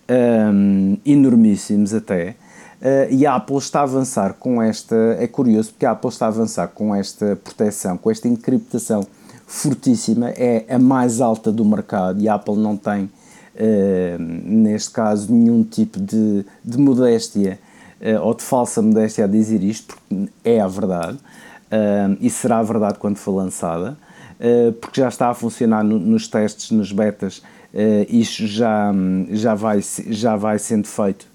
um, 0.08 0.96
enormíssimos 1.04 1.92
até. 1.92 2.36
Uh, 2.80 3.12
e 3.12 3.26
a 3.26 3.34
Apple 3.34 3.56
está 3.58 3.80
a 3.80 3.84
avançar 3.84 4.34
com 4.34 4.62
esta. 4.62 4.96
É 5.18 5.26
curioso 5.26 5.70
porque 5.70 5.86
a 5.86 5.92
Apple 5.92 6.10
está 6.10 6.26
a 6.26 6.28
avançar 6.28 6.68
com 6.68 6.94
esta 6.94 7.36
proteção, 7.36 7.96
com 7.96 8.10
esta 8.10 8.28
encriptação 8.28 9.04
fortíssima, 9.46 10.30
é 10.30 10.64
a 10.68 10.78
mais 10.78 11.20
alta 11.20 11.52
do 11.52 11.64
mercado 11.64 12.20
e 12.20 12.28
a 12.28 12.34
Apple 12.34 12.56
não 12.56 12.76
tem 12.76 13.10
neste 14.18 14.90
caso, 14.90 15.32
nenhum 15.32 15.62
tipo 15.62 16.00
de, 16.00 16.44
de 16.64 16.78
modéstia 16.78 17.58
uh, 18.00 18.20
ou 18.22 18.34
de 18.34 18.42
falsa 18.42 18.80
modéstia 18.80 19.24
a 19.24 19.28
dizer 19.28 19.62
isto, 19.62 19.96
porque 20.08 20.30
é 20.44 20.60
a 20.60 20.66
verdade 20.66 21.18
uh, 21.18 22.16
e 22.20 22.30
será 22.30 22.58
a 22.58 22.62
verdade 22.62 22.98
quando 22.98 23.16
for 23.16 23.32
lançada, 23.32 23.96
porque 24.80 25.00
já 25.00 25.08
está 25.08 25.28
a 25.28 25.34
funcionar 25.34 25.84
no, 25.84 26.00
nos 26.00 26.26
testes, 26.26 26.72
nos 26.72 26.90
betas, 26.90 27.40
isto 28.08 28.44
já, 28.44 28.92
já, 29.30 29.54
vai, 29.54 29.80
já 30.08 30.34
vai 30.34 30.58
sendo 30.58 30.88
feito. 30.88 31.28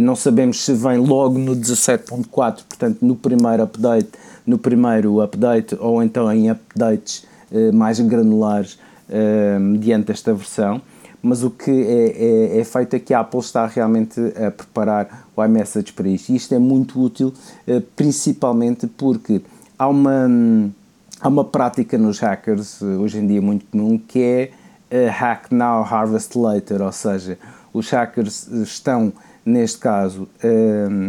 não 0.00 0.16
sabemos 0.16 0.64
se 0.64 0.72
vem 0.72 0.96
logo 0.96 1.38
no 1.38 1.54
17.4, 1.54 2.30
portanto, 2.66 2.96
no 3.02 3.14
primeiro 3.14 3.62
update, 3.62 4.08
no 4.46 4.56
primeiro 4.56 5.20
update 5.20 5.76
ou 5.78 6.02
então 6.02 6.32
em 6.32 6.50
updates 6.50 7.26
mais 7.74 8.00
granulares 8.00 8.78
mediante 9.60 10.10
esta 10.10 10.32
versão 10.32 10.80
mas 11.22 11.42
o 11.42 11.50
que 11.50 11.70
é, 11.70 12.56
é, 12.56 12.60
é, 12.60 12.64
feito 12.64 12.94
é 12.96 12.98
que 12.98 13.12
a 13.12 13.20
Apple 13.20 13.40
está 13.40 13.66
realmente 13.66 14.20
a 14.36 14.50
preparar 14.50 15.26
o 15.36 15.44
iMessage 15.44 15.92
para 15.92 16.08
isto. 16.08 16.30
E 16.30 16.36
isto 16.36 16.54
é 16.54 16.58
muito 16.58 17.00
útil, 17.00 17.32
eh, 17.66 17.82
principalmente 17.94 18.86
porque 18.86 19.42
há 19.78 19.86
uma, 19.88 20.28
há 21.20 21.28
uma 21.28 21.44
prática 21.44 21.98
nos 21.98 22.18
hackers, 22.18 22.80
eh, 22.80 22.84
hoje 22.84 23.18
em 23.18 23.26
dia 23.26 23.42
muito 23.42 23.66
comum, 23.66 23.98
que 23.98 24.22
é 24.22 24.50
eh, 24.90 25.08
hack 25.08 25.52
now, 25.52 25.82
harvest 25.82 26.36
later, 26.36 26.80
ou 26.80 26.92
seja, 26.92 27.38
os 27.72 27.90
hackers 27.90 28.48
estão, 28.48 29.12
neste 29.44 29.78
caso, 29.78 30.26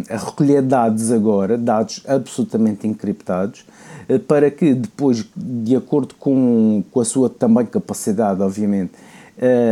a 0.07 0.17
recolher 0.17 0.61
dados 0.61 1.11
agora, 1.11 1.57
dados 1.57 2.03
absolutamente 2.07 2.87
encriptados, 2.87 3.65
para 4.27 4.51
que 4.51 4.75
depois, 4.75 5.25
de 5.35 5.75
acordo 5.75 6.13
com, 6.19 6.83
com 6.91 6.99
a 6.99 7.05
sua 7.05 7.31
também 7.31 7.65
capacidade, 7.65 8.39
obviamente, 8.39 8.91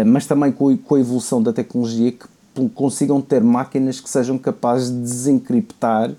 mas 0.06 0.26
também 0.26 0.52
com, 0.52 0.76
com 0.78 0.96
a 0.96 1.00
evolução 1.00 1.44
da 1.44 1.54
tecnologia 1.54 2.12
que 2.12 2.28
consigam 2.68 3.22
ter 3.22 3.42
máquinas 3.42 4.02
que 4.02 4.10
sejam 4.10 4.38
capazes 4.38 4.90
de 4.90 5.00
desencriptar 5.00 6.10
uh, 6.10 6.18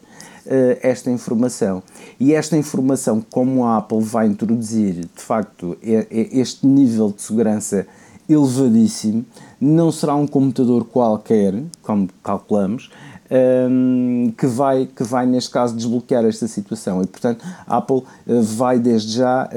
esta 0.80 1.10
informação. 1.10 1.82
E 2.18 2.32
esta 2.32 2.56
informação, 2.56 3.24
como 3.28 3.64
a 3.64 3.78
Apple 3.78 4.00
vai 4.00 4.26
introduzir, 4.26 4.94
de 4.94 5.22
facto, 5.22 5.76
este 5.82 6.66
nível 6.66 7.12
de 7.14 7.22
segurança 7.22 7.86
elevadíssimo, 8.28 9.24
não 9.60 9.90
será 9.90 10.14
um 10.14 10.26
computador 10.26 10.84
qualquer, 10.84 11.54
como 11.82 12.08
calculamos, 12.22 12.90
ehm, 13.28 14.30
que, 14.36 14.46
vai, 14.46 14.86
que 14.86 15.02
vai, 15.02 15.26
neste 15.26 15.50
caso, 15.50 15.74
desbloquear 15.74 16.24
esta 16.24 16.46
situação. 16.46 17.02
E, 17.02 17.06
portanto, 17.06 17.44
a 17.66 17.78
Apple 17.78 17.96
uh, 18.26 18.42
vai, 18.42 18.78
desde 18.78 19.14
já, 19.16 19.48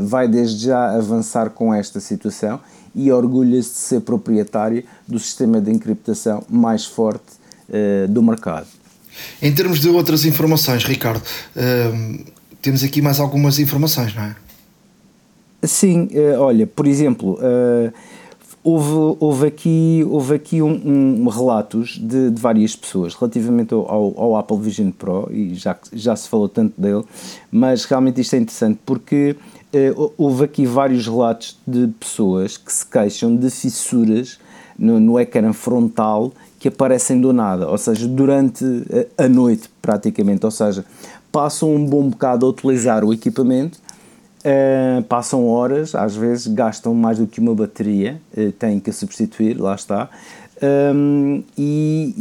vai 0.00 0.26
desde 0.26 0.66
já 0.66 0.96
avançar 0.96 1.50
com 1.50 1.72
esta 1.72 2.00
situação 2.00 2.58
e 2.94 3.10
orgulha-se 3.12 3.70
de 3.70 3.78
ser 3.78 4.00
proprietário 4.00 4.84
do 5.06 5.18
sistema 5.18 5.60
de 5.60 5.70
encriptação 5.70 6.42
mais 6.48 6.84
forte 6.84 7.38
uh, 7.68 8.08
do 8.08 8.22
mercado. 8.22 8.66
Em 9.42 9.52
termos 9.52 9.80
de 9.80 9.88
outras 9.88 10.24
informações, 10.24 10.84
Ricardo, 10.84 11.22
uh, 11.22 12.24
temos 12.62 12.82
aqui 12.82 13.00
mais 13.00 13.20
algumas 13.20 13.58
informações, 13.58 14.14
não 14.14 14.24
é? 14.24 14.36
Sim, 15.62 16.08
uh, 16.12 16.40
olha, 16.40 16.66
por 16.66 16.86
exemplo, 16.86 17.34
uh, 17.34 17.92
houve, 18.62 19.16
houve 19.18 19.46
aqui, 19.46 20.06
houve 20.08 20.34
aqui 20.34 20.62
um, 20.62 21.22
um 21.24 21.28
relatos 21.28 21.98
de, 21.98 22.30
de, 22.30 22.40
várias 22.40 22.76
pessoas 22.76 23.14
relativamente 23.14 23.74
ao, 23.74 23.86
ao, 23.86 24.36
Apple 24.36 24.58
Vision 24.58 24.90
Pro, 24.90 25.28
e 25.32 25.54
já, 25.54 25.76
já 25.92 26.14
se 26.14 26.28
falou 26.28 26.48
tanto 26.48 26.80
dele, 26.80 27.04
mas 27.50 27.84
realmente 27.84 28.20
isto 28.20 28.34
é 28.34 28.38
interessante 28.38 28.78
porque 28.84 29.36
houve 30.16 30.44
aqui 30.44 30.66
vários 30.66 31.06
relatos 31.06 31.58
de 31.66 31.88
pessoas 32.00 32.56
que 32.56 32.72
se 32.72 32.86
queixam 32.86 33.36
de 33.36 33.50
fissuras 33.50 34.38
no, 34.78 34.98
no 34.98 35.18
ecrã 35.20 35.52
frontal 35.52 36.32
que 36.58 36.68
aparecem 36.68 37.20
do 37.20 37.32
nada, 37.32 37.68
ou 37.68 37.78
seja, 37.78 38.08
durante 38.08 38.64
a 39.16 39.28
noite 39.28 39.70
praticamente, 39.80 40.44
ou 40.44 40.50
seja, 40.50 40.84
passam 41.30 41.74
um 41.74 41.84
bom 41.84 42.08
bocado 42.08 42.46
a 42.46 42.48
utilizar 42.48 43.04
o 43.04 43.12
equipamento, 43.12 43.78
uh, 44.38 45.02
passam 45.04 45.46
horas, 45.46 45.94
às 45.94 46.16
vezes 46.16 46.46
gastam 46.48 46.94
mais 46.94 47.18
do 47.18 47.26
que 47.26 47.40
uma 47.40 47.54
bateria, 47.54 48.20
uh, 48.36 48.52
têm 48.52 48.80
que 48.80 48.92
substituir, 48.92 49.60
lá 49.60 49.74
está. 49.74 50.08
Um, 50.60 51.42
e, 51.56 52.14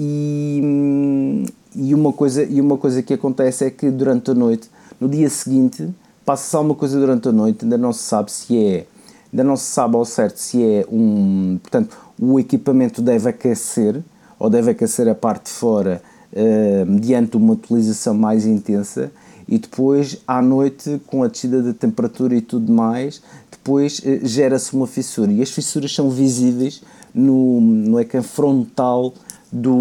e, 1.76 1.88
e, 1.88 1.96
uma 1.96 2.14
coisa, 2.14 2.44
e 2.44 2.62
uma 2.62 2.78
coisa 2.78 3.02
que 3.02 3.14
acontece 3.14 3.66
é 3.66 3.70
que 3.70 3.90
durante 3.90 4.32
a 4.32 4.34
noite, 4.34 4.70
no 5.00 5.10
dia 5.10 5.30
seguinte, 5.30 5.90
passa-se 6.28 6.54
alguma 6.58 6.76
coisa 6.76 7.00
durante 7.00 7.30
a 7.30 7.32
noite, 7.32 7.64
ainda 7.64 7.78
não 7.78 7.94
se 7.94 8.04
sabe 8.04 8.30
se 8.30 8.58
é, 8.58 8.86
ainda 9.32 9.46
não 9.46 9.56
se 9.56 9.64
sabe 9.64 9.96
ao 9.96 10.04
certo 10.04 10.36
se 10.36 10.62
é 10.62 10.86
um, 10.92 11.58
portanto, 11.62 11.98
o 12.20 12.38
equipamento 12.38 13.02
deve 13.02 13.30
aquecer, 13.30 14.04
ou 14.38 14.50
deve 14.50 14.72
aquecer 14.72 15.08
a 15.08 15.16
parte 15.16 15.46
de 15.46 15.52
fora 15.52 16.02
uh, 16.34 16.86
mediante 16.86 17.38
uma 17.38 17.54
utilização 17.54 18.14
mais 18.14 18.46
intensa 18.46 19.10
e 19.48 19.58
depois 19.58 20.18
à 20.28 20.42
noite 20.42 21.00
com 21.08 21.24
a 21.24 21.30
descida 21.30 21.64
da 21.64 21.74
temperatura 21.74 22.36
e 22.36 22.42
tudo 22.42 22.74
mais 22.74 23.22
depois 23.50 24.00
uh, 24.00 24.20
gera-se 24.28 24.76
uma 24.76 24.86
fissura. 24.86 25.32
E 25.32 25.42
as 25.42 25.50
fissuras 25.50 25.96
são 25.96 26.10
visíveis 26.10 26.84
no, 27.16 27.62
no 27.62 28.00
ecrã 28.02 28.22
frontal 28.22 29.14
do 29.50 29.72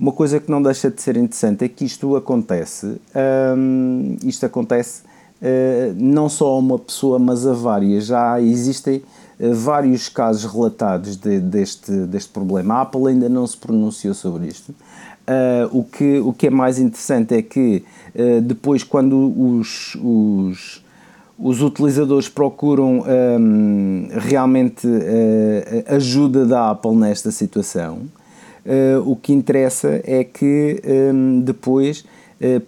uma 0.00 0.12
coisa 0.12 0.40
que 0.40 0.50
não 0.50 0.62
deixa 0.62 0.90
de 0.90 1.02
ser 1.02 1.18
interessante 1.18 1.66
é 1.66 1.68
que 1.68 1.84
isto 1.84 2.16
acontece 2.16 2.96
um, 3.54 4.16
isto 4.24 4.46
acontece 4.46 5.02
não 5.96 6.28
só 6.28 6.48
a 6.48 6.58
uma 6.58 6.78
pessoa 6.78 7.18
mas 7.18 7.46
a 7.46 7.52
várias 7.52 8.06
já 8.06 8.40
existem 8.40 9.02
vários 9.38 10.08
casos 10.08 10.50
relatados 10.50 11.16
de, 11.16 11.38
deste, 11.40 11.92
deste 12.06 12.30
problema. 12.30 12.74
A 12.74 12.80
Apple 12.82 13.08
ainda 13.08 13.28
não 13.28 13.46
se 13.46 13.56
pronunciou 13.56 14.14
sobre 14.14 14.46
isto, 14.48 14.74
Uh, 15.26 15.78
o, 15.80 15.82
que, 15.82 16.20
o 16.20 16.32
que 16.32 16.46
é 16.46 16.50
mais 16.50 16.78
interessante 16.78 17.34
é 17.34 17.42
que 17.42 17.82
uh, 18.14 18.40
depois, 18.40 18.84
quando 18.84 19.34
os, 19.36 19.96
os, 19.96 20.84
os 21.36 21.62
utilizadores 21.62 22.28
procuram 22.28 23.02
um, 23.02 24.06
realmente 24.12 24.86
uh, 24.86 25.96
ajuda 25.96 26.46
da 26.46 26.70
Apple 26.70 26.94
nesta 26.94 27.32
situação, 27.32 28.02
o 29.04 29.14
que 29.14 29.32
interessa 29.32 30.00
é 30.02 30.24
que 30.24 30.82
um, 30.84 31.40
depois 31.40 32.04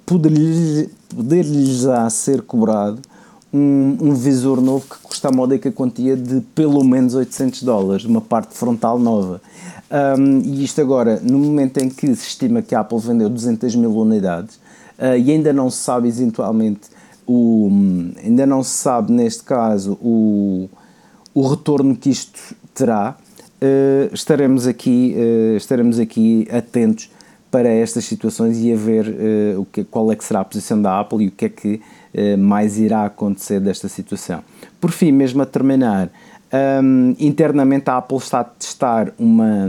poder-lhes 0.06 0.88
poder 1.14 1.44
ser 2.10 2.42
cobrado 2.42 3.00
um, 3.52 3.96
um, 4.00 4.14
visor 4.14 4.60
novo 4.60 4.84
que 4.88 4.98
custa 5.02 5.28
a 5.28 5.32
módica 5.32 5.72
quantia 5.72 6.16
de 6.16 6.40
pelo 6.54 6.84
menos 6.84 7.14
800 7.14 7.62
dólares, 7.62 8.04
uma 8.04 8.20
parte 8.20 8.54
frontal 8.54 8.98
nova. 8.98 9.40
Um, 10.18 10.40
e 10.44 10.64
isto 10.64 10.80
agora, 10.80 11.18
no 11.22 11.38
momento 11.38 11.78
em 11.78 11.88
que 11.88 12.14
se 12.14 12.28
estima 12.28 12.60
que 12.60 12.74
a 12.74 12.80
Apple 12.80 12.98
vendeu 12.98 13.30
200 13.30 13.74
mil 13.76 13.96
unidades 13.96 14.56
uh, 14.98 15.16
e 15.16 15.30
ainda 15.30 15.52
não 15.52 15.70
se 15.70 15.78
sabe 15.78 16.08
eventualmente 16.08 16.90
o, 17.26 17.70
ainda 18.22 18.46
não 18.46 18.62
se 18.62 18.70
sabe 18.70 19.12
neste 19.12 19.42
caso 19.44 19.98
o, 20.02 20.68
o 21.34 21.46
retorno 21.46 21.94
que 21.94 22.10
isto 22.10 22.54
terá, 22.74 23.16
uh, 23.62 24.14
estaremos, 24.14 24.66
aqui, 24.66 25.14
uh, 25.16 25.56
estaremos 25.56 25.98
aqui 25.98 26.46
atentos 26.50 27.10
para 27.50 27.68
estas 27.68 28.04
situações 28.04 28.58
e 28.58 28.72
a 28.72 28.76
ver 28.76 29.06
o 29.56 29.64
que, 29.64 29.84
qual 29.84 30.12
é 30.12 30.16
que 30.16 30.24
será 30.24 30.40
a 30.40 30.44
posição 30.44 30.80
da 30.80 31.00
Apple 31.00 31.24
e 31.24 31.28
o 31.28 31.30
que 31.30 31.44
é 31.46 31.48
que 31.48 31.80
mais 32.38 32.78
irá 32.78 33.04
acontecer 33.04 33.60
desta 33.60 33.88
situação. 33.88 34.42
Por 34.80 34.90
fim, 34.90 35.12
mesmo 35.12 35.40
a 35.42 35.46
terminar, 35.46 36.10
um, 36.82 37.14
internamente 37.18 37.90
a 37.90 37.98
Apple 37.98 38.16
está 38.16 38.40
a 38.40 38.44
testar 38.44 39.12
uma, 39.18 39.66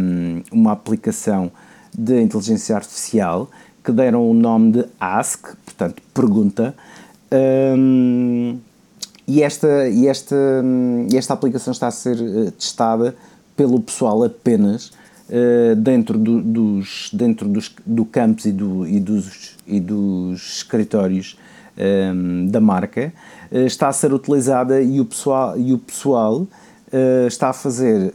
uma 0.51 0.71
aplicação 0.71 1.51
de 1.97 2.21
inteligência 2.21 2.75
artificial 2.75 3.49
que 3.83 3.91
deram 3.91 4.29
o 4.29 4.33
nome 4.33 4.71
de 4.71 4.85
Ask, 4.99 5.55
portanto, 5.65 6.01
pergunta. 6.13 6.75
Um, 7.31 8.59
e 9.27 9.43
esta, 9.43 9.87
e, 9.89 10.07
esta, 10.07 10.35
e 11.11 11.17
esta 11.17 11.33
aplicação 11.33 11.71
está 11.71 11.87
a 11.87 11.91
ser 11.91 12.17
uh, 12.17 12.51
testada 12.51 13.15
pelo 13.55 13.79
pessoal 13.79 14.23
apenas 14.23 14.91
uh, 15.29 15.75
dentro, 15.75 16.17
do, 16.17 16.41
dos, 16.41 17.09
dentro 17.13 17.47
dos, 17.47 17.73
do 17.85 18.05
campus 18.05 18.45
e, 18.45 18.51
do, 18.51 18.87
e, 18.87 18.99
dos, 18.99 19.55
e 19.65 19.79
dos 19.79 20.57
escritórios 20.57 21.37
um, 21.77 22.47
da 22.47 22.59
marca. 22.59 23.13
Uh, 23.51 23.59
está 23.59 23.87
a 23.87 23.93
ser 23.93 24.13
utilizada 24.13 24.81
e 24.81 24.99
o 24.99 25.05
pessoal, 25.05 25.57
e 25.57 25.73
o 25.73 25.77
pessoal 25.77 26.41
uh, 26.41 27.27
está 27.27 27.49
a 27.49 27.53
fazer 27.53 28.13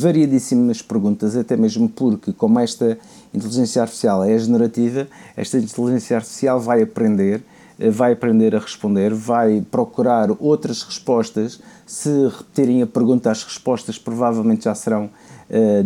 variadíssimas 0.00 0.82
perguntas, 0.82 1.36
até 1.36 1.56
mesmo 1.56 1.88
porque, 1.88 2.32
como 2.32 2.58
esta 2.58 2.98
inteligência 3.32 3.82
artificial 3.82 4.24
é 4.24 4.36
generativa, 4.38 5.06
esta 5.36 5.58
inteligência 5.58 6.16
artificial 6.16 6.60
vai 6.60 6.82
aprender, 6.82 7.42
vai 7.90 8.12
aprender 8.12 8.54
a 8.54 8.58
responder, 8.58 9.12
vai 9.14 9.64
procurar 9.70 10.28
outras 10.38 10.82
respostas. 10.82 11.60
Se 11.86 12.28
repetirem 12.28 12.82
a 12.82 12.86
pergunta, 12.86 13.30
as 13.30 13.42
respostas 13.42 13.98
provavelmente 13.98 14.64
já 14.64 14.74
serão 14.74 15.10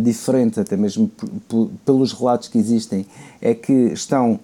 diferentes, 0.01 0.57
até 0.57 0.77
mesmo 0.77 1.11
pelos 1.85 2.13
relatos 2.13 2.47
que 2.47 2.57
existem, 2.57 3.05
é 3.41 3.53
que 3.53 3.73
estão 3.73 4.39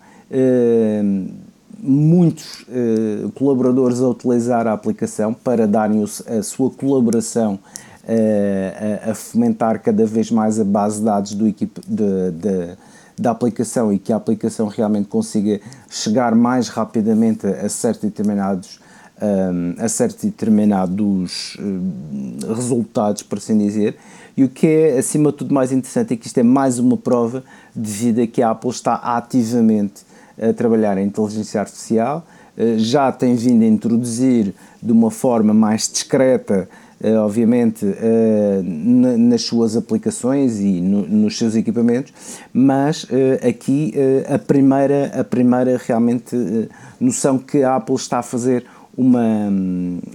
muitos 1.83 2.61
uh, 2.61 3.29
colaboradores 3.35 3.99
a 3.99 4.07
utilizar 4.07 4.65
a 4.67 4.73
aplicação 4.73 5.33
para 5.33 5.67
darem 5.67 6.03
a 6.03 6.41
sua 6.41 6.71
colaboração 6.71 7.59
a, 8.05 9.11
a, 9.11 9.15
fomentar 9.15 9.81
cada 9.81 10.05
vez 10.05 10.31
mais 10.31 10.59
a 10.59 10.63
base 10.63 10.99
de 10.99 11.05
dados 11.05 11.33
do 11.33 11.47
equipe 11.47 11.81
de, 11.87 12.31
de, 12.31 12.77
da 13.17 13.31
aplicação 13.31 13.93
e 13.93 13.99
que 13.99 14.11
a 14.11 14.15
aplicação 14.15 14.67
realmente 14.67 15.07
consiga 15.07 15.59
chegar 15.89 16.35
mais 16.35 16.67
rapidamente 16.67 17.47
a 17.47 17.69
certos 17.69 18.03
determinados 18.03 18.79
a 19.77 19.87
certos 19.87 20.25
determinados 20.25 21.55
uh, 21.55 22.53
resultados, 22.53 23.23
por 23.23 23.37
assim 23.37 23.57
dizer, 23.57 23.95
e 24.35 24.43
o 24.43 24.49
que 24.49 24.67
é 24.67 24.97
acima 24.97 25.31
de 25.31 25.37
tudo 25.37 25.53
mais 25.53 25.71
interessante 25.71 26.13
é 26.13 26.17
que 26.17 26.27
isto 26.27 26.37
é 26.37 26.43
mais 26.43 26.79
uma 26.79 26.97
prova 26.97 27.43
devido 27.73 28.21
a 28.21 28.27
que 28.27 28.41
a 28.41 28.49
Apple 28.49 28.71
está 28.71 28.95
ativamente 28.95 30.01
a 30.41 30.51
trabalhar 30.51 30.97
em 30.97 31.05
inteligência 31.05 31.61
artificial, 31.61 32.25
eh, 32.57 32.75
já 32.77 33.11
tem 33.11 33.35
vindo 33.35 33.63
a 33.63 33.67
introduzir 33.67 34.53
de 34.81 34.91
uma 34.91 35.09
forma 35.09 35.53
mais 35.53 35.89
discreta, 35.91 36.69
eh, 37.01 37.15
obviamente, 37.15 37.85
eh, 37.85 38.61
nas 38.63 39.41
suas 39.43 39.75
aplicações 39.75 40.59
e 40.59 40.79
nos 40.81 41.37
seus 41.37 41.55
equipamentos, 41.55 42.13
mas 42.53 43.07
aqui 43.47 43.93
a 44.29 44.39
primeira, 44.39 45.19
a 45.19 45.23
primeira 45.23 45.79
realmente 45.83 46.35
noção 46.99 47.37
que 47.37 47.63
a 47.63 47.75
Apple 47.75 47.95
está 47.95 48.19
a 48.19 48.23
fazer 48.23 48.65
uma, 48.95 49.49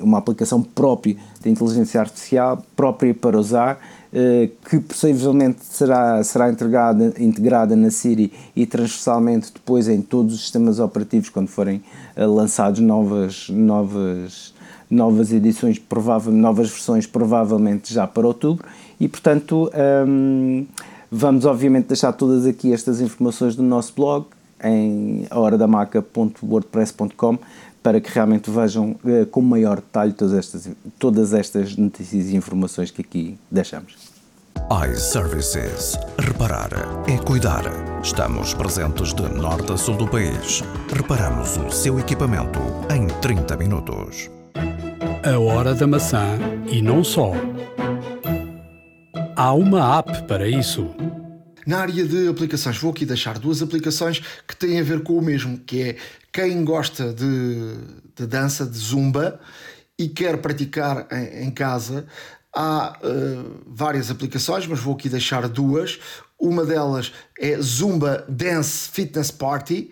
uma 0.00 0.18
aplicação 0.18 0.62
própria 0.62 1.16
de 1.42 1.50
inteligência 1.50 2.00
artificial, 2.00 2.64
própria 2.76 3.12
para 3.12 3.38
usar, 3.38 3.78
eh, 4.12 4.48
que 4.70 4.78
possivelmente 4.80 5.58
será, 5.64 6.22
será 6.24 6.48
integrada, 6.48 7.12
integrada 7.18 7.76
na 7.76 7.90
Siri 7.90 8.32
e 8.56 8.64
transversalmente 8.64 9.52
depois 9.52 9.86
em 9.86 10.00
todos 10.00 10.34
os 10.34 10.40
sistemas 10.40 10.78
operativos 10.78 11.28
quando 11.28 11.48
forem 11.48 11.82
eh, 12.16 12.24
lançados 12.24 12.80
novas, 12.80 13.50
novas, 13.50 14.54
novas 14.90 15.30
edições, 15.32 15.78
provável, 15.78 16.32
novas 16.32 16.70
versões, 16.70 17.06
provavelmente 17.06 17.92
já 17.92 18.06
para 18.06 18.26
outubro, 18.26 18.66
e 18.98 19.06
portanto 19.06 19.70
um, 20.06 20.64
vamos 21.10 21.44
obviamente 21.44 21.88
deixar 21.88 22.12
todas 22.12 22.46
aqui 22.46 22.72
estas 22.72 23.02
informações 23.02 23.56
no 23.56 23.64
nosso 23.64 23.92
blog 23.94 24.24
em 24.64 25.26
ahoradamaca.wordpress.com 25.30 27.38
para 27.88 28.02
que 28.02 28.10
realmente 28.10 28.50
vejam 28.50 28.90
uh, 29.02 29.24
com 29.30 29.40
maior 29.40 29.76
detalhe 29.76 30.12
todas 30.12 30.34
estas, 30.34 30.68
todas 30.98 31.32
estas 31.32 31.74
notícias 31.74 32.28
e 32.28 32.36
informações 32.36 32.90
que 32.90 33.00
aqui 33.00 33.38
deixamos. 33.50 33.96
iServices. 34.92 35.98
Reparar 36.18 36.68
é 37.08 37.16
cuidar. 37.16 37.62
Estamos 38.02 38.52
presentes 38.52 39.14
de 39.14 39.22
norte 39.22 39.72
a 39.72 39.78
sul 39.78 39.96
do 39.96 40.06
país. 40.06 40.62
Reparamos 40.94 41.56
o 41.56 41.70
seu 41.70 41.98
equipamento 41.98 42.58
em 42.94 43.06
30 43.22 43.56
minutos. 43.56 44.28
A 45.24 45.38
hora 45.38 45.74
da 45.74 45.86
maçã 45.86 46.38
e 46.70 46.82
não 46.82 47.02
só. 47.02 47.32
Há 49.34 49.54
uma 49.54 49.98
app 50.00 50.24
para 50.24 50.46
isso. 50.46 50.90
Na 51.68 51.80
área 51.80 52.06
de 52.06 52.28
aplicações, 52.28 52.78
vou 52.78 52.92
aqui 52.92 53.04
deixar 53.04 53.38
duas 53.38 53.60
aplicações 53.60 54.22
que 54.48 54.56
têm 54.56 54.80
a 54.80 54.82
ver 54.82 55.02
com 55.02 55.18
o 55.18 55.20
mesmo, 55.20 55.58
que 55.58 55.82
é 55.82 55.96
quem 56.32 56.64
gosta 56.64 57.12
de, 57.12 57.74
de 58.16 58.26
dança, 58.26 58.64
de 58.64 58.78
zumba, 58.78 59.38
e 59.98 60.08
quer 60.08 60.38
praticar 60.38 61.06
em, 61.12 61.44
em 61.44 61.50
casa, 61.50 62.06
há 62.56 62.98
uh, 63.04 63.62
várias 63.66 64.10
aplicações, 64.10 64.66
mas 64.66 64.80
vou 64.80 64.94
aqui 64.94 65.10
deixar 65.10 65.46
duas. 65.46 65.98
Uma 66.40 66.64
delas 66.64 67.12
é 67.38 67.60
Zumba 67.60 68.24
Dance 68.26 68.88
Fitness 68.88 69.30
Party, 69.30 69.90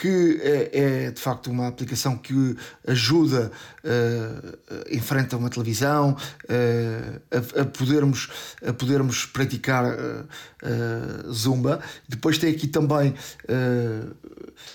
que 0.00 0.40
é, 0.42 0.70
é, 1.06 1.10
de 1.10 1.20
facto 1.20 1.50
uma 1.50 1.68
aplicação 1.68 2.16
que 2.16 2.56
ajuda 2.86 3.50
uh, 3.82 4.56
em 4.90 5.00
frente 5.00 5.34
a 5.34 5.38
uma 5.38 5.48
televisão 5.48 6.10
uh, 6.10 7.20
a, 7.30 7.62
a, 7.62 7.64
podermos, 7.64 8.28
a 8.66 8.72
podermos 8.72 9.24
praticar 9.24 9.84
uh, 9.86 11.32
zumba. 11.32 11.80
Depois 12.08 12.38
tem 12.38 12.50
aqui 12.50 12.66
também 12.66 13.14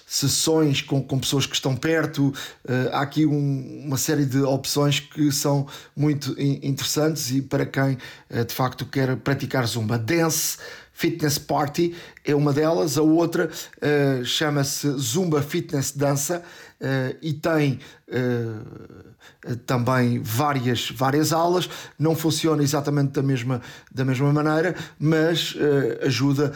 sessões 0.06 0.82
com, 0.82 1.02
com 1.02 1.20
pessoas 1.20 1.46
que 1.46 1.56
estão 1.56 1.76
perto. 1.76 2.34
há 2.92 3.02
aqui 3.02 3.26
um, 3.26 3.84
uma 3.86 3.98
série 3.98 4.26
de 4.26 4.40
opções 4.42 5.00
que 5.00 5.32
são 5.32 5.68
muito 5.96 6.34
interessantes 6.40 7.32
e 7.32 7.42
para 7.42 7.66
quem 7.66 7.98
de 8.30 8.54
facto 8.54 8.86
quer 8.86 9.18
praticar 9.18 9.66
zumba. 9.66 9.98
Dance 9.98 10.58
Fitness 11.02 11.40
Party 11.40 11.96
é 12.24 12.36
uma 12.36 12.54
delas, 12.54 12.96
a 12.96 13.02
outra 13.02 13.50
uh, 13.50 14.24
chama-se 14.24 14.88
Zumba 15.00 15.42
Fitness 15.42 15.92
Dança 15.92 16.44
uh, 16.80 17.18
e 17.24 17.34
tem 17.34 17.80
uh, 18.08 19.11
também 19.66 20.20
várias, 20.20 20.92
várias 20.92 21.34
aulas. 21.34 21.70
Não 21.98 22.16
funciona 22.16 22.64
exatamente 22.64 23.12
da 23.12 23.24
mesma, 23.24 23.62
da 23.92 24.06
mesma 24.06 24.32
maneira, 24.32 24.76
mas 25.00 25.56
ajuda 26.04 26.52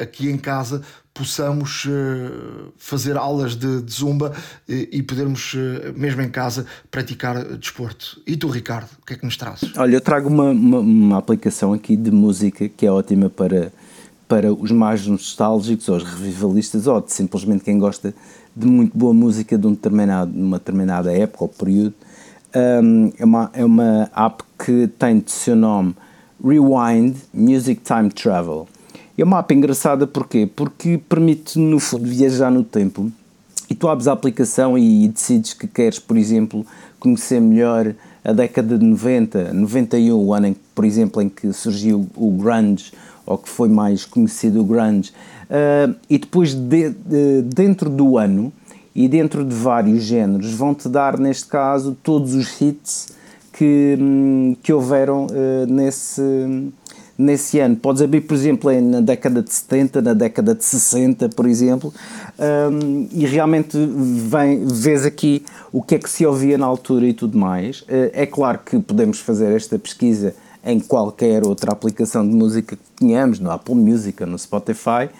aqui 0.00 0.30
em 0.30 0.38
casa 0.38 0.82
possamos 1.14 1.86
fazer 2.76 3.16
aulas 3.16 3.54
de, 3.54 3.80
de 3.82 3.92
zumba 3.92 4.32
e 4.66 5.00
podermos, 5.00 5.54
mesmo 5.94 6.20
em 6.22 6.28
casa, 6.28 6.66
praticar 6.90 7.44
desporto. 7.56 8.20
E 8.26 8.36
tu, 8.36 8.48
Ricardo, 8.48 8.88
o 9.00 9.06
que 9.06 9.14
é 9.14 9.16
que 9.16 9.24
nos 9.24 9.36
trazes? 9.36 9.72
Olha, 9.76 9.94
eu 9.94 10.00
trago 10.00 10.28
uma, 10.28 10.50
uma, 10.50 10.78
uma 10.80 11.18
aplicação 11.18 11.72
aqui 11.72 11.96
de 11.96 12.10
música 12.10 12.68
que 12.68 12.84
é 12.84 12.90
ótima 12.90 13.30
para 13.30 13.72
para 14.26 14.52
os 14.52 14.70
mais 14.70 15.06
nostálgicos, 15.06 15.88
ou 15.88 15.96
os 15.96 16.02
revivalistas, 16.02 16.86
ou 16.86 17.04
simplesmente 17.06 17.62
quem 17.62 17.78
gosta 17.78 18.14
de 18.56 18.66
muito 18.66 18.96
boa 18.96 19.12
música 19.12 19.58
de 19.58 19.66
um 19.66 19.72
determinado, 19.72 20.30
uma 20.34 20.58
determinada 20.58 21.12
época 21.12 21.44
ou 21.44 21.48
período. 21.48 21.94
Um, 22.54 23.12
é, 23.18 23.24
uma, 23.24 23.50
é 23.52 23.64
uma 23.64 24.10
app 24.14 24.44
que 24.64 24.86
tem 24.98 25.18
de 25.18 25.32
seu 25.32 25.56
nome 25.56 25.94
Rewind 26.42 27.16
Music 27.32 27.80
Time 27.82 28.10
Travel. 28.10 28.68
É 29.18 29.24
uma 29.24 29.38
app 29.38 29.54
engraçada 29.54 30.06
porquê? 30.06 30.48
porque 30.54 30.98
permite, 30.98 31.58
no 31.58 31.80
fundo, 31.80 32.04
viajar 32.04 32.50
no 32.50 32.62
tempo 32.62 33.10
e 33.68 33.74
tu 33.74 33.88
abres 33.88 34.06
a 34.06 34.12
aplicação 34.12 34.76
e, 34.78 35.08
decides 35.08 35.54
que 35.54 35.66
queres, 35.66 35.98
por 35.98 36.16
exemplo, 36.16 36.66
conhecer 37.00 37.40
melhor 37.40 37.94
a 38.24 38.32
década 38.32 38.78
de 38.78 38.84
90, 38.84 39.52
91, 39.52 40.16
o 40.16 40.32
ano, 40.32 40.46
em, 40.48 40.56
por 40.74 40.84
exemplo, 40.84 41.20
em 41.20 41.28
que 41.28 41.52
surgiu 41.52 42.06
o 42.14 42.30
grunge 42.30 42.92
ou 43.26 43.38
que 43.38 43.48
foi 43.48 43.68
mais 43.68 44.04
conhecido 44.04 44.60
o 44.60 44.64
grunge, 44.64 45.12
uh, 45.44 45.94
e 46.08 46.18
depois 46.18 46.54
de, 46.54 46.90
de, 46.90 47.42
dentro 47.42 47.88
do 47.90 48.18
ano 48.18 48.52
e 48.94 49.08
dentro 49.08 49.44
de 49.44 49.54
vários 49.54 50.04
géneros 50.04 50.52
vão-te 50.52 50.88
dar, 50.88 51.18
neste 51.18 51.46
caso, 51.46 51.96
todos 52.02 52.34
os 52.34 52.60
hits 52.60 53.08
que, 53.52 53.96
hum, 54.00 54.56
que 54.62 54.72
houveram 54.72 55.26
uh, 55.26 55.66
nesse, 55.66 56.22
nesse 57.16 57.58
ano. 57.60 57.76
Podes 57.76 58.02
abrir, 58.02 58.22
por 58.22 58.34
exemplo, 58.34 58.70
na 58.80 59.00
década 59.00 59.42
de 59.42 59.52
70, 59.52 60.02
na 60.02 60.14
década 60.14 60.54
de 60.54 60.64
60, 60.64 61.28
por 61.30 61.46
exemplo, 61.46 61.92
um, 62.38 63.08
e 63.12 63.26
realmente 63.26 63.76
vem, 63.76 64.66
vês 64.66 65.04
aqui 65.04 65.44
o 65.72 65.82
que 65.82 65.94
é 65.94 65.98
que 65.98 66.10
se 66.10 66.26
ouvia 66.26 66.58
na 66.58 66.66
altura 66.66 67.06
e 67.06 67.12
tudo 67.12 67.38
mais. 67.38 67.82
Uh, 67.82 68.10
é 68.12 68.26
claro 68.26 68.60
que 68.64 68.78
podemos 68.78 69.20
fazer 69.20 69.54
esta 69.54 69.78
pesquisa 69.78 70.34
em 70.64 70.80
qualquer 70.80 71.44
outra 71.44 71.72
aplicação 71.72 72.26
de 72.26 72.34
música 72.34 72.76
que 72.76 72.82
tenhamos, 72.96 73.38
no 73.38 73.50
Apple 73.50 73.74
Music, 73.74 74.24
no 74.24 74.38
Spotify, 74.38 75.10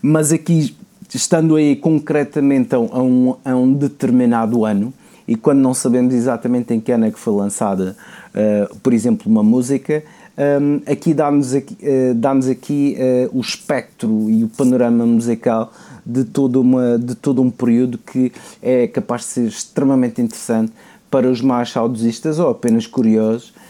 mas 0.00 0.32
aqui, 0.32 0.74
estando 1.12 1.56
aí 1.56 1.76
concretamente 1.76 2.74
a 2.74 2.78
um, 2.78 3.36
a 3.44 3.54
um 3.54 3.72
determinado 3.72 4.64
ano, 4.64 4.92
e 5.26 5.36
quando 5.36 5.60
não 5.60 5.74
sabemos 5.74 6.14
exatamente 6.14 6.74
em 6.74 6.80
que 6.80 6.92
ano 6.92 7.06
é 7.06 7.10
que 7.10 7.18
foi 7.18 7.34
lançada, 7.34 7.96
uh, 8.34 8.76
por 8.80 8.92
exemplo, 8.92 9.30
uma 9.30 9.42
música, 9.42 10.02
um, 10.36 10.80
eh, 10.84 10.92
aqui 10.92 11.14
dá-nos 11.14 11.54
aqui, 11.54 11.78
uh, 11.82 12.50
aqui 12.50 12.96
uh, 12.98 13.38
o 13.38 13.40
espectro 13.40 14.28
e 14.28 14.44
o 14.44 14.48
panorama 14.48 15.06
musical 15.06 15.72
de 16.04 16.24
todo, 16.24 16.60
uma, 16.60 16.98
de 16.98 17.14
todo 17.14 17.40
um 17.40 17.50
período 17.50 17.96
que 17.98 18.32
é 18.60 18.86
capaz 18.86 19.22
de 19.22 19.28
ser 19.28 19.46
extremamente 19.46 20.20
interessante 20.20 20.72
para 21.10 21.30
os 21.30 21.40
mais 21.40 21.70
saudosistas 21.70 22.38
ou 22.38 22.50
apenas 22.50 22.86
curiosos 22.86 23.54
Ehm, 23.54 23.63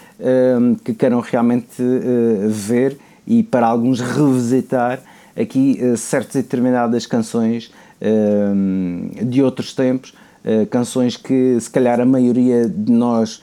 que 0.85 0.95
queiram 0.95 1.21
realmente 1.21 1.83
eh, 1.83 2.47
ver 2.49 2.97
e 3.27 3.43
para 3.43 3.67
alguns 3.67 4.01
revisitar 4.01 5.01
aqui 5.37 5.79
eh, 5.81 5.97
certas 5.97 6.37
e 6.37 6.43
determinadas 6.43 7.07
canções 7.07 7.73
ehm, 8.01 9.09
de 9.25 9.43
outros 9.43 9.75
tempos, 9.75 10.15
eh, 10.45 10.67
canções 10.67 11.17
que 11.17 11.59
se 11.61 11.69
calhar 11.69 12.01
a 12.01 12.07
maioria 12.07 12.69
de 12.69 12.93
nós 12.93 13.43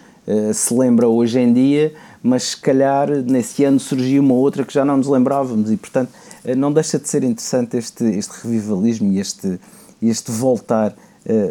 se 0.53 0.73
lembra 0.73 1.09
hoje 1.09 1.39
em 1.39 1.51
dia, 1.51 1.93
mas 2.23 2.43
se 2.43 2.57
calhar 2.57 3.09
nesse 3.09 3.65
ano 3.65 3.79
surgiu 3.79 4.21
uma 4.21 4.35
outra 4.35 4.63
que 4.63 4.71
já 4.71 4.85
não 4.85 4.95
nos 4.95 5.07
lembrávamos 5.07 5.71
e 5.71 5.75
portanto 5.75 6.11
não 6.55 6.71
deixa 6.71 6.99
de 6.99 7.09
ser 7.09 7.23
interessante 7.23 7.75
este, 7.75 8.05
este 8.05 8.31
revivalismo 8.43 9.11
e 9.11 9.19
este, 9.19 9.59
este 10.01 10.31
voltar 10.31 10.95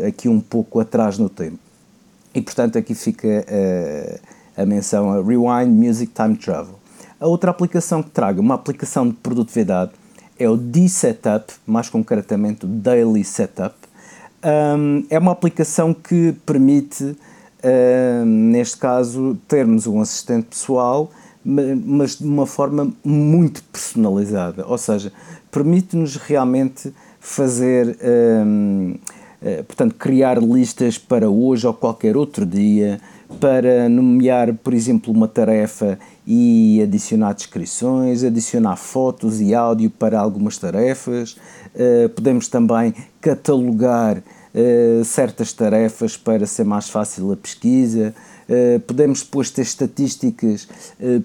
aqui 0.07 0.29
um 0.29 0.41
pouco 0.41 0.81
atrás 0.81 1.19
no 1.19 1.29
tempo. 1.29 1.59
E 2.33 2.41
portanto 2.41 2.79
aqui 2.79 2.95
fica 2.95 3.45
a 4.61 4.67
menção 4.67 5.11
a 5.11 5.23
Rewind 5.23 5.71
Music 5.71 6.13
Time 6.13 6.37
Travel. 6.37 6.79
A 7.19 7.27
outra 7.27 7.51
aplicação 7.51 8.03
que 8.03 8.11
traga 8.11 8.41
uma 8.41 8.55
aplicação 8.55 9.09
de 9.09 9.15
produtividade 9.15 9.93
é 10.39 10.49
o 10.49 10.57
D-Setup, 10.57 11.53
mais 11.67 11.89
concretamente 11.89 12.65
o 12.65 12.69
Daily 12.69 13.25
Setup. 13.25 13.75
Um, 14.45 15.05
é 15.11 15.19
uma 15.19 15.33
aplicação 15.33 15.93
que 15.93 16.33
permite, 16.47 17.17
um, 17.65 18.25
neste 18.25 18.77
caso, 18.79 19.37
termos 19.47 19.87
um 19.87 20.01
assistente 20.01 20.47
pessoal, 20.47 21.11
mas 21.43 22.17
de 22.17 22.25
uma 22.25 22.47
forma 22.47 22.93
muito 23.05 23.63
personalizada. 23.65 24.67
Ou 24.67 24.79
seja, 24.79 25.13
permite-nos 25.51 26.17
realmente 26.17 26.93
fazer, 27.19 27.99
um, 28.47 28.95
portanto, 29.67 29.95
criar 29.95 30.39
listas 30.43 30.99
para 30.99 31.29
hoje 31.29 31.67
ou 31.67 31.73
qualquer 31.73 32.17
outro 32.17 32.45
dia, 32.45 33.01
para 33.39 33.89
nomear, 33.89 34.55
por 34.55 34.75
exemplo, 34.75 35.13
uma 35.13 35.29
tarefa 35.29 35.99
e 36.27 36.81
adicionar 36.83 37.33
descrições, 37.33 38.25
adicionar 38.25 38.77
fotos 38.77 39.41
e 39.41 39.55
áudio 39.55 39.91
para 39.91 40.19
algumas 40.19 40.59
tarefas. 40.59 41.37
Uh, 41.75 42.09
podemos 42.09 42.49
também 42.49 42.95
catalogar 43.21 44.19
uh, 44.19 45.05
certas 45.05 45.53
tarefas 45.53 46.17
para 46.17 46.47
ser 46.47 46.65
mais 46.65 46.89
fácil 46.89 47.33
a 47.33 47.37
pesquisa. 47.37 48.15
Podemos 48.85 49.23
depois 49.23 49.49
ter 49.49 49.63
estatísticas 49.63 50.67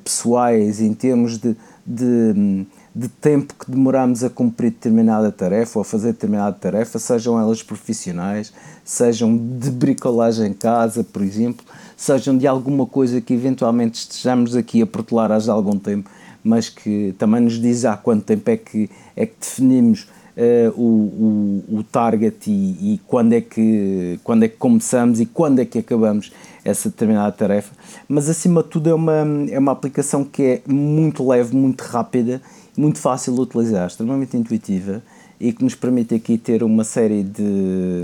pessoais 0.04 0.80
em 0.80 0.94
termos 0.94 1.40
de, 1.40 1.56
de 1.84 2.68
de 2.96 3.10
tempo 3.10 3.54
que 3.54 3.70
demoramos 3.70 4.24
a 4.24 4.30
cumprir 4.30 4.72
determinada 4.72 5.30
tarefa 5.30 5.80
ou 5.80 5.82
a 5.82 5.86
fazer 5.86 6.14
determinada 6.14 6.56
tarefa, 6.56 6.98
sejam 6.98 7.38
elas 7.38 7.62
profissionais, 7.62 8.54
sejam 8.86 9.36
de 9.36 9.70
bricolagem 9.70 10.52
em 10.52 10.54
casa, 10.54 11.04
por 11.04 11.22
exemplo, 11.22 11.66
sejam 11.98 12.38
de 12.38 12.48
alguma 12.48 12.86
coisa 12.86 13.20
que 13.20 13.34
eventualmente 13.34 14.00
estejamos 14.00 14.56
aqui 14.56 14.82
a 14.82 14.88
protelar 14.88 15.30
há 15.30 15.52
algum 15.52 15.78
tempo, 15.78 16.10
mas 16.42 16.70
que 16.70 17.14
também 17.18 17.42
nos 17.42 17.60
diz 17.60 17.84
há 17.84 17.98
quanto 17.98 18.24
tempo 18.24 18.50
é 18.50 18.56
que, 18.56 18.90
é 19.14 19.26
que 19.26 19.36
definimos 19.42 20.08
uh, 20.38 20.72
o, 20.80 21.64
o, 21.70 21.80
o, 21.80 21.84
target 21.84 22.50
e, 22.50 22.94
e, 22.94 23.02
quando, 23.06 23.34
é 23.34 23.42
que, 23.42 24.22
quando 24.24 24.44
é 24.44 24.48
que 24.48 24.56
começamos 24.56 25.20
e 25.20 25.26
quando 25.26 25.60
é 25.60 25.66
que 25.66 25.80
acabamos 25.80 26.32
essa 26.64 26.90
determinada 26.90 27.32
tarefa. 27.34 27.76
Mas 28.08 28.30
acima 28.30 28.64
de 28.64 28.70
tudo 28.70 28.90
é 28.90 28.94
uma, 28.94 29.28
é 29.50 29.60
uma 29.60 29.74
aplicação 29.74 30.24
que 30.24 30.44
é 30.44 30.62
muito 30.66 31.28
leve, 31.28 31.54
muito 31.54 31.82
rápida 31.82 32.42
muito 32.78 33.00
fácil 33.00 33.34
de 33.34 33.42
utilizar, 33.42 33.88
extremamente 33.88 34.36
intuitiva 34.36 35.02
e 35.40 35.52
que 35.52 35.64
nos 35.64 35.76
permite 35.76 36.16
aqui 36.16 36.38
ter 36.38 36.64
uma 36.64 36.84
série 36.84 37.24
de 37.24 38.04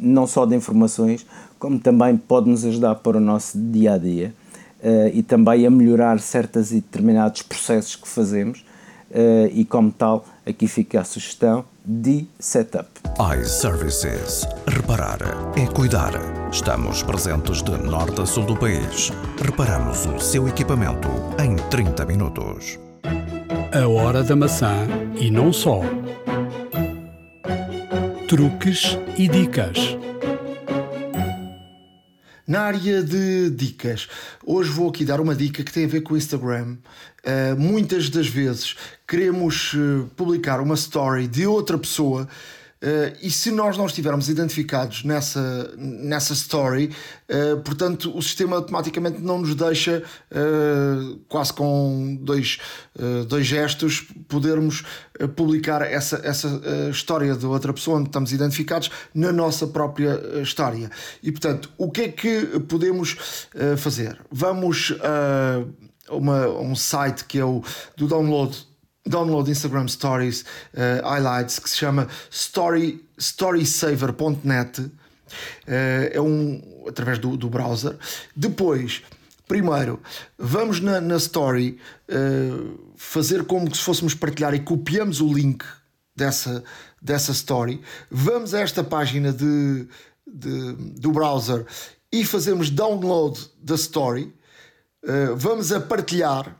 não 0.00 0.26
só 0.26 0.46
de 0.46 0.54
informações, 0.54 1.26
como 1.58 1.78
também 1.78 2.16
pode 2.16 2.48
nos 2.48 2.64
ajudar 2.64 2.96
para 2.96 3.18
o 3.18 3.20
nosso 3.20 3.58
dia 3.58 3.94
a 3.94 3.98
dia 3.98 4.34
uh, 4.82 5.10
e 5.12 5.22
também 5.22 5.66
a 5.66 5.70
melhorar 5.70 6.18
certos 6.20 6.70
e 6.72 6.76
determinados 6.76 7.42
processos 7.42 7.96
que 7.96 8.08
fazemos. 8.08 8.64
Uh, 9.10 9.48
e 9.52 9.64
como 9.64 9.90
tal, 9.92 10.26
aqui 10.44 10.66
fica 10.66 11.00
a 11.00 11.04
sugestão 11.04 11.64
de 11.84 12.26
setup. 12.40 12.88
iServices. 13.40 14.46
Reparar 14.66 15.18
é 15.56 15.66
cuidar. 15.66 16.12
Estamos 16.50 17.02
presentes 17.02 17.62
de 17.62 17.70
norte 17.70 18.20
a 18.20 18.26
sul 18.26 18.44
do 18.44 18.56
país. 18.56 19.12
Reparamos 19.40 20.06
o 20.06 20.18
seu 20.18 20.48
equipamento 20.48 21.08
em 21.40 21.54
30 21.70 22.04
minutos. 22.04 22.85
A 23.72 23.88
Hora 23.88 24.22
da 24.22 24.36
Maçã 24.36 24.86
e 25.18 25.30
não 25.30 25.52
só. 25.52 25.80
Truques 28.28 28.96
e 29.18 29.28
dicas. 29.28 29.96
Na 32.46 32.60
área 32.60 33.02
de 33.02 33.50
dicas, 33.50 34.08
hoje 34.44 34.70
vou 34.70 34.88
aqui 34.88 35.04
dar 35.04 35.20
uma 35.20 35.34
dica 35.34 35.64
que 35.64 35.72
tem 35.72 35.84
a 35.84 35.88
ver 35.88 36.02
com 36.02 36.14
o 36.14 36.16
Instagram. 36.16 36.76
Uh, 37.24 37.56
muitas 37.58 38.08
das 38.08 38.28
vezes 38.28 38.76
queremos 39.06 39.74
uh, 39.74 40.08
publicar 40.16 40.60
uma 40.60 40.74
story 40.74 41.26
de 41.26 41.46
outra 41.46 41.76
pessoa 41.76 42.28
Uh, 42.82 43.16
e 43.22 43.30
se 43.30 43.50
nós 43.50 43.78
não 43.78 43.86
estivermos 43.86 44.28
identificados 44.28 45.02
nessa, 45.02 45.72
nessa 45.78 46.34
story, 46.34 46.92
uh, 47.30 47.60
portanto, 47.62 48.14
o 48.14 48.20
sistema 48.20 48.56
automaticamente 48.56 49.18
não 49.20 49.38
nos 49.38 49.54
deixa, 49.54 50.02
uh, 50.30 51.16
quase 51.28 51.52
com 51.54 52.18
dois, 52.20 52.58
dois 53.28 53.46
gestos, 53.46 54.06
podermos 54.28 54.84
publicar 55.34 55.82
essa, 55.82 56.20
essa 56.24 56.60
história 56.90 57.34
de 57.34 57.46
outra 57.46 57.72
pessoa 57.72 57.98
onde 57.98 58.08
estamos 58.08 58.32
identificados 58.32 58.90
na 59.14 59.32
nossa 59.32 59.66
própria 59.66 60.20
história. 60.42 60.90
E, 61.22 61.30
portanto, 61.30 61.70
o 61.78 61.90
que 61.90 62.02
é 62.02 62.08
que 62.08 62.60
podemos 62.60 63.16
fazer? 63.76 64.18
Vamos 64.30 64.92
a 65.02 66.60
um 66.60 66.74
site 66.74 67.24
que 67.24 67.38
é 67.38 67.44
o 67.44 67.62
do 67.96 68.06
download 68.06 68.66
download 69.08 69.48
Instagram 69.48 69.88
Stories 69.88 70.44
uh, 70.74 71.06
highlights 71.06 71.58
que 71.58 71.70
se 71.70 71.76
chama 71.76 72.08
story, 72.30 73.04
storysaver.net 73.18 74.80
uh, 74.80 74.90
é 76.12 76.20
um 76.20 76.62
através 76.88 77.18
do, 77.18 77.36
do 77.36 77.48
browser. 77.48 77.96
Depois 78.34 79.02
primeiro 79.48 80.00
vamos 80.38 80.80
na, 80.80 81.00
na 81.00 81.16
story 81.16 81.78
uh, 82.08 82.92
fazer 82.96 83.44
como 83.44 83.72
se 83.74 83.80
fôssemos 83.80 84.14
partilhar 84.14 84.54
e 84.54 84.60
copiamos 84.60 85.20
o 85.20 85.32
link 85.32 85.64
dessa, 86.14 86.64
dessa 87.00 87.32
story. 87.32 87.80
Vamos 88.10 88.54
a 88.54 88.60
esta 88.60 88.82
página 88.82 89.32
de, 89.32 89.86
de 90.26 90.72
do 90.98 91.12
browser 91.12 91.64
e 92.10 92.24
fazemos 92.24 92.70
download 92.70 93.38
da 93.62 93.74
story. 93.74 94.34
Vamos 95.36 95.70
a 95.70 95.78
partilhar 95.78 96.56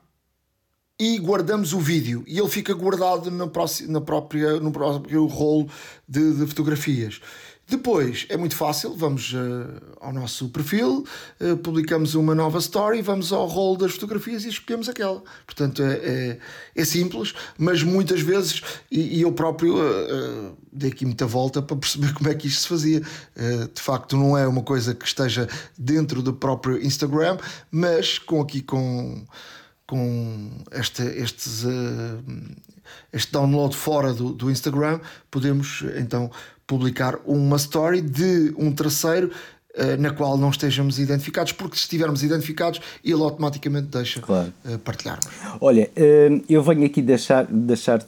e 0.99 1.19
guardamos 1.19 1.73
o 1.73 1.79
vídeo 1.79 2.25
e 2.27 2.39
ele 2.39 2.49
fica 2.49 2.73
guardado 2.73 3.31
na, 3.31 3.47
na 3.89 4.01
própria, 4.01 4.59
no 4.61 4.73
próprio 4.73 5.27
rolo 5.27 5.69
de, 6.09 6.35
de 6.35 6.47
fotografias. 6.47 7.21
Depois 7.69 8.27
é 8.29 8.37
muito 8.37 8.55
fácil, 8.55 8.95
vamos 8.95 9.33
uh, 9.33 9.97
ao 10.01 10.13
nosso 10.13 10.49
perfil, 10.51 11.05
uh, 11.41 11.57
publicamos 11.57 12.15
uma 12.15 12.33
nova 12.33 12.59
story, 12.59 13.03
vamos 13.03 13.33
ao 13.33 13.45
rolo 13.47 13.77
das 13.77 13.91
fotografias 13.91 14.45
e 14.45 14.51
escolhemos 14.51 14.89
aquela. 14.89 15.21
Portanto, 15.45 15.83
é, 15.83 15.95
é, 15.95 16.39
é 16.77 16.85
simples, 16.85 17.35
mas 17.59 17.83
muitas 17.83 18.21
vezes, 18.21 18.63
e, 18.89 19.19
e 19.19 19.23
eu 19.23 19.33
próprio 19.33 19.79
uh, 19.79 20.57
dei 20.73 20.91
aqui 20.91 21.05
muita 21.05 21.27
volta 21.27 21.61
para 21.61 21.77
perceber 21.77 22.15
como 22.15 22.31
é 22.31 22.37
que 22.37 22.47
isto 22.47 22.63
se 22.63 22.69
fazia. 22.69 23.01
de 23.01 23.83
facto, 23.83 24.17
não 24.17 24.39
é 24.39 24.47
uma 24.47 24.63
coisa 24.63 24.95
que 24.95 25.05
esteja 25.05 25.49
dentro 25.77 26.23
do 26.23 26.33
próprio 26.33 26.81
Instagram, 26.81 27.37
mas 27.69 28.17
com 28.17 28.41
aqui 28.41 28.63
com 28.63 29.27
com 29.87 30.51
este, 30.73 31.03
estes, 31.03 31.65
uh, 31.65 32.19
este 33.13 33.33
download 33.33 33.75
fora 33.75 34.13
do, 34.13 34.33
do 34.33 34.51
Instagram, 34.51 35.01
podemos 35.31 35.85
então 35.97 36.31
publicar 36.67 37.19
uma 37.25 37.57
story 37.57 38.01
de 38.01 38.53
um 38.59 38.73
terceiro 38.73 39.31
uh, 39.77 40.01
na 40.01 40.11
qual 40.11 40.37
não 40.37 40.51
estejamos 40.51 40.99
identificados, 40.99 41.53
porque 41.53 41.77
se 41.77 41.83
estivermos 41.83 42.25
identificados, 42.25 42.81
ele 43.05 43.23
automaticamente 43.23 43.87
deixa 43.87 44.21
claro. 44.21 44.53
uh, 44.65 44.79
partilharmos. 44.81 45.29
Olha, 45.61 45.89
eu 46.49 46.63
venho 46.63 46.85
aqui 46.85 47.01
deixar, 47.01 47.47
deixar 47.47 48.01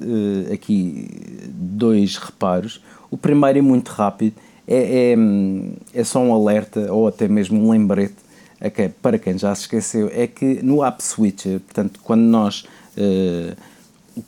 aqui 0.52 1.08
dois 1.48 2.16
reparos. 2.16 2.82
O 3.10 3.16
primeiro 3.16 3.58
é 3.58 3.62
muito 3.62 3.88
rápido, 3.88 4.34
é, 4.66 5.14
é, 5.14 6.00
é 6.00 6.04
só 6.04 6.20
um 6.20 6.34
alerta 6.34 6.92
ou 6.92 7.08
até 7.08 7.26
mesmo 7.28 7.64
um 7.64 7.70
lembrete 7.70 8.27
okay, 8.60 8.88
para 8.88 9.18
quem 9.18 9.38
já 9.38 9.54
se 9.54 9.62
esqueceu, 9.62 10.10
é 10.12 10.26
que 10.26 10.62
no 10.62 10.84
App 10.84 11.02
Switcher, 11.02 11.60
portanto, 11.60 12.00
quando 12.02 12.22
nós, 12.22 12.64
uh, 12.96 13.56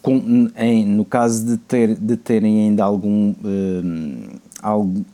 com, 0.01 0.51
em, 0.57 0.85
no 0.87 1.05
caso 1.05 1.45
de, 1.45 1.57
ter, 1.57 1.95
de 1.95 2.17
terem 2.17 2.69
ainda 2.69 2.85
algum, 2.85 3.31
uh, 3.31 4.41
algum, 4.63 5.05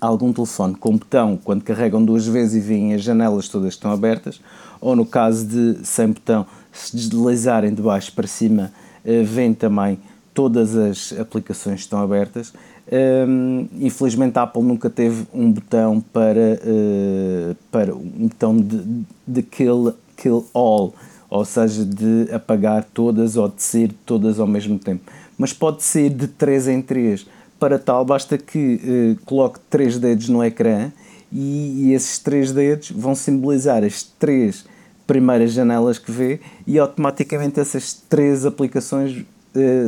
algum 0.00 0.32
telefone 0.32 0.74
com 0.74 0.96
botão, 0.96 1.38
quando 1.42 1.62
carregam 1.62 2.04
duas 2.04 2.26
vezes 2.26 2.64
e 2.64 2.66
veem 2.66 2.94
as 2.94 3.02
janelas 3.02 3.48
todas 3.48 3.74
estão 3.74 3.90
abertas, 3.90 4.40
ou 4.80 4.96
no 4.96 5.04
caso 5.04 5.46
de 5.46 5.86
sem 5.86 6.08
botão, 6.08 6.46
se 6.72 6.96
deslizarem 6.96 7.74
de 7.74 7.82
baixo 7.82 8.12
para 8.12 8.26
cima, 8.26 8.72
uh, 9.04 9.24
veem 9.24 9.54
também 9.54 9.98
todas 10.32 10.76
as 10.76 11.12
aplicações 11.18 11.80
estão 11.80 12.00
abertas. 12.00 12.52
Um, 12.92 13.68
infelizmente 13.78 14.36
a 14.36 14.42
Apple 14.42 14.62
nunca 14.62 14.90
teve 14.90 15.24
um 15.32 15.52
botão 15.52 16.00
para, 16.00 16.58
uh, 16.64 17.56
para 17.70 17.94
um 17.94 18.26
botão 18.26 18.56
de, 18.56 19.04
de 19.24 19.42
kill, 19.42 19.94
kill 20.16 20.44
all, 20.52 20.92
ou 21.28 21.44
seja, 21.44 21.84
de 21.84 22.28
apagar 22.32 22.82
todas 22.92 23.36
ou 23.36 23.48
de 23.48 23.62
ser 23.62 23.92
todas 24.04 24.40
ao 24.40 24.46
mesmo 24.46 24.76
tempo. 24.76 25.08
Mas 25.38 25.52
pode 25.52 25.84
ser 25.84 26.10
de 26.10 26.26
3 26.26 26.66
em 26.66 26.82
3. 26.82 27.26
Para 27.60 27.78
tal, 27.78 28.04
basta 28.04 28.36
que 28.36 28.80
uh, 28.82 29.24
coloque 29.24 29.60
três 29.70 29.96
dedos 29.96 30.28
no 30.28 30.42
ecrã 30.42 30.90
e, 31.30 31.84
e 31.84 31.92
esses 31.92 32.18
três 32.18 32.50
dedos 32.50 32.90
vão 32.90 33.14
simbolizar 33.14 33.84
as 33.84 34.02
três 34.02 34.64
primeiras 35.06 35.52
janelas 35.52 35.98
que 35.98 36.10
vê 36.10 36.40
e 36.66 36.78
automaticamente 36.78 37.60
essas 37.60 37.92
três 37.92 38.44
aplicações 38.44 39.24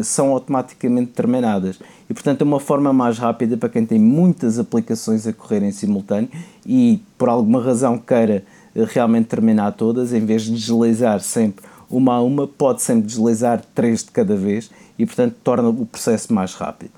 são 0.02 0.30
automaticamente 0.30 1.12
terminadas. 1.12 1.78
E 2.08 2.14
portanto 2.14 2.42
é 2.42 2.44
uma 2.44 2.60
forma 2.60 2.92
mais 2.92 3.18
rápida 3.18 3.56
para 3.56 3.68
quem 3.68 3.86
tem 3.86 3.98
muitas 3.98 4.58
aplicações 4.58 5.26
a 5.26 5.32
correr 5.32 5.62
em 5.62 5.72
simultâneo 5.72 6.28
e 6.66 7.00
por 7.16 7.28
alguma 7.28 7.62
razão 7.62 7.96
queira 7.96 8.44
uh, 8.74 8.84
realmente 8.84 9.26
terminar 9.26 9.72
todas, 9.72 10.12
em 10.12 10.24
vez 10.24 10.42
de 10.42 10.52
deslizar 10.52 11.20
sempre 11.20 11.64
uma 11.88 12.14
a 12.14 12.22
uma, 12.22 12.46
pode 12.46 12.82
sempre 12.82 13.06
deslizar 13.06 13.62
três 13.74 14.02
de 14.02 14.10
cada 14.10 14.34
vez 14.34 14.70
e 14.98 15.06
portanto 15.06 15.36
torna 15.44 15.68
o 15.68 15.86
processo 15.86 16.32
mais 16.32 16.54
rápido. 16.54 16.90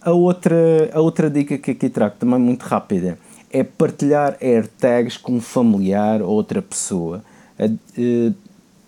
A 0.00 0.12
outra, 0.12 0.90
a 0.92 1.00
outra 1.00 1.28
dica 1.28 1.58
que 1.58 1.72
aqui 1.72 1.88
trago, 1.88 2.16
também 2.18 2.38
muito 2.38 2.62
rápida, 2.62 3.18
é 3.50 3.62
partilhar 3.62 4.36
AirTags 4.40 5.16
com 5.18 5.34
um 5.34 5.40
familiar 5.40 6.22
ou 6.22 6.30
outra 6.30 6.62
pessoa. 6.62 7.22
Uh, 7.58 8.34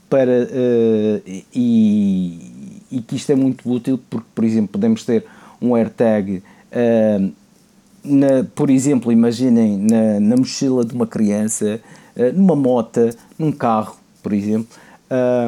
para, 0.09 0.47
e, 1.55 2.52
e 2.93 3.01
que 3.01 3.17
isto 3.17 3.33
é 3.33 3.35
muito 3.35 3.69
útil 3.69 3.99
porque, 4.11 4.27
por 4.35 4.45
exemplo, 4.45 4.69
podemos 4.73 5.03
ter 5.05 5.25
um 5.61 5.75
AirTag, 5.75 6.43
uh, 6.73 7.33
na, 8.05 8.45
por 8.55 8.69
exemplo, 8.69 9.11
imaginem 9.11 9.79
na, 9.79 10.21
na 10.21 10.37
mochila 10.37 10.85
de 10.85 10.95
uma 10.95 11.07
criança, 11.07 11.81
uh, 12.15 12.33
numa 12.35 12.55
moto, 12.55 13.01
num 13.39 13.51
carro, 13.51 13.97
por 14.23 14.33
exemplo, 14.33 14.69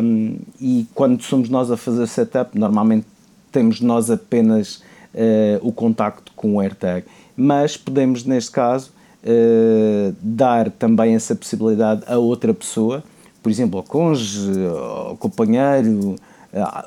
um, 0.02 0.36
e 0.60 0.86
quando 0.94 1.22
somos 1.22 1.48
nós 1.48 1.70
a 1.70 1.76
fazer 1.76 2.06
setup, 2.06 2.58
normalmente 2.58 3.06
temos 3.52 3.80
nós 3.80 4.10
apenas 4.10 4.82
uh, 5.14 5.60
o 5.62 5.72
contacto 5.72 6.32
com 6.34 6.56
o 6.56 6.60
AirTag, 6.60 7.06
mas 7.36 7.76
podemos, 7.76 8.24
neste 8.24 8.50
caso, 8.50 8.92
dar 10.20 10.70
também 10.70 11.14
essa 11.14 11.34
possibilidade 11.34 12.02
a 12.06 12.18
outra 12.18 12.52
pessoa, 12.52 13.02
por 13.42 13.50
exemplo, 13.50 13.78
ao 13.78 13.82
cônjuge, 13.82 14.52
ao 14.66 15.16
companheiro, 15.16 16.16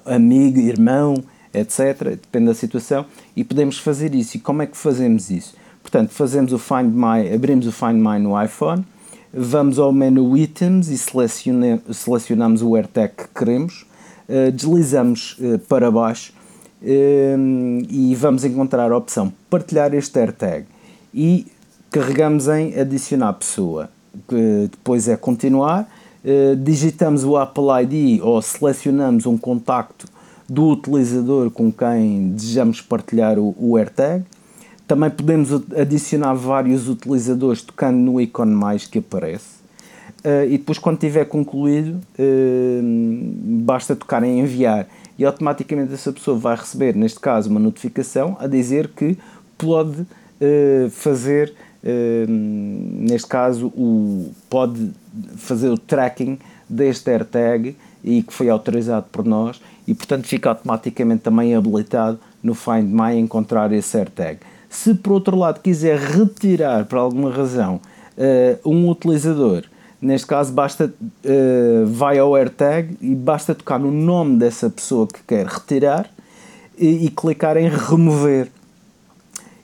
amigo, 0.06 0.60
irmão, 0.60 1.24
etc. 1.54 2.18
Depende 2.22 2.46
da 2.46 2.54
situação. 2.54 3.06
E 3.36 3.44
podemos 3.44 3.78
fazer 3.78 4.14
isso. 4.16 4.38
E 4.38 4.40
como 4.40 4.62
é 4.62 4.66
que 4.66 4.78
fazemos 4.78 5.30
isso? 5.30 5.56
Portanto, 5.82 6.10
fazemos 6.10 6.52
o 6.52 6.60
Find 6.60 6.94
My, 6.94 7.34
abrimos 7.34 7.66
o 7.66 7.72
Find 7.72 7.96
My 7.96 8.20
no 8.20 8.42
iPhone, 8.44 8.86
vamos 9.34 9.80
ao 9.80 9.94
menu 9.94 10.36
Items 10.36 10.90
e 10.90 10.98
selecione, 10.98 11.82
selecionamos 11.94 12.62
o 12.62 12.76
AirTag 12.76 13.14
que 13.16 13.28
queremos, 13.34 13.86
uh, 14.28 14.52
deslizamos 14.52 15.38
uh, 15.40 15.58
para 15.60 15.90
baixo 15.90 16.34
uh, 16.82 17.86
e 17.90 18.14
vamos 18.16 18.44
encontrar 18.44 18.92
a 18.92 18.98
opção 18.98 19.32
Partilhar 19.50 19.94
este 19.94 20.20
AirTag 20.20 20.66
e 21.14 21.48
carregamos 21.90 22.50
em 22.50 22.78
Adicionar 22.78 23.32
pessoa. 23.34 23.90
depois 24.70 25.08
é 25.08 25.16
Continuar 25.16 25.84
eh, 25.84 25.97
digitamos 26.60 27.24
o 27.24 27.38
Apple 27.38 27.66
ID 27.84 28.22
ou 28.22 28.42
selecionamos 28.42 29.26
um 29.26 29.38
contacto 29.38 30.08
do 30.50 30.70
utilizador 30.70 31.52
com 31.52 31.72
quem 31.72 32.30
desejamos 32.30 32.82
partilhar 32.82 33.38
o, 33.38 33.56
o 33.58 33.78
AirTag. 33.78 34.24
Também 34.88 35.10
podemos 35.10 35.52
adicionar 35.78 36.34
vários 36.34 36.88
utilizadores 36.88 37.62
tocando 37.62 37.98
no 37.98 38.22
ícone 38.22 38.54
mais 38.54 38.88
que 38.88 39.00
aparece. 39.00 39.58
Uh, 40.24 40.46
e 40.46 40.58
depois, 40.58 40.78
quando 40.78 40.98
tiver 40.98 41.26
concluído, 41.26 42.00
uh, 42.18 42.82
basta 43.64 43.96
tocar 43.96 44.24
em 44.24 44.40
enviar 44.40 44.88
e 45.18 45.26
automaticamente 45.26 45.94
essa 45.94 46.12
pessoa 46.12 46.38
vai 46.38 46.56
receber, 46.56 46.96
neste 46.96 47.20
caso, 47.20 47.50
uma 47.50 47.60
notificação 47.60 48.38
a 48.40 48.48
dizer 48.48 48.90
que 48.90 49.18
pode 49.58 50.02
uh, 50.02 50.90
fazer 50.90 51.54
neste 52.28 53.28
caso, 53.28 53.68
o, 53.68 54.32
pode 54.50 54.92
fazer 55.38 55.70
o 55.70 55.78
tracking 55.78 56.38
deste 56.70 57.10
AirTag 57.10 57.76
e 58.04 58.22
que 58.22 58.34
foi 58.34 58.50
autorizado 58.50 59.06
por 59.12 59.26
nós 59.26 59.62
e, 59.88 59.94
portanto, 59.94 60.28
fica 60.28 60.50
automaticamente 60.50 61.24
também 61.24 61.56
habilitado 61.56 62.20
no 62.44 62.54
Find 62.54 62.90
My 62.92 63.18
encontrar 63.18 63.72
esse 63.72 63.98
AirTag. 63.98 64.40
Se 64.70 64.94
por 64.94 65.14
outro 65.14 65.38
lado 65.38 65.62
quiser 65.62 65.98
retirar 65.98 66.86
por 66.86 66.98
alguma 66.98 67.32
razão 67.32 67.80
uh, 68.18 68.70
um 68.70 68.90
utilizador, 68.90 69.64
neste 70.02 70.28
caso, 70.28 70.52
basta 70.52 70.94
uh, 71.02 71.86
vai 71.86 72.20
ao 72.20 72.36
AirTag 72.36 72.98
e 73.02 73.16
basta 73.16 73.56
tocar 73.56 73.80
no 73.80 73.92
nome 73.92 74.38
dessa 74.38 74.70
pessoa 74.70 75.08
que 75.08 75.20
quer 75.26 75.46
retirar 75.46 76.10
e, 76.78 77.06
e 77.06 77.10
clicar 77.10 77.56
em 77.58 77.70
remover. 77.70 78.50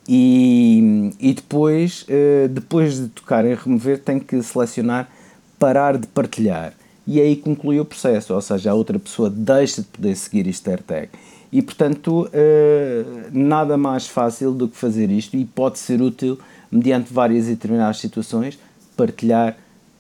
E, 0.08 1.12
e 1.20 1.34
depois, 1.34 2.04
uh, 2.04 2.48
depois 2.50 2.98
de 2.98 3.08
tocar 3.08 3.46
em 3.46 3.56
remover, 3.56 4.00
tem 4.00 4.20
que 4.20 4.42
selecionar 4.44 5.10
parar 5.58 5.98
de 5.98 6.08
partilhar. 6.08 6.74
E 7.06 7.20
aí 7.20 7.36
conclui 7.36 7.80
o 7.80 7.86
processo, 7.86 8.34
ou 8.34 8.42
seja, 8.42 8.72
a 8.72 8.74
outra 8.74 8.98
pessoa 9.00 9.30
deixa 9.30 9.82
de 9.82 9.88
poder 9.88 10.16
seguir 10.16 10.48
este 10.48 10.70
AirTag. 10.70 11.10
E 11.52 11.62
portanto, 11.62 12.28
uh, 12.28 13.30
nada 13.32 13.78
mais 13.78 14.08
fácil 14.08 14.54
do 14.54 14.68
que 14.68 14.76
fazer 14.76 15.12
isto 15.12 15.38
e 15.38 15.46
pode 15.46 15.80
ser 15.80 16.02
útil 16.02 16.40
mediante 16.72 17.14
várias 17.14 17.46
e 17.46 17.52
determinadas 17.52 18.00
situações, 18.00 18.58
partilhar, 18.98 19.56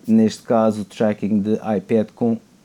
neste 0.07 0.41
caso, 0.43 0.81
o 0.81 0.85
tracking 0.85 1.39
de 1.39 1.53
iPad 1.77 2.07
com 2.15 2.37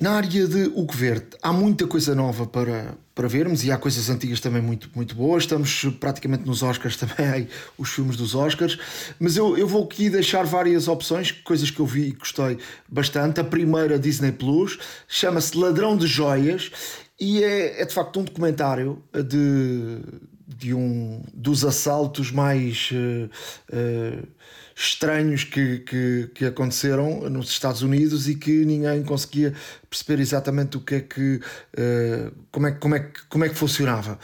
Na 0.00 0.12
área 0.12 0.48
de 0.48 0.72
o 0.74 0.86
que 0.86 0.96
ver, 0.96 1.26
há 1.42 1.52
muita 1.52 1.86
coisa 1.86 2.14
nova 2.14 2.46
para, 2.46 2.94
para 3.14 3.28
vermos 3.28 3.64
e 3.64 3.70
há 3.70 3.76
coisas 3.76 4.08
antigas 4.08 4.40
também 4.40 4.62
muito, 4.62 4.88
muito 4.94 5.14
boas. 5.14 5.42
Estamos 5.42 5.84
praticamente 6.00 6.46
nos 6.46 6.62
Oscars 6.62 6.96
também, 6.96 7.46
os 7.76 7.90
filmes 7.90 8.16
dos 8.16 8.34
Oscars. 8.34 8.78
Mas 9.20 9.36
eu, 9.36 9.58
eu 9.58 9.68
vou 9.68 9.84
aqui 9.84 10.08
deixar 10.08 10.46
várias 10.46 10.88
opções, 10.88 11.30
coisas 11.30 11.70
que 11.70 11.80
eu 11.80 11.84
vi 11.84 12.08
e 12.08 12.12
gostei 12.12 12.56
bastante. 12.88 13.40
A 13.40 13.44
primeira, 13.44 13.98
Disney 13.98 14.32
Plus, 14.32 14.78
chama-se 15.06 15.54
Ladrão 15.54 15.98
de 15.98 16.06
Joias 16.06 16.70
e 17.20 17.44
é, 17.44 17.82
é 17.82 17.84
de 17.84 17.92
facto 17.92 18.20
um 18.20 18.24
documentário 18.24 19.02
de, 19.12 19.98
de 20.48 20.72
um 20.72 21.22
dos 21.34 21.62
assaltos 21.62 22.32
mais. 22.32 22.90
Uh, 22.90 23.28
uh, 23.76 24.26
estranhos 24.80 25.44
que, 25.44 25.80
que, 25.80 26.30
que, 26.34 26.46
aconteceram 26.46 27.28
nos 27.28 27.50
Estados 27.50 27.82
Unidos 27.82 28.26
e 28.28 28.34
que 28.34 28.64
ninguém 28.64 29.02
conseguia 29.02 29.52
perceber 29.90 30.22
exatamente 30.22 30.78
o 30.78 30.80
que 30.80 30.94
é 30.94 31.00
que 31.00 31.36
uh, 31.36 32.32
como, 32.50 32.66
é, 32.66 32.72
como, 32.72 32.94
é, 32.94 33.10
como 33.28 33.44
é 33.44 33.48
que 33.50 33.54
funcionava. 33.54 34.18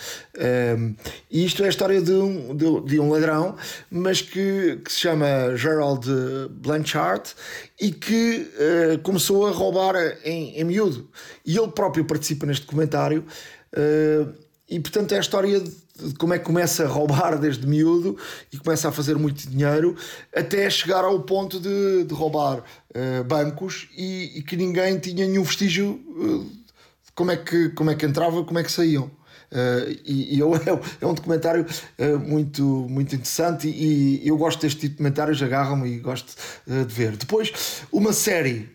Um, 0.78 0.94
e 1.30 1.44
isto 1.44 1.62
é 1.62 1.66
a 1.66 1.68
história 1.68 2.00
de 2.00 2.12
um, 2.12 2.56
de, 2.56 2.80
de 2.86 2.98
um 2.98 3.10
ladrão, 3.10 3.54
mas 3.90 4.22
que, 4.22 4.80
que, 4.82 4.90
se 4.90 5.00
chama 5.00 5.54
Gerald 5.56 6.08
Blanchard 6.50 7.34
e 7.78 7.92
que 7.92 8.50
uh, 8.56 8.98
começou 9.00 9.46
a 9.46 9.50
roubar 9.50 9.94
em, 10.24 10.58
em 10.58 10.64
miúdo. 10.64 11.10
E 11.44 11.58
ele 11.58 11.68
próprio 11.68 12.06
participa 12.06 12.46
neste 12.46 12.64
documentário. 12.64 13.26
Uh, 13.74 14.32
e 14.68 14.80
portanto 14.80 15.12
é 15.12 15.18
a 15.18 15.20
história 15.20 15.60
de 15.60 15.85
como 16.18 16.34
é 16.34 16.38
que 16.38 16.44
começa 16.44 16.84
a 16.84 16.88
roubar 16.88 17.38
desde 17.40 17.66
miúdo 17.66 18.16
e 18.52 18.58
começa 18.58 18.88
a 18.88 18.92
fazer 18.92 19.16
muito 19.16 19.48
dinheiro 19.48 19.96
até 20.34 20.68
chegar 20.70 21.04
ao 21.04 21.20
ponto 21.20 21.60
de, 21.60 22.04
de 22.04 22.14
roubar 22.14 22.58
uh, 22.58 23.24
bancos 23.24 23.88
e, 23.96 24.38
e, 24.38 24.42
que 24.42 24.56
ninguém 24.56 24.98
tinha 24.98 25.26
nenhum 25.26 25.42
vestígio 25.42 26.00
uh, 26.08 26.44
de 26.44 27.12
como 27.14 27.30
é, 27.30 27.36
que, 27.36 27.70
como 27.70 27.90
é 27.90 27.94
que 27.94 28.06
entrava, 28.06 28.44
como 28.44 28.58
é 28.58 28.62
que 28.62 28.72
saíam. 28.72 29.10
Uh, 29.46 29.96
e, 30.04 30.34
e 30.34 30.38
eu, 30.40 30.52
é 31.00 31.06
um 31.06 31.14
documentário 31.14 31.64
uh, 31.64 32.18
muito, 32.18 32.62
muito 32.62 33.14
interessante 33.14 33.68
e, 33.68 34.24
e, 34.24 34.28
eu 34.28 34.36
gosto 34.36 34.60
deste 34.60 34.80
tipo 34.80 34.90
de 34.90 34.96
documentários, 34.96 35.42
agarram-me 35.42 35.88
e 35.88 35.98
gosto 35.98 36.34
uh, 36.66 36.84
de 36.84 36.92
ver. 36.92 37.16
Depois, 37.16 37.82
uma 37.92 38.12
série 38.12 38.74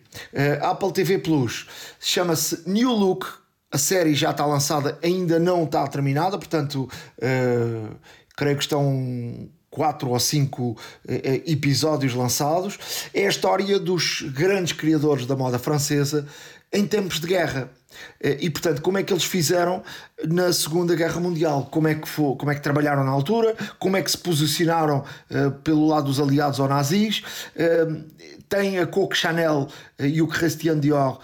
Apple 0.60 0.92
TV 0.92 1.18
Plus 1.18 1.66
chama-se 1.98 2.68
New 2.68 2.90
Look 2.90 3.26
a 3.72 3.78
série 3.78 4.14
já 4.14 4.30
está 4.30 4.44
lançada, 4.44 4.98
ainda 5.02 5.38
não 5.38 5.64
está 5.64 5.86
terminada, 5.86 6.36
portanto, 6.36 6.88
uh, 7.18 7.96
creio 8.36 8.56
que 8.56 8.62
estão 8.62 9.48
quatro 9.70 10.10
ou 10.10 10.20
cinco 10.20 10.72
uh, 10.72 10.76
episódios 11.46 12.14
lançados. 12.14 12.78
É 13.14 13.24
a 13.24 13.30
história 13.30 13.78
dos 13.80 14.22
grandes 14.34 14.74
criadores 14.74 15.24
da 15.24 15.34
moda 15.34 15.58
francesa 15.58 16.26
em 16.70 16.86
tempos 16.86 17.18
de 17.18 17.26
guerra. 17.26 17.70
E 18.20 18.48
portanto, 18.50 18.80
como 18.82 18.98
é 18.98 19.02
que 19.02 19.12
eles 19.12 19.24
fizeram 19.24 19.82
na 20.26 20.52
Segunda 20.52 20.94
Guerra 20.94 21.20
Mundial? 21.20 21.68
Como 21.70 21.88
é 21.88 21.94
que, 21.94 22.08
foi, 22.08 22.36
como 22.36 22.50
é 22.50 22.54
que 22.54 22.60
trabalharam 22.60 23.04
na 23.04 23.10
altura? 23.10 23.54
Como 23.78 23.96
é 23.96 24.02
que 24.02 24.10
se 24.10 24.18
posicionaram 24.18 25.04
uh, 25.30 25.50
pelo 25.62 25.86
lado 25.86 26.06
dos 26.06 26.20
aliados 26.20 26.58
ou 26.58 26.68
nazis? 26.68 27.22
Uh, 27.56 28.04
tem 28.48 28.78
a 28.78 28.86
Coco 28.86 29.16
Chanel 29.16 29.68
uh, 29.98 30.04
e 30.04 30.20
o 30.22 30.26
Christian 30.26 30.78
Dior 30.78 31.18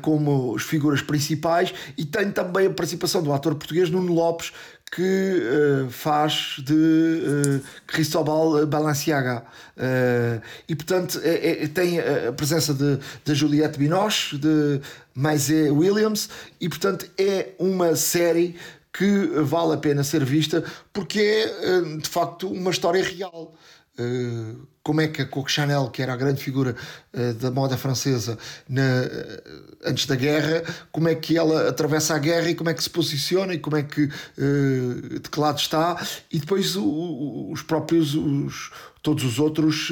como 0.00 0.56
as 0.56 0.62
figuras 0.62 1.02
principais 1.02 1.72
e 1.96 2.04
tem 2.04 2.32
também 2.32 2.66
a 2.66 2.70
participação 2.70 3.22
do 3.22 3.32
ator 3.32 3.54
português 3.54 3.90
Nuno 3.90 4.12
Lopes, 4.12 4.52
que 4.90 5.82
uh, 5.82 5.90
faz 5.90 6.56
de 6.58 6.72
uh, 6.74 7.60
Cristóbal 7.86 8.66
Balenciaga. 8.66 9.44
Uh, 9.76 10.42
e 10.68 10.74
portanto 10.74 11.20
é, 11.22 11.64
é, 11.64 11.68
tem 11.68 12.00
a 12.00 12.32
presença 12.32 12.72
de, 12.74 12.98
de 13.24 13.34
Juliette 13.34 13.78
Binoche, 13.78 14.38
de 14.38 14.80
Maisé 15.14 15.70
Williams, 15.70 16.28
e 16.60 16.68
portanto 16.68 17.06
é 17.18 17.50
uma 17.58 17.94
série 17.96 18.56
que 18.92 19.26
vale 19.42 19.74
a 19.74 19.76
pena 19.76 20.02
ser 20.02 20.24
vista 20.24 20.64
porque 20.92 21.20
é 21.20 21.80
de 21.98 22.08
facto 22.08 22.50
uma 22.50 22.70
história 22.70 23.04
real. 23.04 23.54
Eh, 23.98 24.54
como 24.80 25.02
é 25.02 25.08
que 25.08 25.20
a 25.20 25.26
Coco 25.26 25.50
Chanel, 25.50 25.90
que 25.90 26.00
era 26.00 26.14
a 26.14 26.16
grande 26.16 26.42
figura 26.42 26.74
uh, 27.12 27.34
da 27.34 27.50
moda 27.50 27.76
francesa 27.76 28.38
na, 28.66 28.80
uh, 28.80 29.76
antes 29.84 30.06
da 30.06 30.14
guerra, 30.14 30.62
como 30.90 31.08
é 31.08 31.14
que 31.14 31.36
ela 31.36 31.68
atravessa 31.68 32.14
a 32.14 32.18
guerra 32.18 32.48
e 32.48 32.54
como 32.54 32.70
é 32.70 32.74
que 32.74 32.82
se 32.82 32.88
posiciona 32.88 33.52
e 33.52 33.58
como 33.58 33.76
é 33.76 33.82
que 33.82 34.06
de 34.06 35.28
que 35.30 35.40
lado 35.40 35.58
está 35.58 36.00
e 36.32 36.38
depois 36.38 36.74
os 36.74 37.62
próprios 37.62 38.14
os, 38.14 38.70
todos 39.02 39.24
os 39.24 39.38
outros 39.38 39.90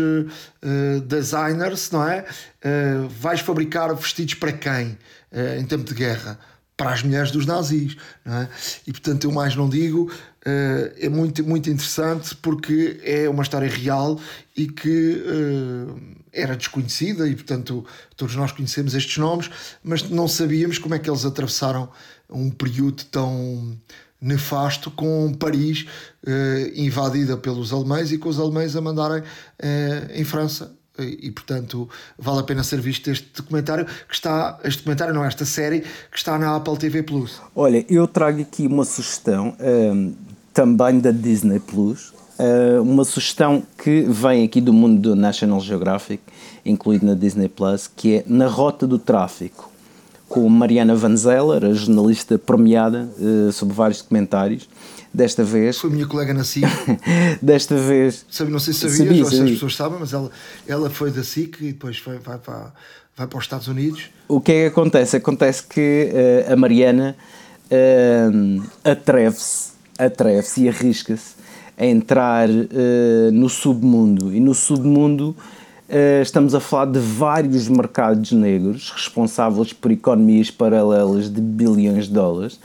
designers, 1.07 1.91
não 1.91 2.07
é? 2.09 2.25
vais 3.21 3.41
fabricar 3.41 3.95
vestidos 3.95 4.35
para 4.35 4.53
quem 4.53 4.99
em 5.59 5.65
tempo 5.65 5.85
de 5.85 5.95
guerra? 5.95 6.39
Para 6.77 6.93
as 6.93 7.03
mulheres 7.03 7.31
dos 7.31 7.47
nazis, 7.47 7.97
é? 8.25 8.49
E 8.87 8.93
portanto 8.93 9.25
eu 9.25 9.33
mais 9.33 9.57
não 9.57 9.69
digo 9.69 10.13
uh, 10.47 10.95
é 10.99 11.09
muito, 11.09 11.43
muito 11.45 11.69
interessante 11.69 12.35
porque 12.37 13.01
é 13.03 13.29
uma 13.29 13.43
história 13.43 13.69
real 13.69 14.19
e 14.57 14.67
que 14.69 15.23
uh, 15.27 16.01
era 16.33 16.57
desconhecida 16.57 17.29
e, 17.29 17.35
portanto, 17.35 17.85
todos 18.17 18.37
nós 18.37 18.53
conhecemos 18.53 18.95
estes 18.95 19.17
nomes, 19.19 19.51
mas 19.83 20.09
não 20.09 20.29
sabíamos 20.29 20.79
como 20.79 20.95
é 20.95 20.99
que 20.99 21.11
eles 21.11 21.25
atravessaram 21.25 21.91
um 22.31 22.51
período 22.51 23.05
tão 23.07 23.77
nefasto 24.21 24.91
com 24.91 25.33
Paris 25.35 25.87
uh, 26.27 26.73
invadida 26.75 27.37
pelos 27.37 27.73
alemães 27.73 28.13
e 28.13 28.19
com 28.19 28.29
os 28.29 28.39
alemães 28.39 28.77
a 28.77 28.81
mandarem 28.81 29.23
em 30.15 30.25
França 30.25 30.75
e, 30.99 31.31
portanto 31.31 31.89
vale 32.19 32.41
a 32.41 32.43
pena 32.43 32.63
ser 32.63 32.81
visto 32.81 33.11
este 33.11 33.29
documentário 33.35 33.85
que 33.85 34.15
está, 34.15 34.59
este 34.65 34.79
documentário 34.79 35.15
não, 35.15 35.25
esta 35.25 35.45
série 35.45 35.81
que 35.81 36.17
está 36.17 36.39
na 36.39 36.57
Apple 36.57 36.77
TV 36.77 37.03
Plus. 37.03 37.41
Olha, 37.55 37.85
eu 37.89 38.07
trago 38.07 38.41
aqui 38.41 38.67
uma 38.67 38.85
sugestão 38.85 39.57
um, 39.61 40.15
também 40.53 40.99
da 41.01 41.11
Disney 41.11 41.61
Plus. 41.61 42.15
Uh, 42.39 42.83
uma 42.83 43.05
sugestão 43.05 43.63
que 43.83 44.03
vem 44.03 44.45
aqui 44.45 44.61
do 44.61 44.73
mundo 44.73 45.01
do 45.01 45.17
National 45.17 45.59
Geographic, 45.61 46.23
incluído 46.65 47.07
na 47.07 47.15
Disney 47.15 47.49
Plus, 47.49 47.89
que 47.95 48.17
é 48.17 48.25
Na 48.27 48.47
Rota 48.47 48.87
do 48.87 48.99
Tráfico, 48.99 49.71
com 50.29 50.47
Mariana 50.49 50.95
Van 50.95 51.17
Zeller, 51.17 51.65
a 51.65 51.73
jornalista 51.73 52.39
premiada 52.39 53.09
uh, 53.19 53.51
sobre 53.53 53.75
vários 53.75 54.03
documentários. 54.03 54.69
Desta 55.17 55.43
vez. 55.43 55.79
Foi 55.79 55.89
minha 55.89 56.07
colega 56.07 56.35
na 56.35 56.45
SIC. 56.45 56.67
Desta 57.41 57.77
vez. 57.77 58.27
Sabe, 58.31 58.51
não 58.51 58.59
sei 58.59 58.75
se 58.75 58.81
sabias, 58.81 58.99
sabia, 58.99 59.25
ou 59.25 59.31
se 59.31 59.43
as 59.43 59.51
pessoas 59.51 59.75
sabem, 59.75 59.99
mas 59.99 60.13
ela, 60.13 60.31
ela 60.69 60.91
foi 60.91 61.11
da 61.11 61.25
SIC 61.25 61.61
e 61.63 61.73
depois 61.73 61.97
foi, 61.97 62.19
vai, 62.19 62.37
para, 62.37 62.73
vai 63.17 63.27
para 63.27 63.39
os 63.39 63.45
Estados 63.45 63.67
Unidos. 63.67 64.11
O 64.29 64.41
que 64.41 64.53
é 64.53 64.63
que 64.63 64.67
acontece? 64.67 65.17
Acontece 65.17 65.63
que 65.63 66.11
uh, 66.49 66.53
a 66.53 66.57
Mariana 66.57 67.17
atreve-se 68.85 69.77
atreve-se 69.99 70.65
e 70.65 70.69
arrisca-se 70.69 71.35
a 71.77 71.85
entrar 71.85 72.49
uh, 72.49 73.33
no 73.33 73.49
submundo. 73.49 74.35
E 74.35 74.41
no 74.41 74.55
submundo 74.55 75.37
uh, 75.89 76.23
estamos 76.23 76.55
a 76.55 76.61
falar 76.61 76.87
de 76.87 76.99
vários 76.99 77.69
mercados 77.69 78.33
negros 78.33 78.91
responsáveis 78.91 79.73
por 79.73 79.91
economias 79.91 80.51
paralelas 80.51 81.29
de 81.29 81.41
bilhões 81.41 82.07
de 82.07 82.13
dólares. 82.13 82.59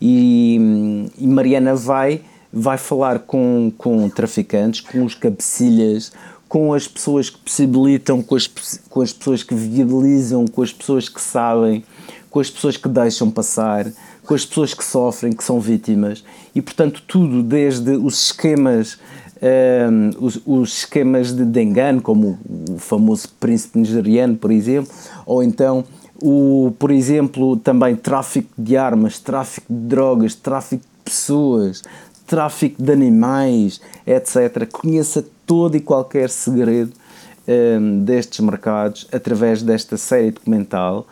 E, 0.00 1.08
e 1.18 1.26
Mariana 1.26 1.74
vai, 1.74 2.22
vai 2.52 2.78
falar 2.78 3.20
com, 3.20 3.72
com 3.76 4.08
traficantes, 4.08 4.80
com 4.80 5.04
os 5.04 5.14
cabecilhas, 5.14 6.12
com 6.48 6.72
as 6.72 6.86
pessoas 6.86 7.30
que 7.30 7.38
possibilitam, 7.38 8.22
com 8.22 8.36
as, 8.36 8.46
com 8.88 9.00
as 9.00 9.12
pessoas 9.12 9.42
que 9.42 9.54
viabilizam, 9.54 10.46
com 10.46 10.62
as 10.62 10.72
pessoas 10.72 11.08
que 11.08 11.20
sabem, 11.20 11.84
com 12.30 12.40
as 12.40 12.50
pessoas 12.50 12.76
que 12.76 12.88
deixam 12.88 13.30
passar 13.30 13.86
com 14.26 14.34
as 14.34 14.44
pessoas 14.44 14.74
que 14.74 14.84
sofrem, 14.84 15.32
que 15.32 15.44
são 15.44 15.60
vítimas, 15.60 16.24
e 16.54 16.60
portanto 16.60 17.02
tudo, 17.06 17.42
desde 17.42 17.92
os 17.92 18.26
esquemas 18.26 18.98
um, 19.40 20.24
os, 20.24 20.40
os, 20.46 20.78
esquemas 20.78 21.32
de, 21.32 21.44
de 21.44 21.62
engano, 21.62 22.00
como 22.00 22.38
o, 22.70 22.78
famoso 22.78 23.28
príncipe 23.38 23.78
nigeriano, 23.78 24.34
por 24.34 24.50
exemplo, 24.50 24.90
ou 25.26 25.42
então 25.42 25.84
o, 26.22 26.72
por 26.78 26.90
exemplo, 26.90 27.56
também 27.56 27.96
tráfico 27.96 28.48
de 28.56 28.76
armas, 28.76 29.18
tráfico 29.18 29.66
de 29.72 29.80
drogas, 29.80 30.34
tráfico 30.34 30.82
de 30.82 31.04
pessoas, 31.04 31.82
tráfico 32.26 32.82
de 32.82 32.92
animais, 32.92 33.80
etc. 34.06 34.66
Conheça 34.70 35.24
todo 35.46 35.76
e 35.76 35.80
qualquer 35.80 36.30
segredo 36.30 36.92
um, 37.46 38.04
destes 38.04 38.40
mercados 38.40 39.06
através 39.12 39.62
desta 39.62 39.96
série 39.96 40.30
documental 40.30 41.06